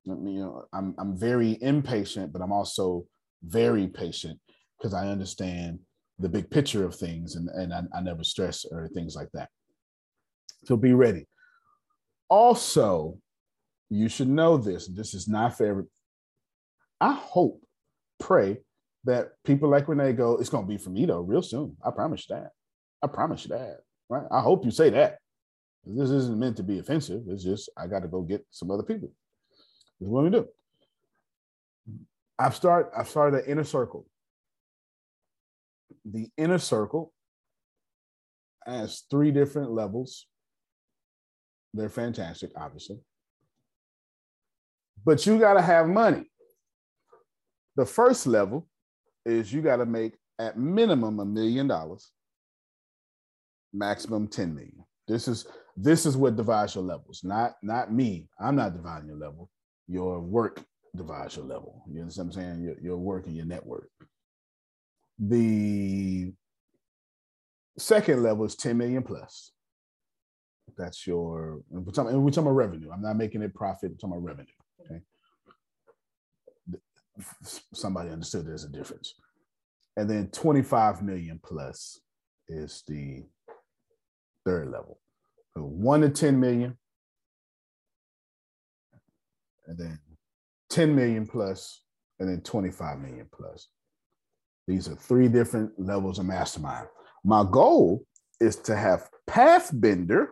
[0.10, 3.06] I mean, you know, I'm, I'm very impatient, but I'm also
[3.43, 4.39] very patient
[4.78, 5.80] because I understand
[6.22, 9.49] the big picture of things and, and I, I never stress or things like that.
[10.65, 11.28] So be ready.
[12.30, 13.17] Also,
[13.89, 14.88] you should know this.
[14.88, 15.84] This is not every.
[16.99, 17.61] I hope,
[18.19, 18.59] pray
[19.05, 21.76] that people like Renee go, it's going to be for me though, real soon.
[21.84, 22.51] I promise you that.
[23.03, 23.80] I promise you that.
[24.07, 24.24] Right?
[24.32, 25.17] I hope you say that.
[25.86, 27.24] This isn't meant to be offensive.
[27.28, 29.11] It's just I got to go get some other people.
[29.99, 30.47] This is what we do.
[32.38, 32.91] I've started.
[32.95, 34.05] I've started an inner circle.
[36.05, 37.13] The inner circle
[38.65, 40.27] has three different levels.
[41.73, 42.99] They're fantastic, obviously.
[45.03, 46.25] But you got to have money.
[47.75, 48.67] The first level
[49.25, 52.11] is you got to make at minimum a million dollars,
[53.73, 54.83] maximum 10 million.
[55.07, 58.27] This is this is what divides your levels, not not me.
[58.39, 59.49] I'm not dividing your level.
[59.87, 60.63] Your work
[60.95, 61.83] divides your level.
[61.89, 62.63] You understand what I'm saying?
[62.63, 63.89] Your, your work and your network.
[65.24, 66.34] The
[67.78, 69.51] second level is 10 million plus.
[70.76, 72.89] That's your, and we're talking, and we're talking about revenue.
[72.91, 75.01] I'm not making it profit, I'm talking about revenue.
[77.43, 79.13] Somebody understood there's a difference.
[79.95, 81.99] And then 25 million plus
[82.47, 83.24] is the
[84.43, 84.99] third level.
[85.53, 86.78] So one to 10 million,
[89.67, 89.99] and then
[90.69, 91.84] 10 million plus,
[92.19, 93.67] and then 25 million plus.
[94.68, 96.88] These are three different levels of mastermind.
[97.24, 98.05] My goal
[98.39, 100.30] is to have Pathbender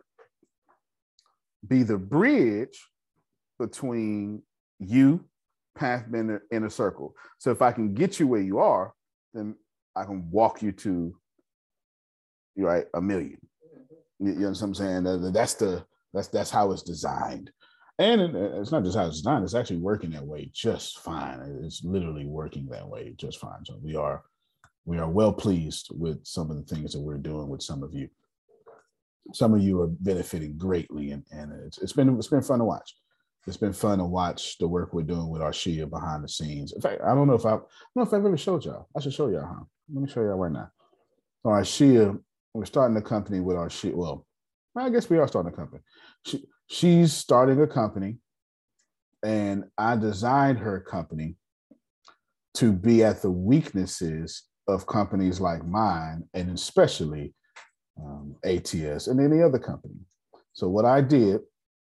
[1.67, 2.87] be the bridge
[3.59, 4.41] between
[4.79, 5.25] you,
[5.77, 7.15] Pathbender, Inner Circle.
[7.37, 8.93] So if I can get you where you are,
[9.33, 9.55] then
[9.95, 11.15] I can walk you to,
[12.57, 13.37] right, a million.
[14.19, 15.03] You know what I'm saying?
[15.33, 17.51] That's the that's that's how it's designed.
[17.99, 21.41] And it- it's not just how it's done; it's actually working that way just fine.
[21.63, 23.63] It's literally working that way just fine.
[23.65, 24.23] So we are
[24.85, 27.93] we are well pleased with some of the things that we're doing with some of
[27.93, 28.09] you.
[29.33, 32.65] Some of you are benefiting greatly, and, and it's, it's been it's been fun to
[32.65, 32.95] watch.
[33.45, 36.71] It's been fun to watch the work we're doing with our Shia behind the scenes.
[36.73, 37.63] In fact, I don't know if I, I don't
[37.95, 38.87] know if I've ever showed y'all.
[38.95, 39.63] I should show y'all, huh?
[39.93, 40.71] Let me show y'all right now.
[41.45, 42.17] Our Shia,
[42.53, 43.93] we're starting a company with our Shia.
[43.93, 44.25] Well,
[44.75, 45.81] I guess we are starting a company.
[46.25, 48.17] She, she's starting a company,
[49.23, 51.35] and I designed her company
[52.55, 57.33] to be at the weaknesses of companies like mine, and especially
[58.01, 59.95] um, ATS and any other company.
[60.53, 61.41] So what I did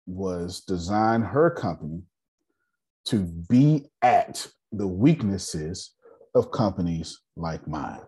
[0.06, 2.02] was design her company
[3.06, 3.20] to
[3.50, 5.94] be at the weaknesses
[6.36, 8.02] of companies like mine.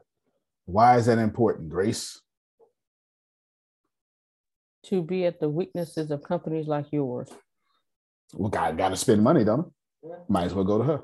[0.66, 2.20] Why is that important, Grace?
[4.86, 7.29] To be at the weaknesses of companies like yours.
[8.33, 9.67] Well, got got to spend money, don't
[10.03, 10.11] it?
[10.27, 11.01] Might as well go to her.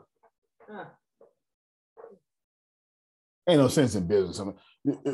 [3.49, 4.39] Ain't no sense in business.
[4.39, 4.55] I mean,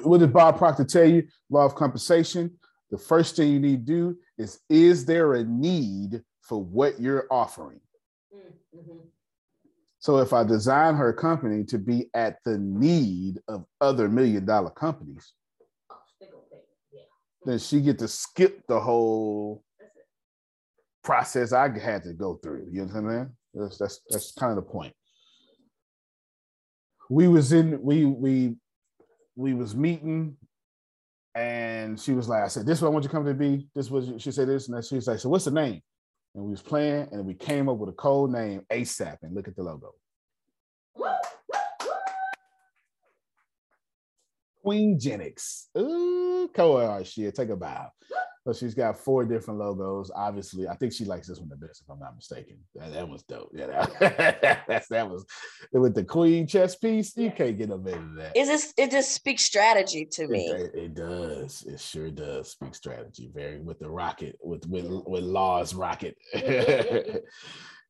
[0.03, 1.23] what did Bob Proctor tell you?
[1.49, 2.57] Law of compensation.
[2.91, 7.27] The first thing you need to do is: is there a need for what you're
[7.31, 7.79] offering?
[8.33, 9.07] Mm-hmm.
[9.99, 14.69] So if I design her company to be at the need of other million dollar
[14.69, 15.33] companies,
[17.47, 19.63] then she get to skip the whole
[21.03, 22.67] process I had to go through.
[22.71, 23.29] You know what I'm saying?
[23.53, 24.93] That's that's, that's kind of the point.
[27.09, 28.55] We was in we we
[29.35, 30.35] we was meeting
[31.37, 33.69] and she was like, I said, this is what I want your company to be.
[33.75, 35.81] This was she said this, and then she was like, so what's the name?
[36.33, 39.17] And we was playing, and we came up with a code name ASAP.
[39.21, 39.93] And look at the logo.
[44.63, 45.67] Queen Genix.
[45.77, 47.35] Ooh, co shit.
[47.35, 47.91] Take a bow.
[48.47, 50.09] So she's got four different logos.
[50.15, 52.55] Obviously, I think she likes this one the best, if I'm not mistaken.
[52.75, 53.51] That, that was dope.
[53.53, 55.25] Yeah, that, that's that was
[55.73, 57.17] with the queen chess piece.
[57.17, 58.37] You can't get no better than that.
[58.37, 60.47] It just it just speaks strategy to me.
[60.47, 61.63] It, it, does.
[61.67, 63.29] It sure does speak strategy.
[63.35, 66.15] Very with the rocket, with with with Law's rocket.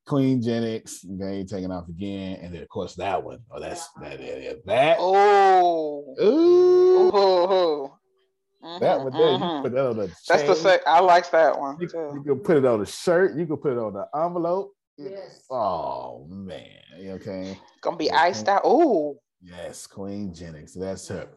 [0.06, 3.38] Queen Genix, they taking off again, and then of course that one.
[3.52, 4.18] Oh, that's that.
[4.18, 4.62] That.
[4.66, 4.96] that.
[4.98, 6.16] Oh.
[6.20, 6.88] Ooh.
[6.98, 7.97] Oh, oh, oh.
[8.62, 8.78] Oh.
[8.80, 9.62] That mm-hmm, one there, you can mm-hmm.
[9.62, 10.78] put that on the That's the chain.
[10.86, 12.12] I like that one You, too.
[12.14, 13.36] you can put it on the shirt.
[13.36, 14.72] You can put it on the envelope.
[14.96, 15.44] Yes.
[15.50, 16.80] Oh man.
[16.98, 17.56] Okay?
[17.80, 18.62] Gonna be iced out.
[18.64, 19.18] Oh.
[19.40, 20.74] Yes, Queen Jennings.
[20.74, 21.28] That's her.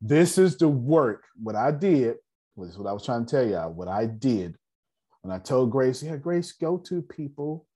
[0.00, 1.24] This is the work.
[1.42, 2.16] What I did
[2.54, 3.72] was what I was trying to tell y'all.
[3.72, 4.54] What I did
[5.22, 7.66] when I told Grace, yeah, Grace, go to people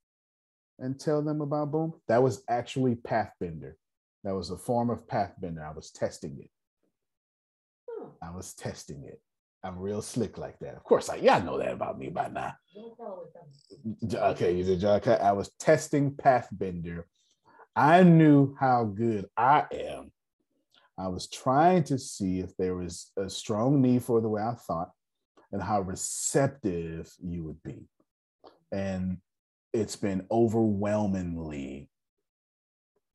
[0.78, 1.94] and tell them about Boom.
[2.06, 3.72] That was actually Pathbender.
[4.24, 5.68] That was a form of Pathbender.
[5.68, 6.50] I was testing it.
[8.22, 9.20] I was testing it.
[9.64, 10.74] I'm real slick like that.
[10.74, 12.54] Of course, I y'all know that about me by now.
[14.14, 15.16] Okay, you did okay.
[15.16, 17.04] I was testing Pathbender.
[17.76, 20.10] I knew how good I am.
[20.98, 24.54] I was trying to see if there was a strong need for the way I
[24.54, 24.90] thought
[25.52, 27.88] and how receptive you would be.
[28.72, 29.18] And
[29.72, 31.88] it's been overwhelmingly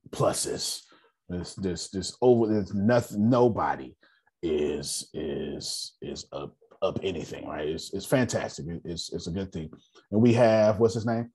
[0.10, 0.82] pluses.
[1.30, 3.97] This this this over there's nothing nobody
[4.42, 7.68] is is is up up anything, right?
[7.68, 8.66] It's it's fantastic.
[8.86, 9.70] It's it's a good thing.
[10.12, 11.32] And we have what's his name?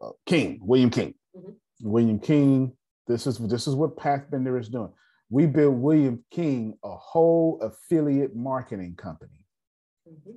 [0.00, 1.14] Uh, King, William King.
[1.36, 1.50] Mm-hmm.
[1.82, 2.72] William King.
[3.06, 4.92] This is this is what Pathbender is doing.
[5.28, 9.46] We built William King a whole affiliate marketing company.
[10.08, 10.30] Mm-hmm.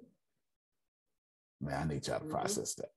[1.65, 2.33] Man, I need y'all to mm-hmm.
[2.33, 2.89] process that.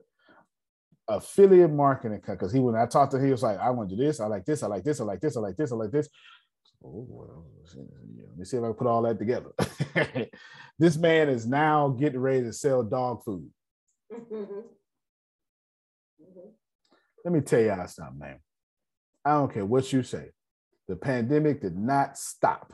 [1.09, 3.97] Affiliate marketing because he when I talked to him, he was like, I want to
[3.97, 5.77] do this, I like this, I like this, I like this, I like this, I
[5.77, 6.09] like this.
[6.87, 7.35] Oh,
[7.77, 9.51] let me see if I can put all that together.
[10.79, 13.51] this man is now getting ready to sell dog food.
[14.13, 14.61] Mm-hmm.
[17.25, 18.39] Let me tell y'all something, man.
[19.25, 20.31] I don't care what you say.
[20.87, 22.73] The pandemic did not stop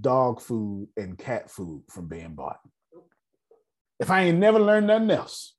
[0.00, 2.60] dog food and cat food from being bought.
[3.98, 5.54] If I ain't never learned nothing else,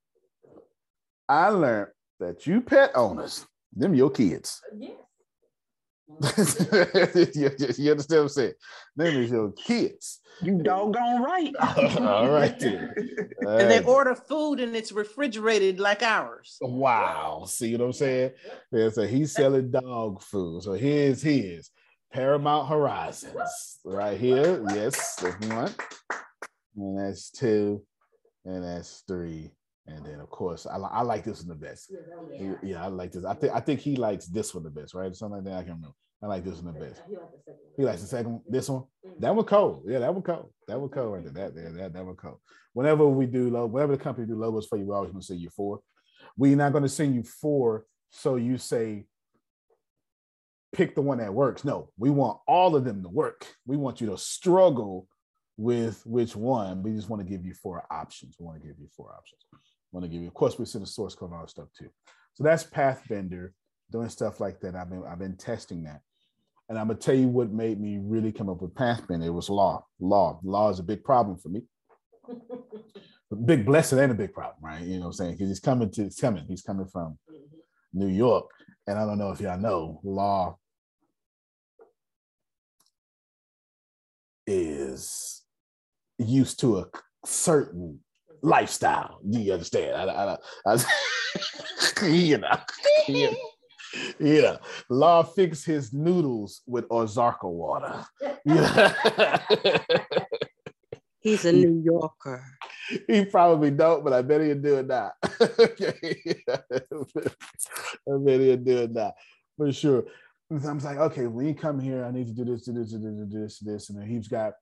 [1.28, 3.46] I learned that you pet owners,
[3.76, 4.62] them your kids.
[7.36, 8.54] you- you understand what I'm saying?
[8.96, 10.20] Them is your kids.
[10.42, 11.54] You doggone right.
[12.00, 12.94] All right then.
[13.48, 16.58] And they Uh, order food and it's refrigerated like ours.
[16.62, 17.44] Wow.
[17.48, 18.32] See what I'm saying?
[18.72, 20.64] Yeah, so he's selling dog food.
[20.64, 21.70] So here's his
[22.12, 24.64] Paramount Horizons right here.
[24.70, 25.74] Yes, that's one.
[26.78, 27.84] And that's two.
[28.46, 29.52] And that's three.
[29.86, 31.92] And then of course I, I like this one the best.
[32.40, 32.54] Yeah.
[32.64, 33.26] yeah, I like this.
[33.26, 35.14] I think I think he likes this one the best, right?
[35.16, 35.60] Something like that.
[35.60, 35.96] I can remember.
[36.22, 37.02] I like this one the best.
[37.76, 38.42] He likes the second one.
[38.48, 38.84] This one.
[39.06, 39.20] Mm-hmm.
[39.20, 39.84] That one cold.
[39.86, 40.50] Yeah, that one cold.
[40.70, 41.50] That one cold right there.
[41.50, 42.38] That that that, that one cold.
[42.72, 45.28] Whenever we do logo, whenever the company do logos for you, we're always going to
[45.28, 45.82] send you four.
[46.38, 47.86] We're not going to send you four.
[48.10, 49.06] So you say,
[50.72, 51.66] pick the one that works.
[51.66, 53.48] No, we want all of them to work.
[53.66, 55.08] We want you to struggle
[55.58, 56.84] with which one.
[56.84, 58.38] We just want to give you four options.
[58.40, 59.42] We want to give you four options.
[59.94, 61.70] Want to give you, of course, we send a source code and all that stuff
[61.78, 61.90] too.
[62.34, 63.52] So that's Pathbender
[63.92, 64.76] doing stuff like that.
[64.76, 66.02] I've been I've been testing that.
[66.68, 69.26] And I'm gonna tell you what made me really come up with Pathbender.
[69.26, 69.86] It was law.
[70.00, 70.40] Law.
[70.44, 71.62] Law is a big problem for me.
[73.46, 74.84] Big blessing and a big problem, right?
[74.84, 75.32] You know what I'm saying?
[75.32, 76.46] Because he's coming to he's coming.
[76.48, 78.00] He's coming from mm-hmm.
[78.00, 78.46] New York.
[78.86, 80.58] And I don't know if y'all know, law
[84.46, 85.42] is
[86.20, 86.86] used to a
[87.26, 88.02] certain
[88.44, 89.20] lifestyle.
[89.28, 90.12] Do you understand?
[90.12, 92.60] I, I, I, you know,
[93.08, 93.32] you
[94.20, 94.60] know, know,
[94.90, 98.06] Law fix his noodles with Ozarka water.
[98.46, 99.40] Yeah.
[101.22, 102.44] He's a New Yorker.
[103.08, 105.14] he probably don't, but I bet he'll do it now.
[105.40, 106.44] okay.
[106.50, 109.14] I bet he'll do it now
[109.58, 110.04] for sure.
[110.52, 113.00] I'm like, okay, when you come here, I need to do this, do this, do
[113.00, 114.54] this, do this, this, and then he's got,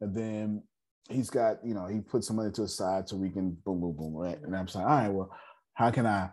[0.00, 0.62] and then
[1.08, 3.80] he's got, you know, he put some money to the side so we can boom,
[3.80, 4.40] boom, boom, right?
[4.42, 5.30] And I'm saying, all right, well,
[5.74, 6.30] how can I,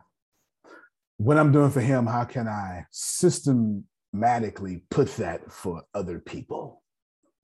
[1.18, 6.84] what I'm doing for him, how can I systematically put that for other people?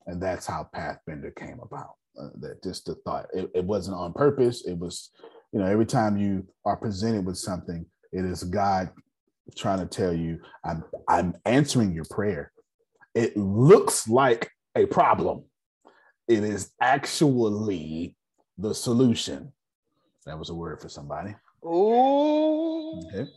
[0.05, 1.95] And that's how Pathbender came about.
[2.19, 4.67] Uh, that just the thought, it, it wasn't on purpose.
[4.67, 5.09] It was,
[5.51, 8.91] you know, every time you are presented with something, it is God
[9.57, 12.51] trying to tell you, I'm I'm answering your prayer.
[13.15, 15.45] It looks like a problem.
[16.27, 18.15] It is actually
[18.57, 19.51] the solution.
[20.25, 21.35] That was a word for somebody.
[21.65, 22.99] Ooh.
[23.07, 23.29] Okay.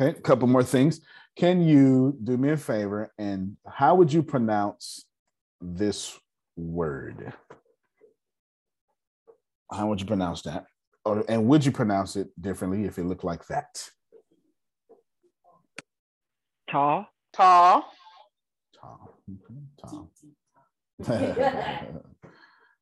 [0.00, 0.18] Okay.
[0.18, 1.00] A couple more things.
[1.36, 5.06] Can you do me a favor and how would you pronounce
[5.60, 6.18] this
[6.56, 7.32] word?
[9.72, 10.66] How would you pronounce that?
[11.04, 13.88] Or and would you pronounce it differently if it looked like that?
[16.70, 17.06] Tall.
[17.32, 17.84] Tall.
[18.80, 19.18] Tall.
[19.80, 20.10] Tall.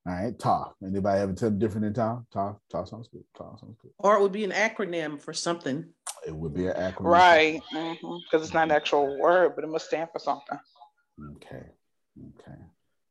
[0.07, 0.77] All right, tall.
[0.85, 2.27] Anybody have something different than tall?
[2.31, 3.25] Tall, tall sounds good.
[3.37, 3.91] Tall sounds good.
[3.99, 5.87] Or it would be an acronym for something.
[6.27, 7.05] It would be an acronym.
[7.05, 7.63] Right.
[7.73, 10.59] Mm-hmm, because it's not an actual word, but it must stand for something.
[11.37, 11.65] Okay.
[12.39, 12.59] Okay.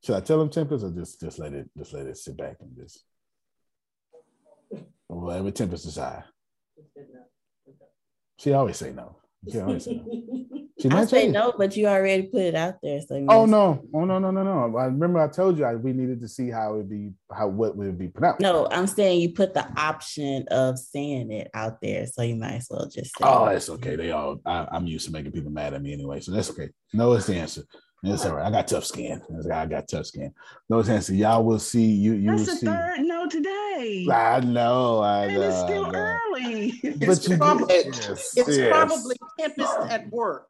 [0.03, 2.57] Should I tell them Tempest or just just let it just let it sit back
[2.59, 3.03] and just
[5.07, 6.23] whatever Tempest decide?
[8.37, 9.17] She always say no.
[9.49, 10.59] She always say no.
[10.83, 12.99] She I say no, but you already put it out there.
[12.99, 13.81] So Oh no!
[13.93, 14.19] Oh no!
[14.19, 14.31] No!
[14.31, 14.43] No!
[14.43, 14.77] No!
[14.77, 17.47] I remember I told you I, we needed to see how it would be how
[17.47, 18.41] what would be pronounced.
[18.41, 22.55] No, I'm saying you put the option of saying it out there, so you might
[22.55, 23.23] as well just say.
[23.23, 23.53] Oh, it.
[23.53, 23.95] that's okay.
[23.95, 26.67] They all I, I'm used to making people mad at me anyway, so that's okay.
[26.91, 27.63] No, it's the answer.
[28.05, 28.45] It's all right.
[28.45, 29.21] I got tough skin.
[29.49, 30.33] I got tough skin.
[30.69, 31.15] No, it's answer.
[31.15, 31.85] Y'all will see.
[31.85, 32.65] You you will That's the see.
[32.65, 34.05] third no today.
[34.11, 34.99] I know.
[34.99, 35.41] I and know.
[35.43, 36.17] it's still know.
[36.27, 36.73] early.
[36.83, 38.69] It's you- probably, yes, it's yes.
[38.69, 40.49] probably Tempest at work.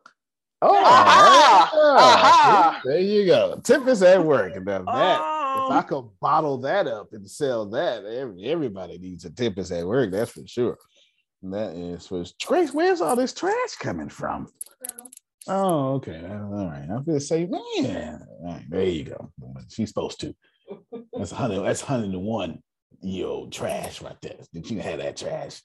[0.65, 1.71] Oh, Aha!
[1.73, 2.03] yeah.
[2.03, 2.81] Aha!
[2.85, 3.59] there you go.
[3.63, 4.55] Tempest at work.
[4.63, 5.67] Now that Oh.
[5.67, 5.83] if I oh.
[5.83, 10.11] could bottle that up and sell that, every, everybody needs a Tempest at work.
[10.11, 10.77] That's for sure.
[11.41, 12.73] And that is for Grace.
[12.73, 14.47] Where's all this trash coming from?
[15.47, 16.21] Oh, okay.
[16.25, 16.87] All right.
[16.89, 18.25] I'm gonna say, man.
[18.41, 19.31] All right, there you go.
[19.69, 20.33] She's supposed to.
[21.11, 21.63] That's hundred.
[21.63, 22.63] That's hundred and one
[23.01, 24.37] year old trash right there.
[24.53, 25.61] Did she can have that trash.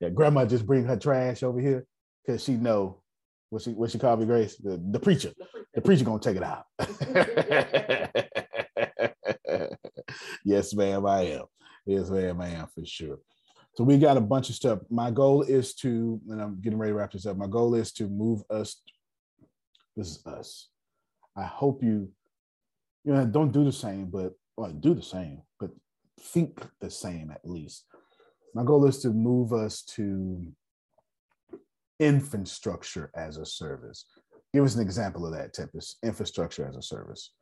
[0.00, 1.86] Yeah, grandma just bring her trash over here
[2.26, 3.02] because she know
[3.50, 4.56] what she what she call me, Grace?
[4.56, 5.32] The, the preacher.
[5.74, 6.64] The preacher gonna take it out.
[10.44, 11.44] yes, ma'am, I am.
[11.84, 13.18] Yes, ma'am, I am for sure.
[13.76, 14.80] So we got a bunch of stuff.
[14.88, 17.36] My goal is to, and I'm getting ready to wrap this up.
[17.36, 18.82] My goal is to move us.
[19.96, 20.68] This is us.
[21.36, 22.08] I hope you,
[23.04, 25.70] you know, don't do the same, but well, do the same, but
[26.20, 27.84] think the same at least.
[28.54, 30.52] My goal is to move us to
[32.00, 34.06] infrastructure as a service.
[34.52, 35.98] Give us an example of that, Tempest.
[36.02, 37.32] Infrastructure as a service.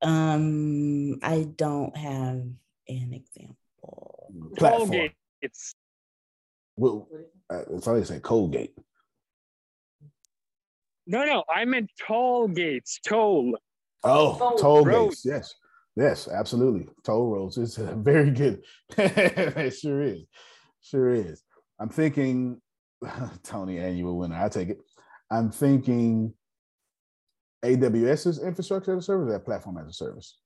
[0.00, 2.36] Um, I don't have
[2.88, 4.32] an example.
[4.56, 4.88] Platform.
[4.88, 5.12] Colgate.
[5.42, 5.74] It's
[6.76, 7.08] Well,
[7.50, 8.20] uh, that's all they say.
[8.20, 8.74] Colgate.
[11.06, 11.44] no, no.
[11.54, 13.00] I meant toll gates.
[13.04, 13.58] Toll.
[14.04, 15.16] Oh, toll roads.
[15.16, 15.24] gates.
[15.24, 15.54] Yes,
[15.98, 16.88] yes, absolutely.
[17.04, 18.62] Toll roads is very good.
[18.96, 20.24] it sure is.
[20.80, 21.42] Sure is.
[21.78, 22.60] I'm thinking
[23.42, 24.36] Tony annual winner.
[24.36, 24.78] I take it.
[25.30, 26.32] I'm thinking
[27.64, 30.38] AWS's infrastructure as a service, or that platform as a service.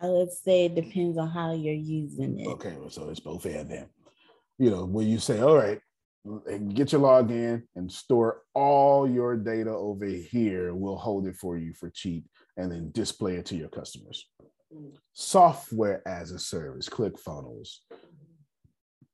[0.00, 2.46] I would say it depends on how you're using it.
[2.46, 3.86] Okay, well, so it's both and then.
[4.58, 5.80] You know, when you say, all right,
[6.74, 11.74] get your login and store all your data over here, we'll hold it for you
[11.74, 12.24] for cheap
[12.58, 14.28] and then display it to your customers.
[15.14, 17.76] Software as a service, ClickFunnels.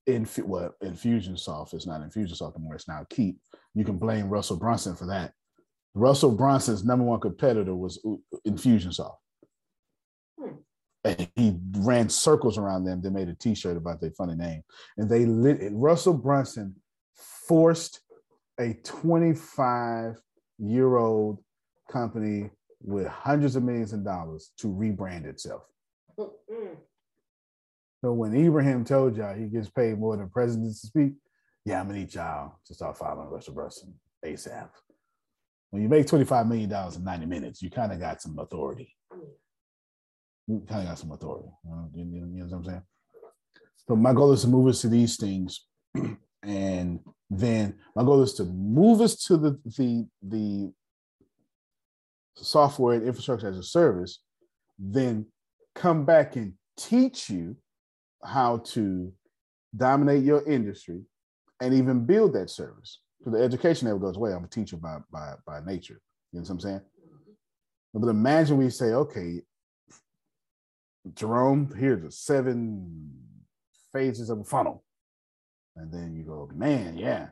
[0.06, 3.38] In well, Infusionsoft is not Infusionsoft anymore, it's now Keap.
[3.74, 5.32] You can blame Russell Brunson for that.
[5.94, 8.04] Russell Brunson's number one competitor was
[8.46, 9.14] Infusionsoft
[10.38, 10.48] hmm.
[11.04, 13.00] and he ran circles around them.
[13.00, 14.62] They made a T-shirt about their funny name,
[14.96, 15.60] and they lit.
[15.72, 16.74] Russell Brunson
[17.46, 18.00] forced
[18.58, 20.16] a 25
[20.58, 21.38] year old
[21.90, 22.50] company
[22.84, 25.62] with hundreds of millions of dollars to rebrand itself.
[28.04, 31.14] So when Ibrahim told y'all he gets paid more than presidents to speak,
[31.64, 33.94] yeah, I'm gonna need y'all to start following Russell Brunson
[34.24, 34.68] ASAP.
[35.70, 38.94] when you make $25 million in 90 minutes, you kind of got some authority.
[40.46, 41.48] You kind of got some authority.
[41.64, 42.82] You know, you know what I'm saying?
[43.88, 45.66] So my goal is to move us to these things.
[46.42, 47.00] and
[47.30, 50.72] then my goal is to move us to the the the
[52.36, 54.20] software and infrastructure as a service,
[54.78, 55.26] then
[55.74, 57.56] come back and teach you
[58.24, 59.12] how to
[59.76, 61.02] dominate your industry
[61.60, 63.00] and even build that service.
[63.22, 64.32] So the education never goes away.
[64.32, 66.00] I'm a teacher by by by nature.
[66.32, 66.80] You know what I'm saying?
[67.94, 69.40] But imagine we say, okay,
[71.14, 73.12] Jerome, here's the seven
[73.92, 74.82] phases of a funnel.
[75.76, 77.28] And then you go, man, yeah.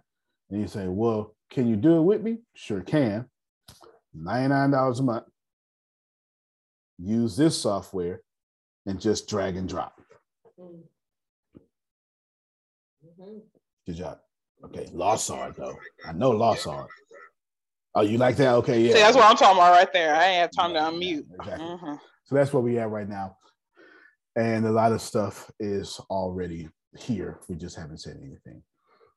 [0.50, 2.38] And you say, well, can you do it with me?
[2.54, 3.26] Sure can.
[4.16, 5.24] $99 a month.
[6.98, 8.22] Use this software
[8.86, 10.00] and just drag and drop.
[10.60, 10.80] Mm-hmm.
[13.86, 14.18] Good job.
[14.64, 15.76] Okay, lost art though.
[16.06, 16.88] I know lost art.
[17.94, 18.54] Oh, you like that?
[18.54, 18.92] Okay, yeah.
[18.92, 20.14] See, that's what I'm talking about right there.
[20.14, 21.24] I ain't have time yeah, to unmute.
[21.28, 21.66] Yeah, exactly.
[21.66, 21.94] Mm-hmm.
[22.24, 23.36] So that's where we at right now.
[24.36, 27.40] And a lot of stuff is already here.
[27.48, 28.62] We just haven't said anything.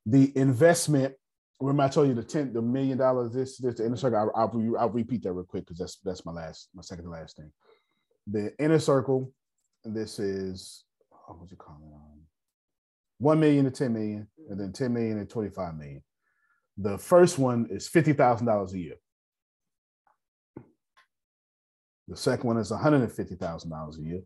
[0.06, 1.14] The investment,
[1.60, 4.20] remember I told you the 10, the million dollars, this, this, the inner circle.
[4.20, 7.12] I'll, I'll, I'll repeat that real quick because that's that's my last, my second to
[7.12, 7.52] last thing.
[8.28, 9.32] The inner circle,
[9.84, 10.84] this is,
[11.30, 11.94] oh, what you call it?
[11.94, 12.22] Um,
[13.20, 16.04] 1 million to 10 million, and then 10 million and 25 million.
[16.78, 18.96] The first one is $50,000 a year.
[22.08, 24.22] The second one is $150,000 a year.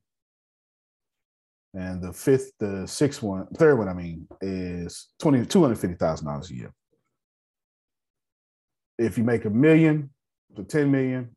[1.73, 5.95] And the fifth, the sixth one, third one, I mean, is twenty two hundred fifty
[5.95, 6.73] thousand dollars a year.
[8.99, 10.11] If you make a million
[10.55, 11.35] to 10 million,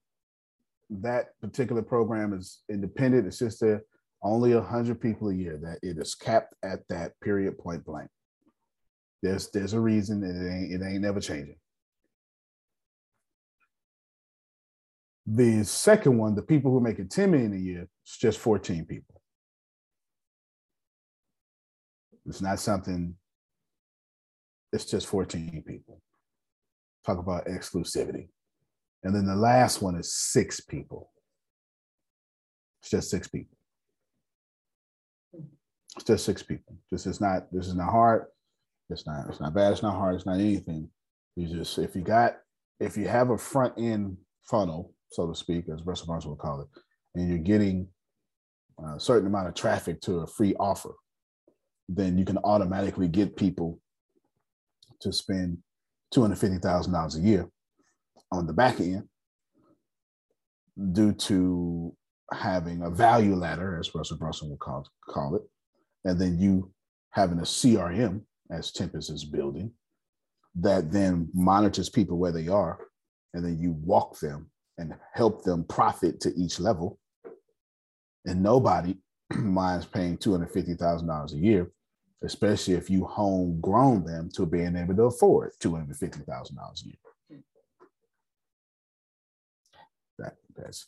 [0.90, 3.26] that particular program is independent.
[3.26, 3.82] It's just there
[4.22, 8.10] only 100 people a year that it is capped at that period point blank.
[9.22, 11.56] There's there's a reason it ain't it ain't never changing.
[15.26, 18.84] The second one, the people who make it 10 million a year, it's just 14
[18.86, 19.20] people.
[22.26, 23.14] It's not something,
[24.72, 26.00] it's just 14 people.
[27.04, 28.28] Talk about exclusivity.
[29.02, 31.10] And then the last one is six people.
[32.80, 33.56] It's just six people.
[35.96, 36.76] It's just six people.
[36.90, 38.26] This is not, this is not hard.
[38.90, 40.88] It's not, it's not bad, it's not hard, it's not anything.
[41.36, 42.36] You just, if you got,
[42.78, 46.60] if you have a front end funnel, so to speak, as Russell Barnes would call
[46.60, 46.68] it,
[47.14, 47.88] and you're getting
[48.96, 50.92] a certain amount of traffic to a free offer,
[51.88, 53.80] then you can automatically get people
[55.00, 55.58] to spend
[56.14, 57.48] $250,000 a year
[58.30, 59.08] on the back end
[60.92, 61.94] due to
[62.32, 65.42] having a value ladder, as Russell Brunson would call, call it,
[66.04, 66.72] and then you
[67.10, 69.70] having a CRM, as Tempest is building,
[70.54, 72.78] that then monitors people where they are,
[73.34, 76.98] and then you walk them and help them profit to each level.
[78.24, 78.96] And nobody
[79.34, 81.70] minds paying $250,000 a year,
[82.24, 87.42] especially if you homegrown them to being able to afford $250,000 a year.
[90.18, 90.86] That, that's,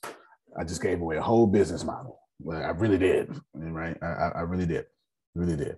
[0.59, 2.21] I just gave away a whole business model.
[2.51, 3.97] I really did, right?
[4.03, 4.87] I, I really did,
[5.35, 5.77] really did.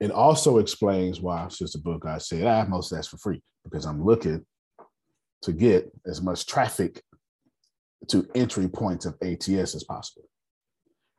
[0.00, 3.18] It also explains why it's just a book I said, ah, most of that's for
[3.18, 4.44] free because I'm looking
[5.42, 7.02] to get as much traffic
[8.08, 10.28] to entry points of ATS as possible.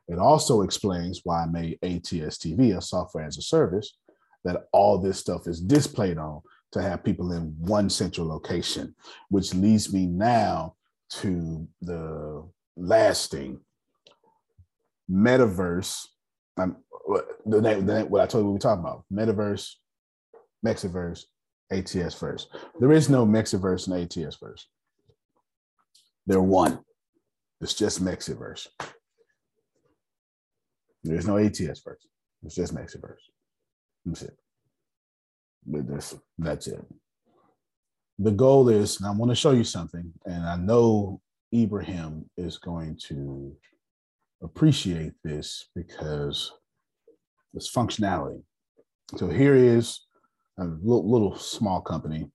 [0.08, 3.98] It also explains why I made ATS TV a software as a service
[4.44, 6.40] that all this stuff is displayed on
[6.72, 8.94] to have people in one central location,
[9.28, 10.74] which leads me now
[11.10, 12.44] to the
[12.76, 13.60] last thing
[15.10, 16.06] metaverse.
[16.58, 16.76] Um,
[17.46, 19.74] the name, the name, what I told you we were talking about metaverse,
[20.64, 21.24] Mexitverse,
[21.70, 22.48] ATS verse.
[22.80, 24.66] There is no Mexitverse and ATS verse.
[26.26, 26.80] They're one.
[27.60, 28.68] It's just Mexitverse.
[31.04, 32.06] There's no ATS verse.
[32.44, 33.16] It's just Mexitverse.
[34.04, 34.36] That's it.
[35.66, 36.84] But that's, that's it.
[38.18, 41.20] The goal is, and I want to show you something, and I know
[41.54, 43.56] Ibrahim is going to
[44.42, 46.52] appreciate this because
[47.54, 48.42] it's functionality.
[49.16, 50.00] So here is
[50.58, 52.30] a little, little small company,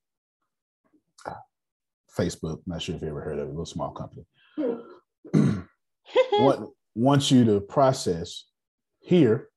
[2.17, 2.61] Facebook.
[2.65, 4.25] Not sure if you ever heard of it, a little small company.
[6.33, 8.45] want, wants you to process
[9.03, 9.49] here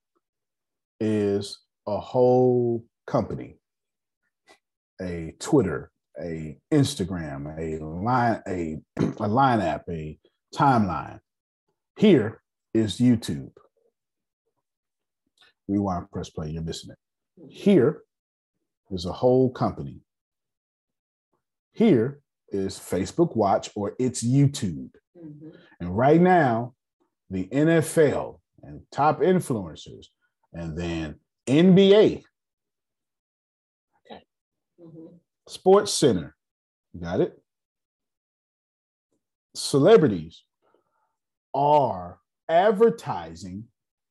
[0.99, 3.59] is a whole company,
[5.01, 8.79] a Twitter, a Instagram, a line, a,
[9.21, 10.19] a line app, a
[10.53, 11.21] timeline.
[11.97, 12.43] Here
[12.75, 13.53] is YouTube.
[15.69, 16.99] Rewind, press play, you're missing it.
[17.49, 18.03] Here
[18.91, 20.01] is a whole company.
[21.73, 22.19] Here
[22.49, 24.91] is Facebook Watch or it's YouTube.
[25.17, 25.51] Mm-hmm.
[25.79, 26.75] And right now,
[27.31, 30.07] the NFL and top influencers,
[30.53, 31.17] and then
[31.47, 32.25] NBA,
[34.81, 35.07] mm-hmm.
[35.49, 36.35] Sports Center,
[37.01, 37.41] got it?
[39.55, 40.43] Celebrities
[41.55, 42.19] are
[42.49, 43.65] advertising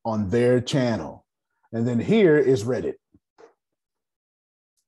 [0.03, 1.26] on their channel.
[1.72, 2.95] And then here is Reddit,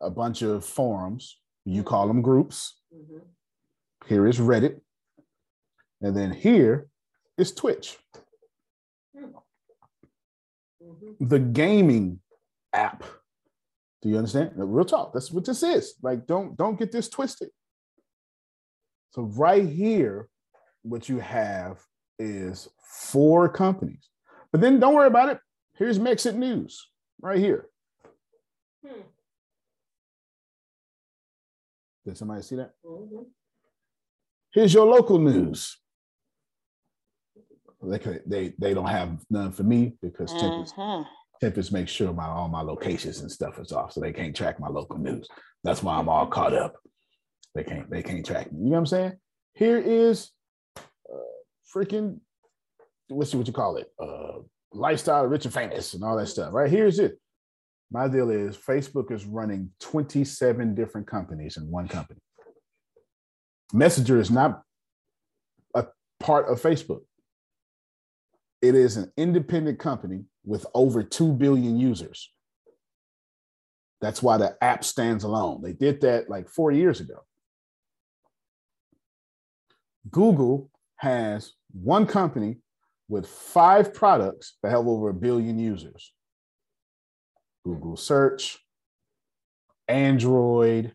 [0.01, 1.37] a bunch of forums.
[1.65, 2.79] You call them groups.
[2.95, 3.17] Mm-hmm.
[4.07, 4.79] Here is Reddit.
[6.01, 6.87] And then here
[7.37, 7.97] is Twitch.
[10.87, 11.27] Mm-hmm.
[11.27, 12.19] The gaming
[12.73, 13.03] app.
[14.01, 14.51] Do you understand?
[14.55, 15.13] Real talk.
[15.13, 15.95] That's what this is.
[16.01, 17.49] Like, don't don't get this twisted.
[19.11, 20.29] So right here,
[20.83, 21.79] what you have
[22.19, 22.69] is
[23.09, 24.09] four companies.
[24.51, 25.39] But then don't worry about it.
[25.75, 26.87] Here's Mexit News
[27.21, 27.67] right here.
[28.85, 29.01] Hmm.
[32.05, 32.71] Did somebody see that?
[32.85, 33.23] Mm-hmm.
[34.53, 35.77] Here's your local news.
[37.81, 40.73] They, could- they, they don't have none for me because Tempest,
[41.39, 44.59] Tempest makes sure my all my locations and stuff is off, so they can't track
[44.59, 45.27] my local news.
[45.63, 46.75] That's why I'm all caught up.
[47.53, 48.59] They can't they can't track me.
[48.59, 49.13] You know what I'm saying?
[49.53, 50.31] Here is
[50.77, 50.81] uh,
[51.73, 52.19] freaking
[53.09, 53.91] what's what you call it?
[53.99, 54.39] Uh,
[54.73, 56.51] lifestyle rich and famous and all that stuff.
[56.53, 57.19] Right here's it.
[57.91, 62.19] My deal is Facebook is running 27 different companies in one company.
[63.73, 64.61] Messenger is not
[65.75, 65.85] a
[66.19, 67.01] part of Facebook.
[68.61, 72.31] It is an independent company with over 2 billion users.
[74.01, 75.61] That's why the app stands alone.
[75.61, 77.23] They did that like four years ago.
[80.09, 82.57] Google has one company
[83.09, 86.13] with five products that have over a billion users
[87.65, 88.59] Google Search,
[89.89, 90.93] Android.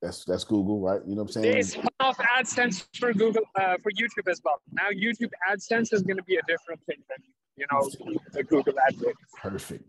[0.00, 1.00] That's that's Google, right?
[1.06, 1.54] You know what I'm saying?
[1.54, 4.60] They spun off AdSense for Google uh, for YouTube as well.
[4.72, 7.18] Now YouTube AdSense is going to be a different thing than
[7.56, 7.88] you know
[8.32, 9.12] the Google AdWords.
[9.36, 9.84] Perfect.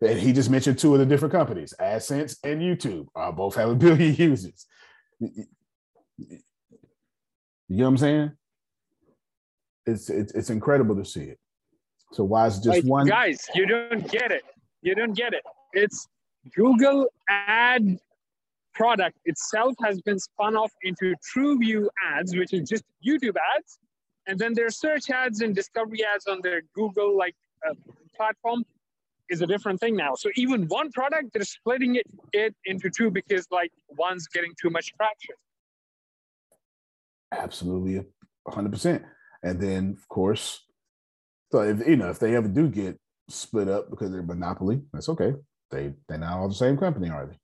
[0.00, 3.68] And he just mentioned two of the different companies, AdSense and YouTube, uh, both have
[3.68, 4.66] a billion users.
[5.20, 5.28] You
[7.68, 8.32] know what I'm saying?
[9.86, 11.38] It's it's, it's incredible to see it.
[12.12, 13.06] So why is just Like, one?
[13.06, 14.42] guys, you don't get it.
[14.82, 15.42] You don't get it.
[15.72, 16.08] It's
[16.56, 17.98] Google Ad
[18.74, 23.78] product itself has been spun off into TrueView ads, which is just YouTube ads,
[24.26, 27.34] and then their search ads and discovery ads on their Google like
[27.68, 27.74] uh,
[28.16, 28.64] platform
[29.28, 30.14] is a different thing now.
[30.14, 34.70] So even one product, they're splitting it, it into two because like one's getting too
[34.70, 35.34] much traction.
[37.32, 38.04] Absolutely,
[38.46, 39.02] hundred percent.
[39.42, 40.64] And then, of course,
[41.50, 45.08] so if you know if they ever do get split up because they're monopoly, that's
[45.08, 45.34] okay.
[45.70, 47.38] They they're not all the same company, are they?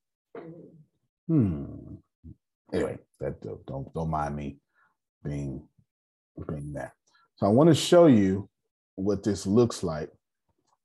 [1.29, 1.65] Hmm.
[2.73, 4.59] Anyway, that don't don't mind me
[5.25, 5.63] being
[6.49, 6.93] being that.
[7.37, 8.49] So I want to show you
[8.97, 10.11] what this looks like.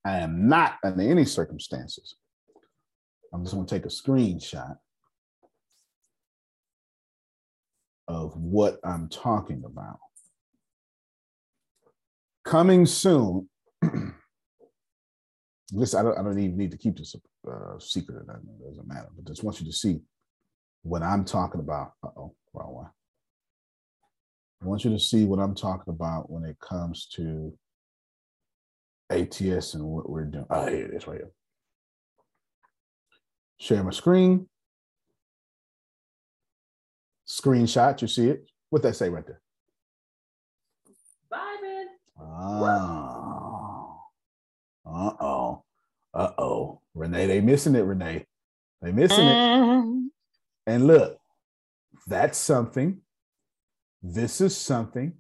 [0.06, 2.16] I am not under any circumstances.
[3.34, 4.76] I'm just going to take a screenshot
[8.08, 9.98] of what I'm talking about.
[12.46, 13.50] Coming soon.
[15.72, 18.22] this I don't, I don't even need to keep this a uh, secret.
[18.22, 19.08] It doesn't matter.
[19.16, 20.02] But just want you to see
[20.84, 21.94] what I'm talking about.
[22.04, 22.90] Uh oh, wrong one.
[24.62, 27.54] I want you to see what I'm talking about when it comes to
[29.10, 30.46] ATS and what we're doing.
[30.50, 31.32] Oh, here it is right here.
[33.60, 34.48] Share my screen.
[37.28, 38.46] Screenshot, you see it?
[38.70, 39.42] What that say right there?
[41.30, 41.88] Bye, man.
[42.20, 44.00] Oh.
[44.86, 45.64] Uh-oh.
[46.14, 46.82] Uh-oh.
[46.94, 48.26] Renee, they missing it, Renee.
[48.82, 49.93] They missing it.
[50.66, 51.18] And look,
[52.08, 53.02] that's something.
[54.02, 55.14] This is something.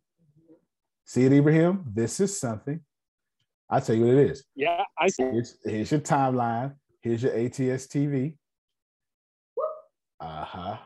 [1.05, 1.83] See it, Ibrahim?
[1.93, 2.79] This is something.
[3.69, 4.43] I'll tell you what it is.
[4.55, 5.23] Yeah, I see.
[5.23, 6.75] Here's, here's your timeline.
[7.01, 8.35] Here's your ATS TV.
[10.19, 10.77] Uh-huh.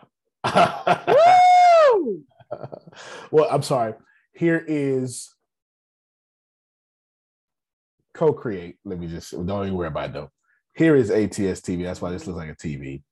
[3.32, 3.94] well, I'm sorry.
[4.34, 5.34] Here is
[8.14, 8.78] co-create.
[8.84, 10.32] Let me just don't even worry about it though.
[10.76, 11.84] Here is ATS TV.
[11.84, 13.04] That's why this looks like a TV.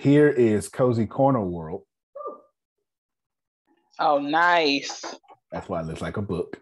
[0.00, 1.82] Here is Cozy Corner World.
[3.98, 5.04] Oh, nice.
[5.52, 6.58] That's why it looks like a book.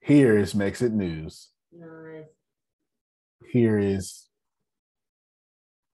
[0.00, 1.50] Here is Mexit News.
[1.70, 2.24] Nice.
[3.52, 4.30] Here is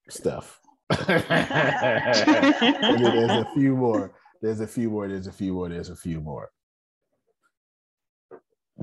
[0.08, 0.60] stuff.
[1.08, 4.14] there's a few more.
[4.40, 5.08] There's a few more.
[5.08, 5.68] There's a few more.
[5.68, 6.50] There's a few more.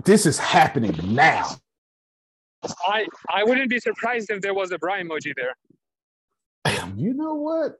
[0.03, 1.55] This is happening now.
[2.85, 5.55] I I wouldn't be surprised if there was a bra emoji there.
[6.95, 7.77] You know what?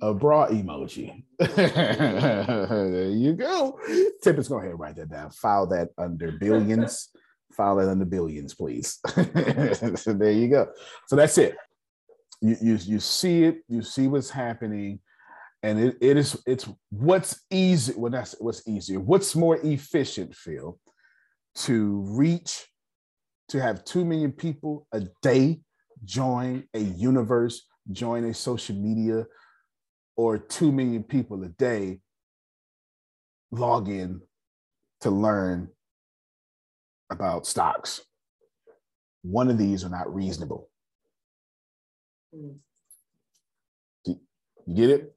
[0.00, 1.24] a bra emoji.
[1.38, 3.78] there you go.
[4.22, 5.30] Tip is go ahead and write that down.
[5.30, 7.10] File that under billions.
[7.56, 8.98] File that under billions, please.
[9.14, 9.22] so
[10.12, 10.68] there you go.
[11.06, 11.56] So that's it.
[12.40, 15.00] You, you you see it, you see what's happening,
[15.62, 17.94] and it, it is it's what's easy.
[17.96, 19.00] Well, that's what's easier.
[19.00, 20.78] What's more efficient, Phil,
[21.56, 22.66] to reach
[23.48, 25.60] to have two million people a day
[26.04, 29.26] join a universe, join a social media,
[30.16, 32.00] or 2 million people a day
[33.50, 34.20] log in
[35.00, 35.68] to learn
[37.10, 38.00] about stocks.
[39.22, 40.68] One of these are not reasonable.
[42.34, 42.56] Hmm.
[44.04, 45.14] You get it?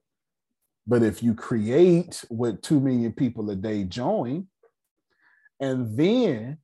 [0.88, 4.48] But if you create what 2 million people a day join,
[5.60, 6.58] and then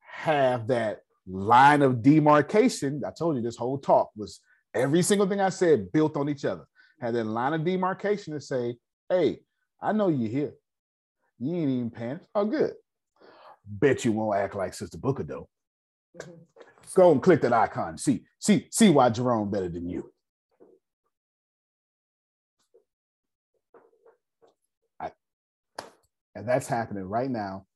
[0.00, 3.02] have that line of demarcation.
[3.06, 4.40] I told you this whole talk was
[4.74, 6.64] every single thing I said built on each other.
[7.00, 8.76] Had that line of demarcation to say,
[9.08, 9.40] hey,
[9.80, 10.54] I know you're here.
[11.38, 12.20] You ain't even paying.
[12.34, 12.74] Oh, good.
[13.64, 15.48] Bet you won't act like Sister Booker though.
[16.18, 16.32] Mm-hmm.
[16.94, 17.96] Go and click that icon.
[17.96, 20.10] See, see, see why Jerome better than you.
[24.98, 25.12] I,
[26.34, 27.66] and that's happening right now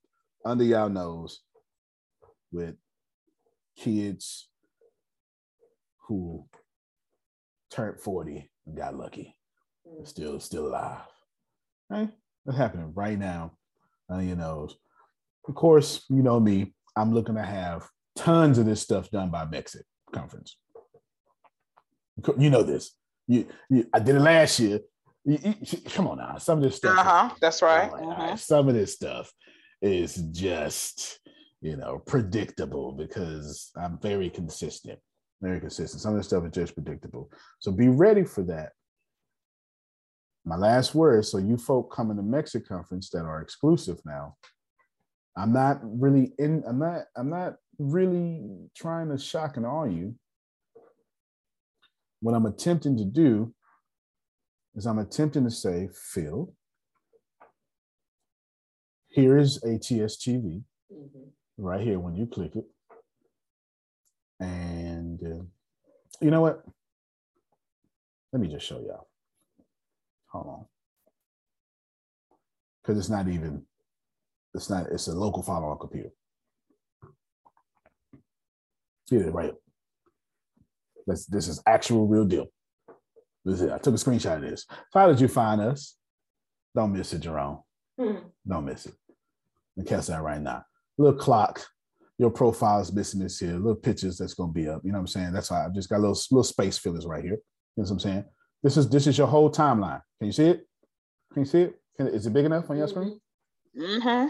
[0.43, 1.39] under y'all nose
[2.51, 2.75] with
[3.77, 4.47] kids
[6.07, 6.45] who
[7.71, 9.35] turned 40 and got lucky.
[9.87, 10.07] Mm.
[10.07, 11.01] Still, still alive.
[11.89, 12.09] Right?
[12.45, 13.53] That's happening right now
[14.09, 14.75] on your nose.
[15.47, 19.45] Of course, you know me, I'm looking to have tons of this stuff done by
[19.45, 19.83] Mexit
[20.13, 20.57] conference.
[22.37, 22.91] You know this.
[23.27, 24.79] You, you I did it last year.
[25.25, 26.37] You, you, come on now.
[26.37, 26.97] Some of this stuff.
[26.97, 27.29] Uh-huh.
[27.41, 27.91] That's right.
[27.91, 28.35] Uh-huh.
[28.37, 29.31] Some of this stuff
[29.81, 31.19] is just
[31.65, 34.99] you know, predictable because I'm very consistent,
[35.41, 35.99] very consistent.
[35.99, 37.31] Some of the stuff is just predictable.
[37.57, 38.73] So be ready for that.
[40.45, 41.25] My last word.
[41.25, 44.35] So you folk coming to Mexit conference that are exclusive now.
[45.35, 50.13] I'm not really in, I'm not, I'm not really trying to shock and awe you.
[52.19, 53.55] What I'm attempting to do
[54.75, 56.53] is I'm attempting to say, Phil,
[59.07, 60.61] here is ATS TV.
[60.93, 62.65] Mm-hmm right here when you click it.
[64.39, 65.43] And uh,
[66.21, 66.63] you know what?
[68.33, 69.07] Let me just show y'all.
[70.27, 70.65] Hold on.
[72.81, 73.63] Because it's not even,
[74.53, 76.09] it's not, it's a local file on computer.
[79.09, 79.53] See it right.
[81.07, 82.47] This, this is actual real deal.
[83.45, 84.65] This is, I took a screenshot of this.
[84.91, 85.95] So how did you find us?
[86.75, 87.59] Don't miss it, Jerome.
[87.99, 88.27] Mm-hmm.
[88.47, 88.95] Don't miss it.
[89.77, 90.65] And catch that right now
[90.97, 91.65] little clock.
[92.17, 94.81] Your profile is missing this here, little pictures that's gonna be up.
[94.85, 95.33] You know what I'm saying?
[95.33, 97.33] That's why I've just got little little space fillers right here.
[97.33, 97.37] You
[97.77, 98.25] know what I'm saying?
[98.63, 100.01] This is this is your whole timeline.
[100.19, 100.65] Can you see it?
[101.33, 101.75] Can you see it?
[101.97, 103.19] Can, is it big enough on your screen?
[103.77, 104.27] Mm-hmm.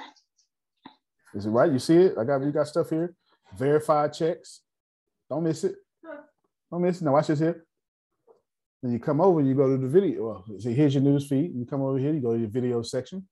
[1.38, 1.72] Is it right?
[1.72, 2.18] You see it?
[2.18, 3.14] I got you got stuff here.
[3.56, 4.62] Verified checks.
[5.30, 5.76] Don't miss it.
[6.72, 7.06] Don't miss it.
[7.06, 7.66] Now watch this here.
[8.82, 10.44] Then you come over you go to the video.
[10.48, 11.52] Well, see, here's your news feed.
[11.56, 13.28] You come over here, you go to your video section.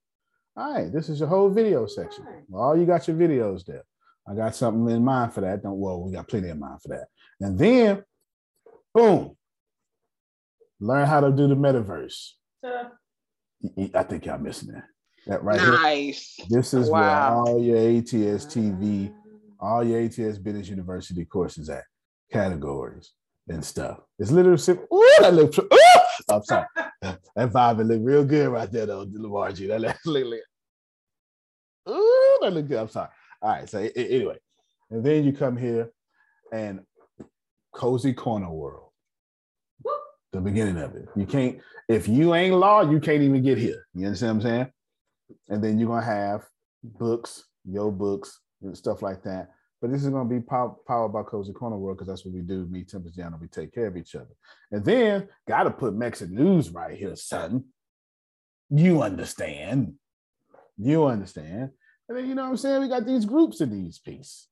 [0.56, 2.24] All right, this is your whole video section.
[2.48, 3.82] Well, you got your videos there.
[4.26, 5.62] I got something in mind for that.
[5.62, 7.06] Don't well, we got plenty in mind for that.
[7.40, 8.04] And then,
[8.94, 9.36] boom,
[10.78, 12.30] learn how to do the metaverse.
[13.94, 14.84] I think y'all missing that.
[15.26, 16.34] That right nice.
[16.36, 16.46] here.
[16.50, 17.44] This is wow.
[17.44, 19.12] where all your ATS TV,
[19.58, 21.84] all your ATS Business University courses at,
[22.32, 23.12] categories
[23.48, 24.00] and stuff.
[24.18, 24.86] It's literally simple.
[24.92, 25.58] Ooh, that looks.
[25.58, 25.68] Ooh!
[26.28, 26.66] I'm sorry.
[27.02, 29.66] that vibe look real good right there, though, Lamar G.
[29.66, 30.40] That look, look,
[31.88, 32.78] Ooh, that look good.
[32.78, 33.08] I'm sorry.
[33.42, 33.68] All right.
[33.68, 34.38] So anyway,
[34.90, 35.90] and then you come here
[36.52, 36.80] and
[37.72, 38.90] cozy corner world.
[40.32, 41.08] The beginning of it.
[41.14, 41.58] You can't,
[41.88, 43.86] if you ain't law, you can't even get here.
[43.94, 44.72] You understand what I'm saying?
[45.48, 46.44] And then you're gonna have
[46.82, 49.50] books, your books, and stuff like that.
[49.84, 52.32] But this is going to be pow- powered by Cozy Corner World because that's what
[52.32, 52.64] we do.
[52.70, 54.30] Me, Tempest Jana, we take care of each other.
[54.72, 57.64] And then got to put Mexit news right here, son.
[58.70, 59.96] You understand.
[60.78, 61.68] You understand.
[62.08, 62.80] And then, you know what I'm saying?
[62.80, 64.48] We got these groups in these pieces.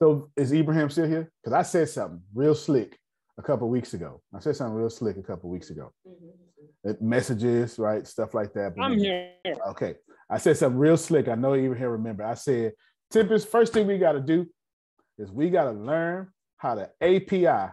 [0.00, 1.30] So is Ibrahim still here?
[1.44, 2.98] Because I said something real slick
[3.36, 4.22] a couple weeks ago.
[4.34, 5.92] I said something real slick a couple weeks ago.
[6.08, 7.06] Mm-hmm.
[7.06, 8.06] Messages, right?
[8.06, 8.72] Stuff like that.
[8.80, 9.32] I'm here.
[9.68, 9.96] Okay.
[10.30, 11.28] I said something real slick.
[11.28, 12.24] I know Ibrahim remember.
[12.24, 12.72] I said
[13.12, 14.46] Tempest, first thing we got to do
[15.18, 17.72] is we got to learn how to API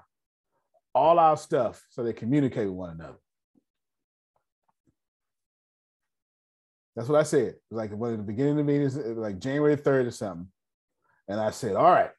[0.93, 3.17] all our stuff so they communicate with one another.
[6.95, 7.55] That's what I said.
[7.71, 10.47] Like when the beginning of the meetings, like January 3rd or something.
[11.29, 12.09] And I said, all right,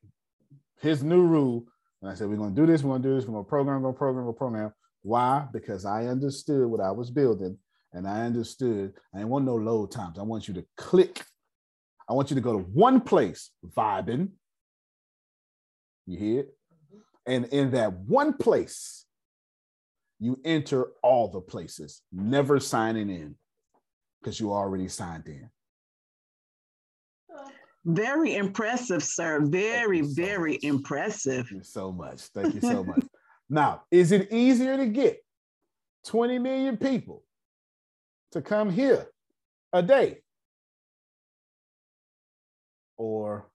[0.81, 1.67] the new rule.
[2.01, 3.93] And I said, we're gonna do this, we're gonna do this, we're gonna program, go
[3.93, 4.73] program, go program.
[5.03, 5.47] Why?
[5.53, 7.59] Because I understood what I was building
[7.93, 10.19] and I understood I didn't want no load times.
[10.19, 11.23] I want you to click.
[12.11, 14.31] I want you to go to one place, vibing.
[16.07, 16.57] You hear it?
[16.75, 17.33] Mm-hmm.
[17.33, 19.07] And in that one place,
[20.19, 23.37] you enter all the places, never signing in
[24.21, 25.49] because you already signed in.
[27.85, 29.41] Very impressive, sir.
[29.47, 30.65] Very, very much.
[30.65, 31.47] impressive.
[31.47, 32.23] Thank you so much.
[32.35, 33.05] Thank you so much.
[33.49, 35.25] now, is it easier to get
[36.07, 37.23] 20 million people
[38.33, 39.07] to come here
[39.73, 40.19] a day?
[43.01, 43.49] Or,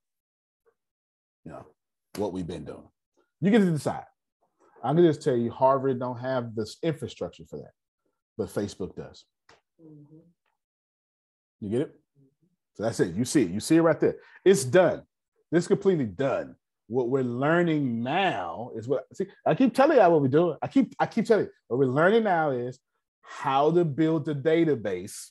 [1.44, 1.68] you know,
[2.16, 2.90] what we've been doing?
[3.42, 4.06] You get to decide.
[4.84, 7.72] I'm gonna just tell you, Harvard don't have this infrastructure for that,
[8.40, 9.24] but Facebook does.
[9.80, 10.18] Mm-hmm.
[11.60, 11.96] You get it?
[12.74, 13.14] So that's it.
[13.14, 13.52] You see it.
[13.52, 14.16] You see it right there.
[14.44, 15.04] It's done.
[15.52, 16.56] It's completely done.
[16.88, 19.28] What we're learning now is what see.
[19.46, 20.58] I keep telling you what we're doing.
[20.60, 22.80] I keep I keep telling you what we're learning now is
[23.22, 25.30] how to build the database,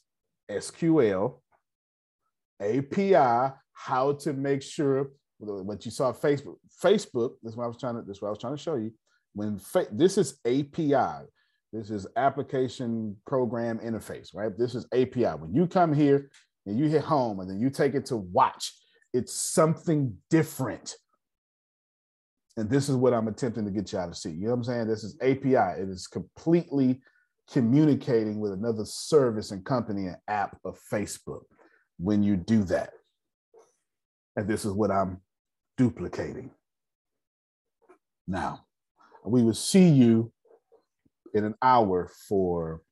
[0.49, 1.41] SQL,
[2.61, 6.57] API, how to make sure what you saw Facebook.
[6.83, 7.35] Facebook.
[7.43, 8.03] That's what I was trying to.
[8.03, 8.93] That's what I was trying to show you.
[9.35, 11.27] When fa- this is API,
[11.73, 14.57] this is application program interface, right?
[14.57, 15.37] This is API.
[15.39, 16.31] When you come here
[16.67, 18.73] and you hit home and then you take it to watch,
[19.13, 20.95] it's something different.
[22.57, 24.31] And this is what I'm attempting to get y'all to see.
[24.31, 24.87] You know what I'm saying?
[24.87, 25.81] This is API.
[25.81, 27.03] It is completely
[27.51, 31.43] communicating with another service and company and app of Facebook
[31.99, 32.91] when you do that.
[34.37, 35.21] And this is what I'm
[35.77, 36.51] duplicating.
[38.27, 38.65] Now,
[39.25, 40.33] we will see you
[41.35, 42.83] in an hour for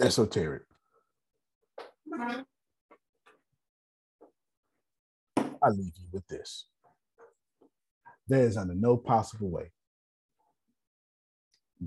[0.00, 0.62] esoteric.
[5.62, 6.66] I leave you with this.
[8.28, 9.70] There is under no possible way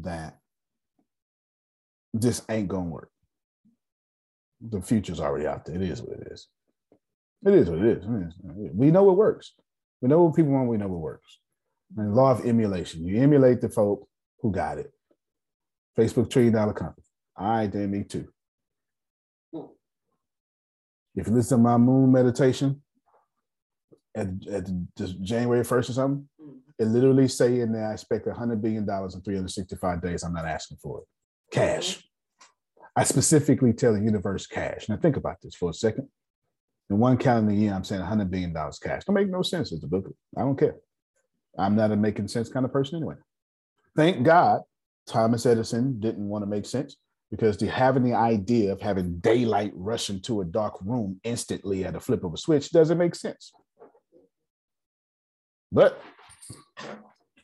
[0.01, 0.39] that
[2.13, 3.11] this ain't gonna work.
[4.61, 5.75] The future's already out there.
[5.75, 6.47] It is what it is.
[7.45, 8.05] It is what it is.
[8.73, 9.53] We know it works.
[10.01, 10.69] We know what people want.
[10.69, 11.39] We know what works.
[11.97, 13.05] And law of emulation.
[13.05, 14.07] You emulate the folk
[14.41, 14.91] who got it.
[15.97, 17.05] Facebook trillion dollar company.
[17.35, 18.27] All right, then me too.
[21.15, 22.81] If you listen to my moon meditation
[24.15, 24.69] at, at
[25.21, 26.29] January 1st or something,
[26.77, 30.23] it literally say in there, I expect $100 billion in 365 days.
[30.23, 31.07] I'm not asking for it.
[31.53, 31.97] Cash.
[31.97, 32.83] Mm-hmm.
[32.95, 34.87] I specifically tell the universe cash.
[34.87, 36.07] Now think about this for a second.
[36.89, 39.03] In one calendar year, I'm saying $100 billion cash.
[39.05, 40.11] Don't make no sense as a book.
[40.35, 40.75] I don't care.
[41.57, 43.15] I'm not a making sense kind of person anyway.
[43.95, 44.61] Thank God
[45.07, 46.97] Thomas Edison didn't want to make sense
[47.31, 51.95] because the, having the idea of having daylight rush into a dark room instantly at
[51.95, 53.51] a flip of a switch doesn't make sense.
[55.71, 56.01] But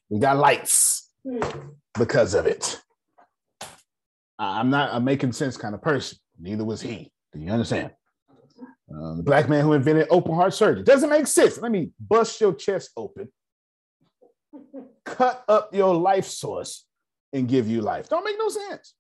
[0.09, 1.11] we got lights
[1.97, 2.79] because of it.
[4.39, 6.17] I'm not a making sense kind of person.
[6.39, 7.11] Neither was he.
[7.33, 7.91] Do you understand?
[8.89, 11.57] Uh, the black man who invented open heart surgery doesn't make sense.
[11.59, 13.29] Let me bust your chest open
[15.05, 16.85] cut up your life source
[17.33, 18.09] and give you life.
[18.09, 18.93] Don't make no sense.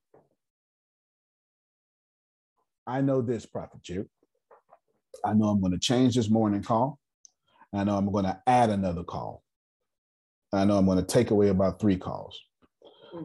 [2.87, 4.07] I know this, Prophet Jew.
[5.23, 6.99] I know I'm going to change this morning call.
[7.73, 9.41] I know I'm going to add another call.
[10.53, 12.39] I know I'm going to take away about three calls.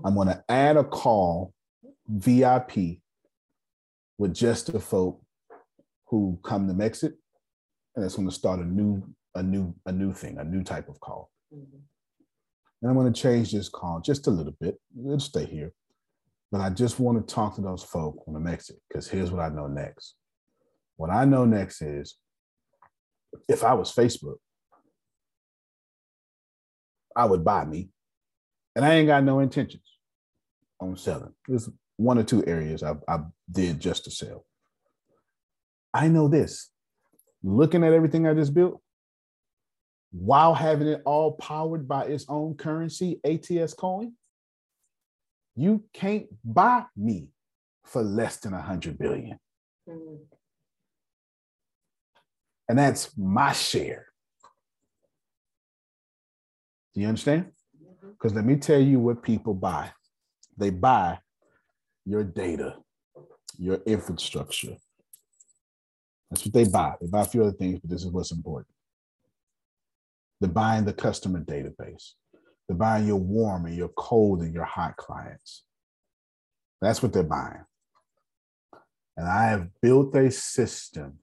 [0.05, 1.53] I'm going to add a call
[2.09, 3.01] VIP
[4.19, 5.20] with just the folk
[6.11, 7.13] who come to Mexit,
[7.95, 9.03] and it's going to start a new,
[9.35, 11.31] a new, a new thing, a new type of call.
[11.55, 11.79] Mm-hmm.
[12.83, 14.79] And I'm going to change this call just a little bit.
[14.99, 15.73] It'll stay here.
[16.51, 19.41] But I just want to talk to those folk on the exit because here's what
[19.41, 20.17] I know next.
[20.97, 22.17] What I know next is
[23.49, 24.37] if I was Facebook,
[27.15, 27.91] I would buy me.
[28.75, 29.83] And I ain't got no intentions
[30.81, 31.35] on selling.
[31.47, 33.21] There's one or two areas I, I
[33.51, 34.45] did just to sell.
[35.93, 36.71] I know this.
[37.43, 38.81] Looking at everything I just built,
[40.13, 44.13] while having it all powered by its own currency, ATS coin,
[45.57, 47.29] you can't buy me
[47.85, 49.39] for less than a hundred billion.
[49.89, 50.19] Mm.
[52.69, 54.07] And that's my share.
[56.95, 57.53] Do you understand?
[58.01, 58.37] Because mm-hmm.
[58.37, 59.91] let me tell you what people buy.
[60.57, 61.19] They buy
[62.05, 62.77] your data,
[63.59, 64.77] your infrastructure.
[66.31, 66.95] That's what they buy.
[67.01, 68.75] They buy a few other things, but this is what's important.
[70.41, 72.13] They're buying the customer database.
[72.69, 75.65] They're buying your warm and your cold and your hot clients.
[76.81, 77.65] That's what they're buying.
[79.17, 81.19] And I have built a system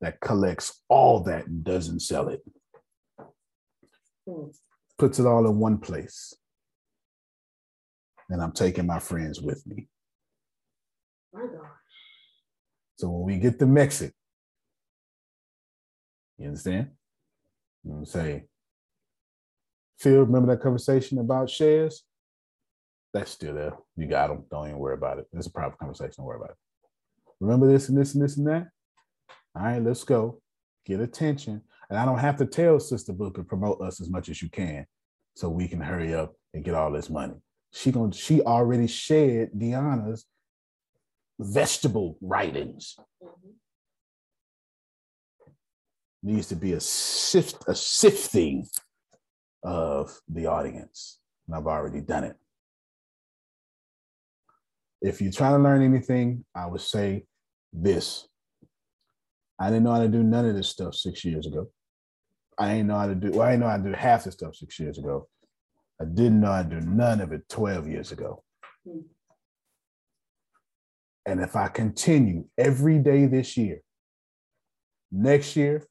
[0.00, 2.42] that collects all that and doesn't sell it.
[4.98, 6.34] Puts it all in one place.
[8.30, 9.88] and I'm taking my friends with me.
[11.32, 11.68] My God.
[12.96, 14.12] So when we get to Mexico,
[16.38, 16.90] you understand?
[17.84, 18.44] I'm gonna say,
[19.98, 22.04] Phil, remember that conversation about shares?
[23.12, 23.74] That's still there.
[23.96, 24.44] You got them.
[24.50, 25.26] Don't even worry about it.
[25.32, 26.14] It's a private conversation.
[26.16, 26.56] Don't worry about it.
[27.40, 28.68] Remember this and this and this and that?
[29.54, 30.40] All right, let's go.
[30.84, 31.62] Get attention.
[31.88, 34.50] And I don't have to tell Sister Booker to promote us as much as you
[34.50, 34.86] can
[35.34, 37.34] so we can hurry up and get all this money.
[37.72, 40.26] She going she already shared Deanna's
[41.38, 42.96] vegetable writings.
[43.22, 43.50] Mm-hmm.
[46.22, 48.66] Needs to be a sift, a sifting
[49.62, 51.18] of the audience.
[51.46, 52.36] And I've already done it.
[55.02, 57.26] If you're trying to learn anything, I would say
[57.72, 58.26] this.
[59.60, 61.68] I didn't know how to do none of this stuff six years ago.
[62.58, 64.32] I didn't know how to do, well, I didn't know how to do half the
[64.32, 65.28] stuff six years ago.
[66.00, 68.42] I didn't know how to do none of it 12 years ago.
[68.88, 69.00] Mm-hmm.
[71.26, 73.80] And if I continue every day this year,
[75.10, 75.86] next year,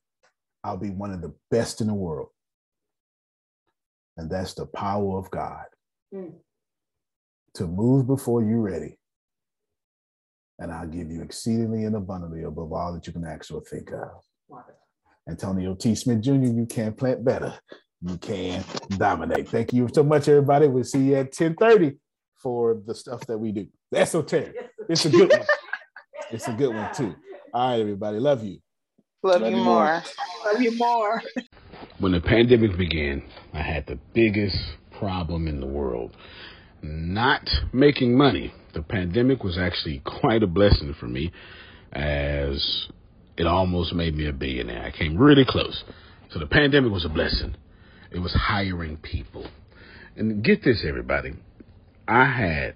[0.64, 2.30] I'll be one of the best in the world.
[4.16, 5.66] And that's the power of God
[6.14, 6.30] hmm.
[7.56, 8.98] to move before you're ready.
[10.60, 14.64] And I'll give you exceedingly and abundantly above all that you can or think of.
[15.28, 15.96] Antonio T.
[15.96, 17.54] Smith Jr., you can plant better.
[18.02, 19.48] You can dominate.
[19.48, 20.68] Thank you so much, everybody.
[20.68, 21.98] We'll see you at 1030
[22.36, 23.68] for the stuff that we do.
[23.92, 24.56] That's Esoteric.
[24.90, 25.42] It's a good one.
[26.32, 27.14] It's a good one, too.
[27.54, 28.18] All right, everybody.
[28.18, 28.58] Love you.
[29.22, 30.02] Love, you more.
[30.46, 31.22] Love you more.
[32.00, 33.22] When the pandemic began,
[33.54, 34.58] I had the biggest
[34.98, 36.18] problem in the world
[36.82, 38.54] not making money.
[38.74, 41.32] The pandemic was actually quite a blessing for me
[41.92, 42.88] as
[43.38, 44.84] it almost made me a billionaire.
[44.84, 45.84] I came really close.
[46.32, 47.56] So the pandemic was a blessing.
[48.12, 49.48] It was hiring people.
[50.16, 51.34] And get this, everybody.
[52.08, 52.76] I had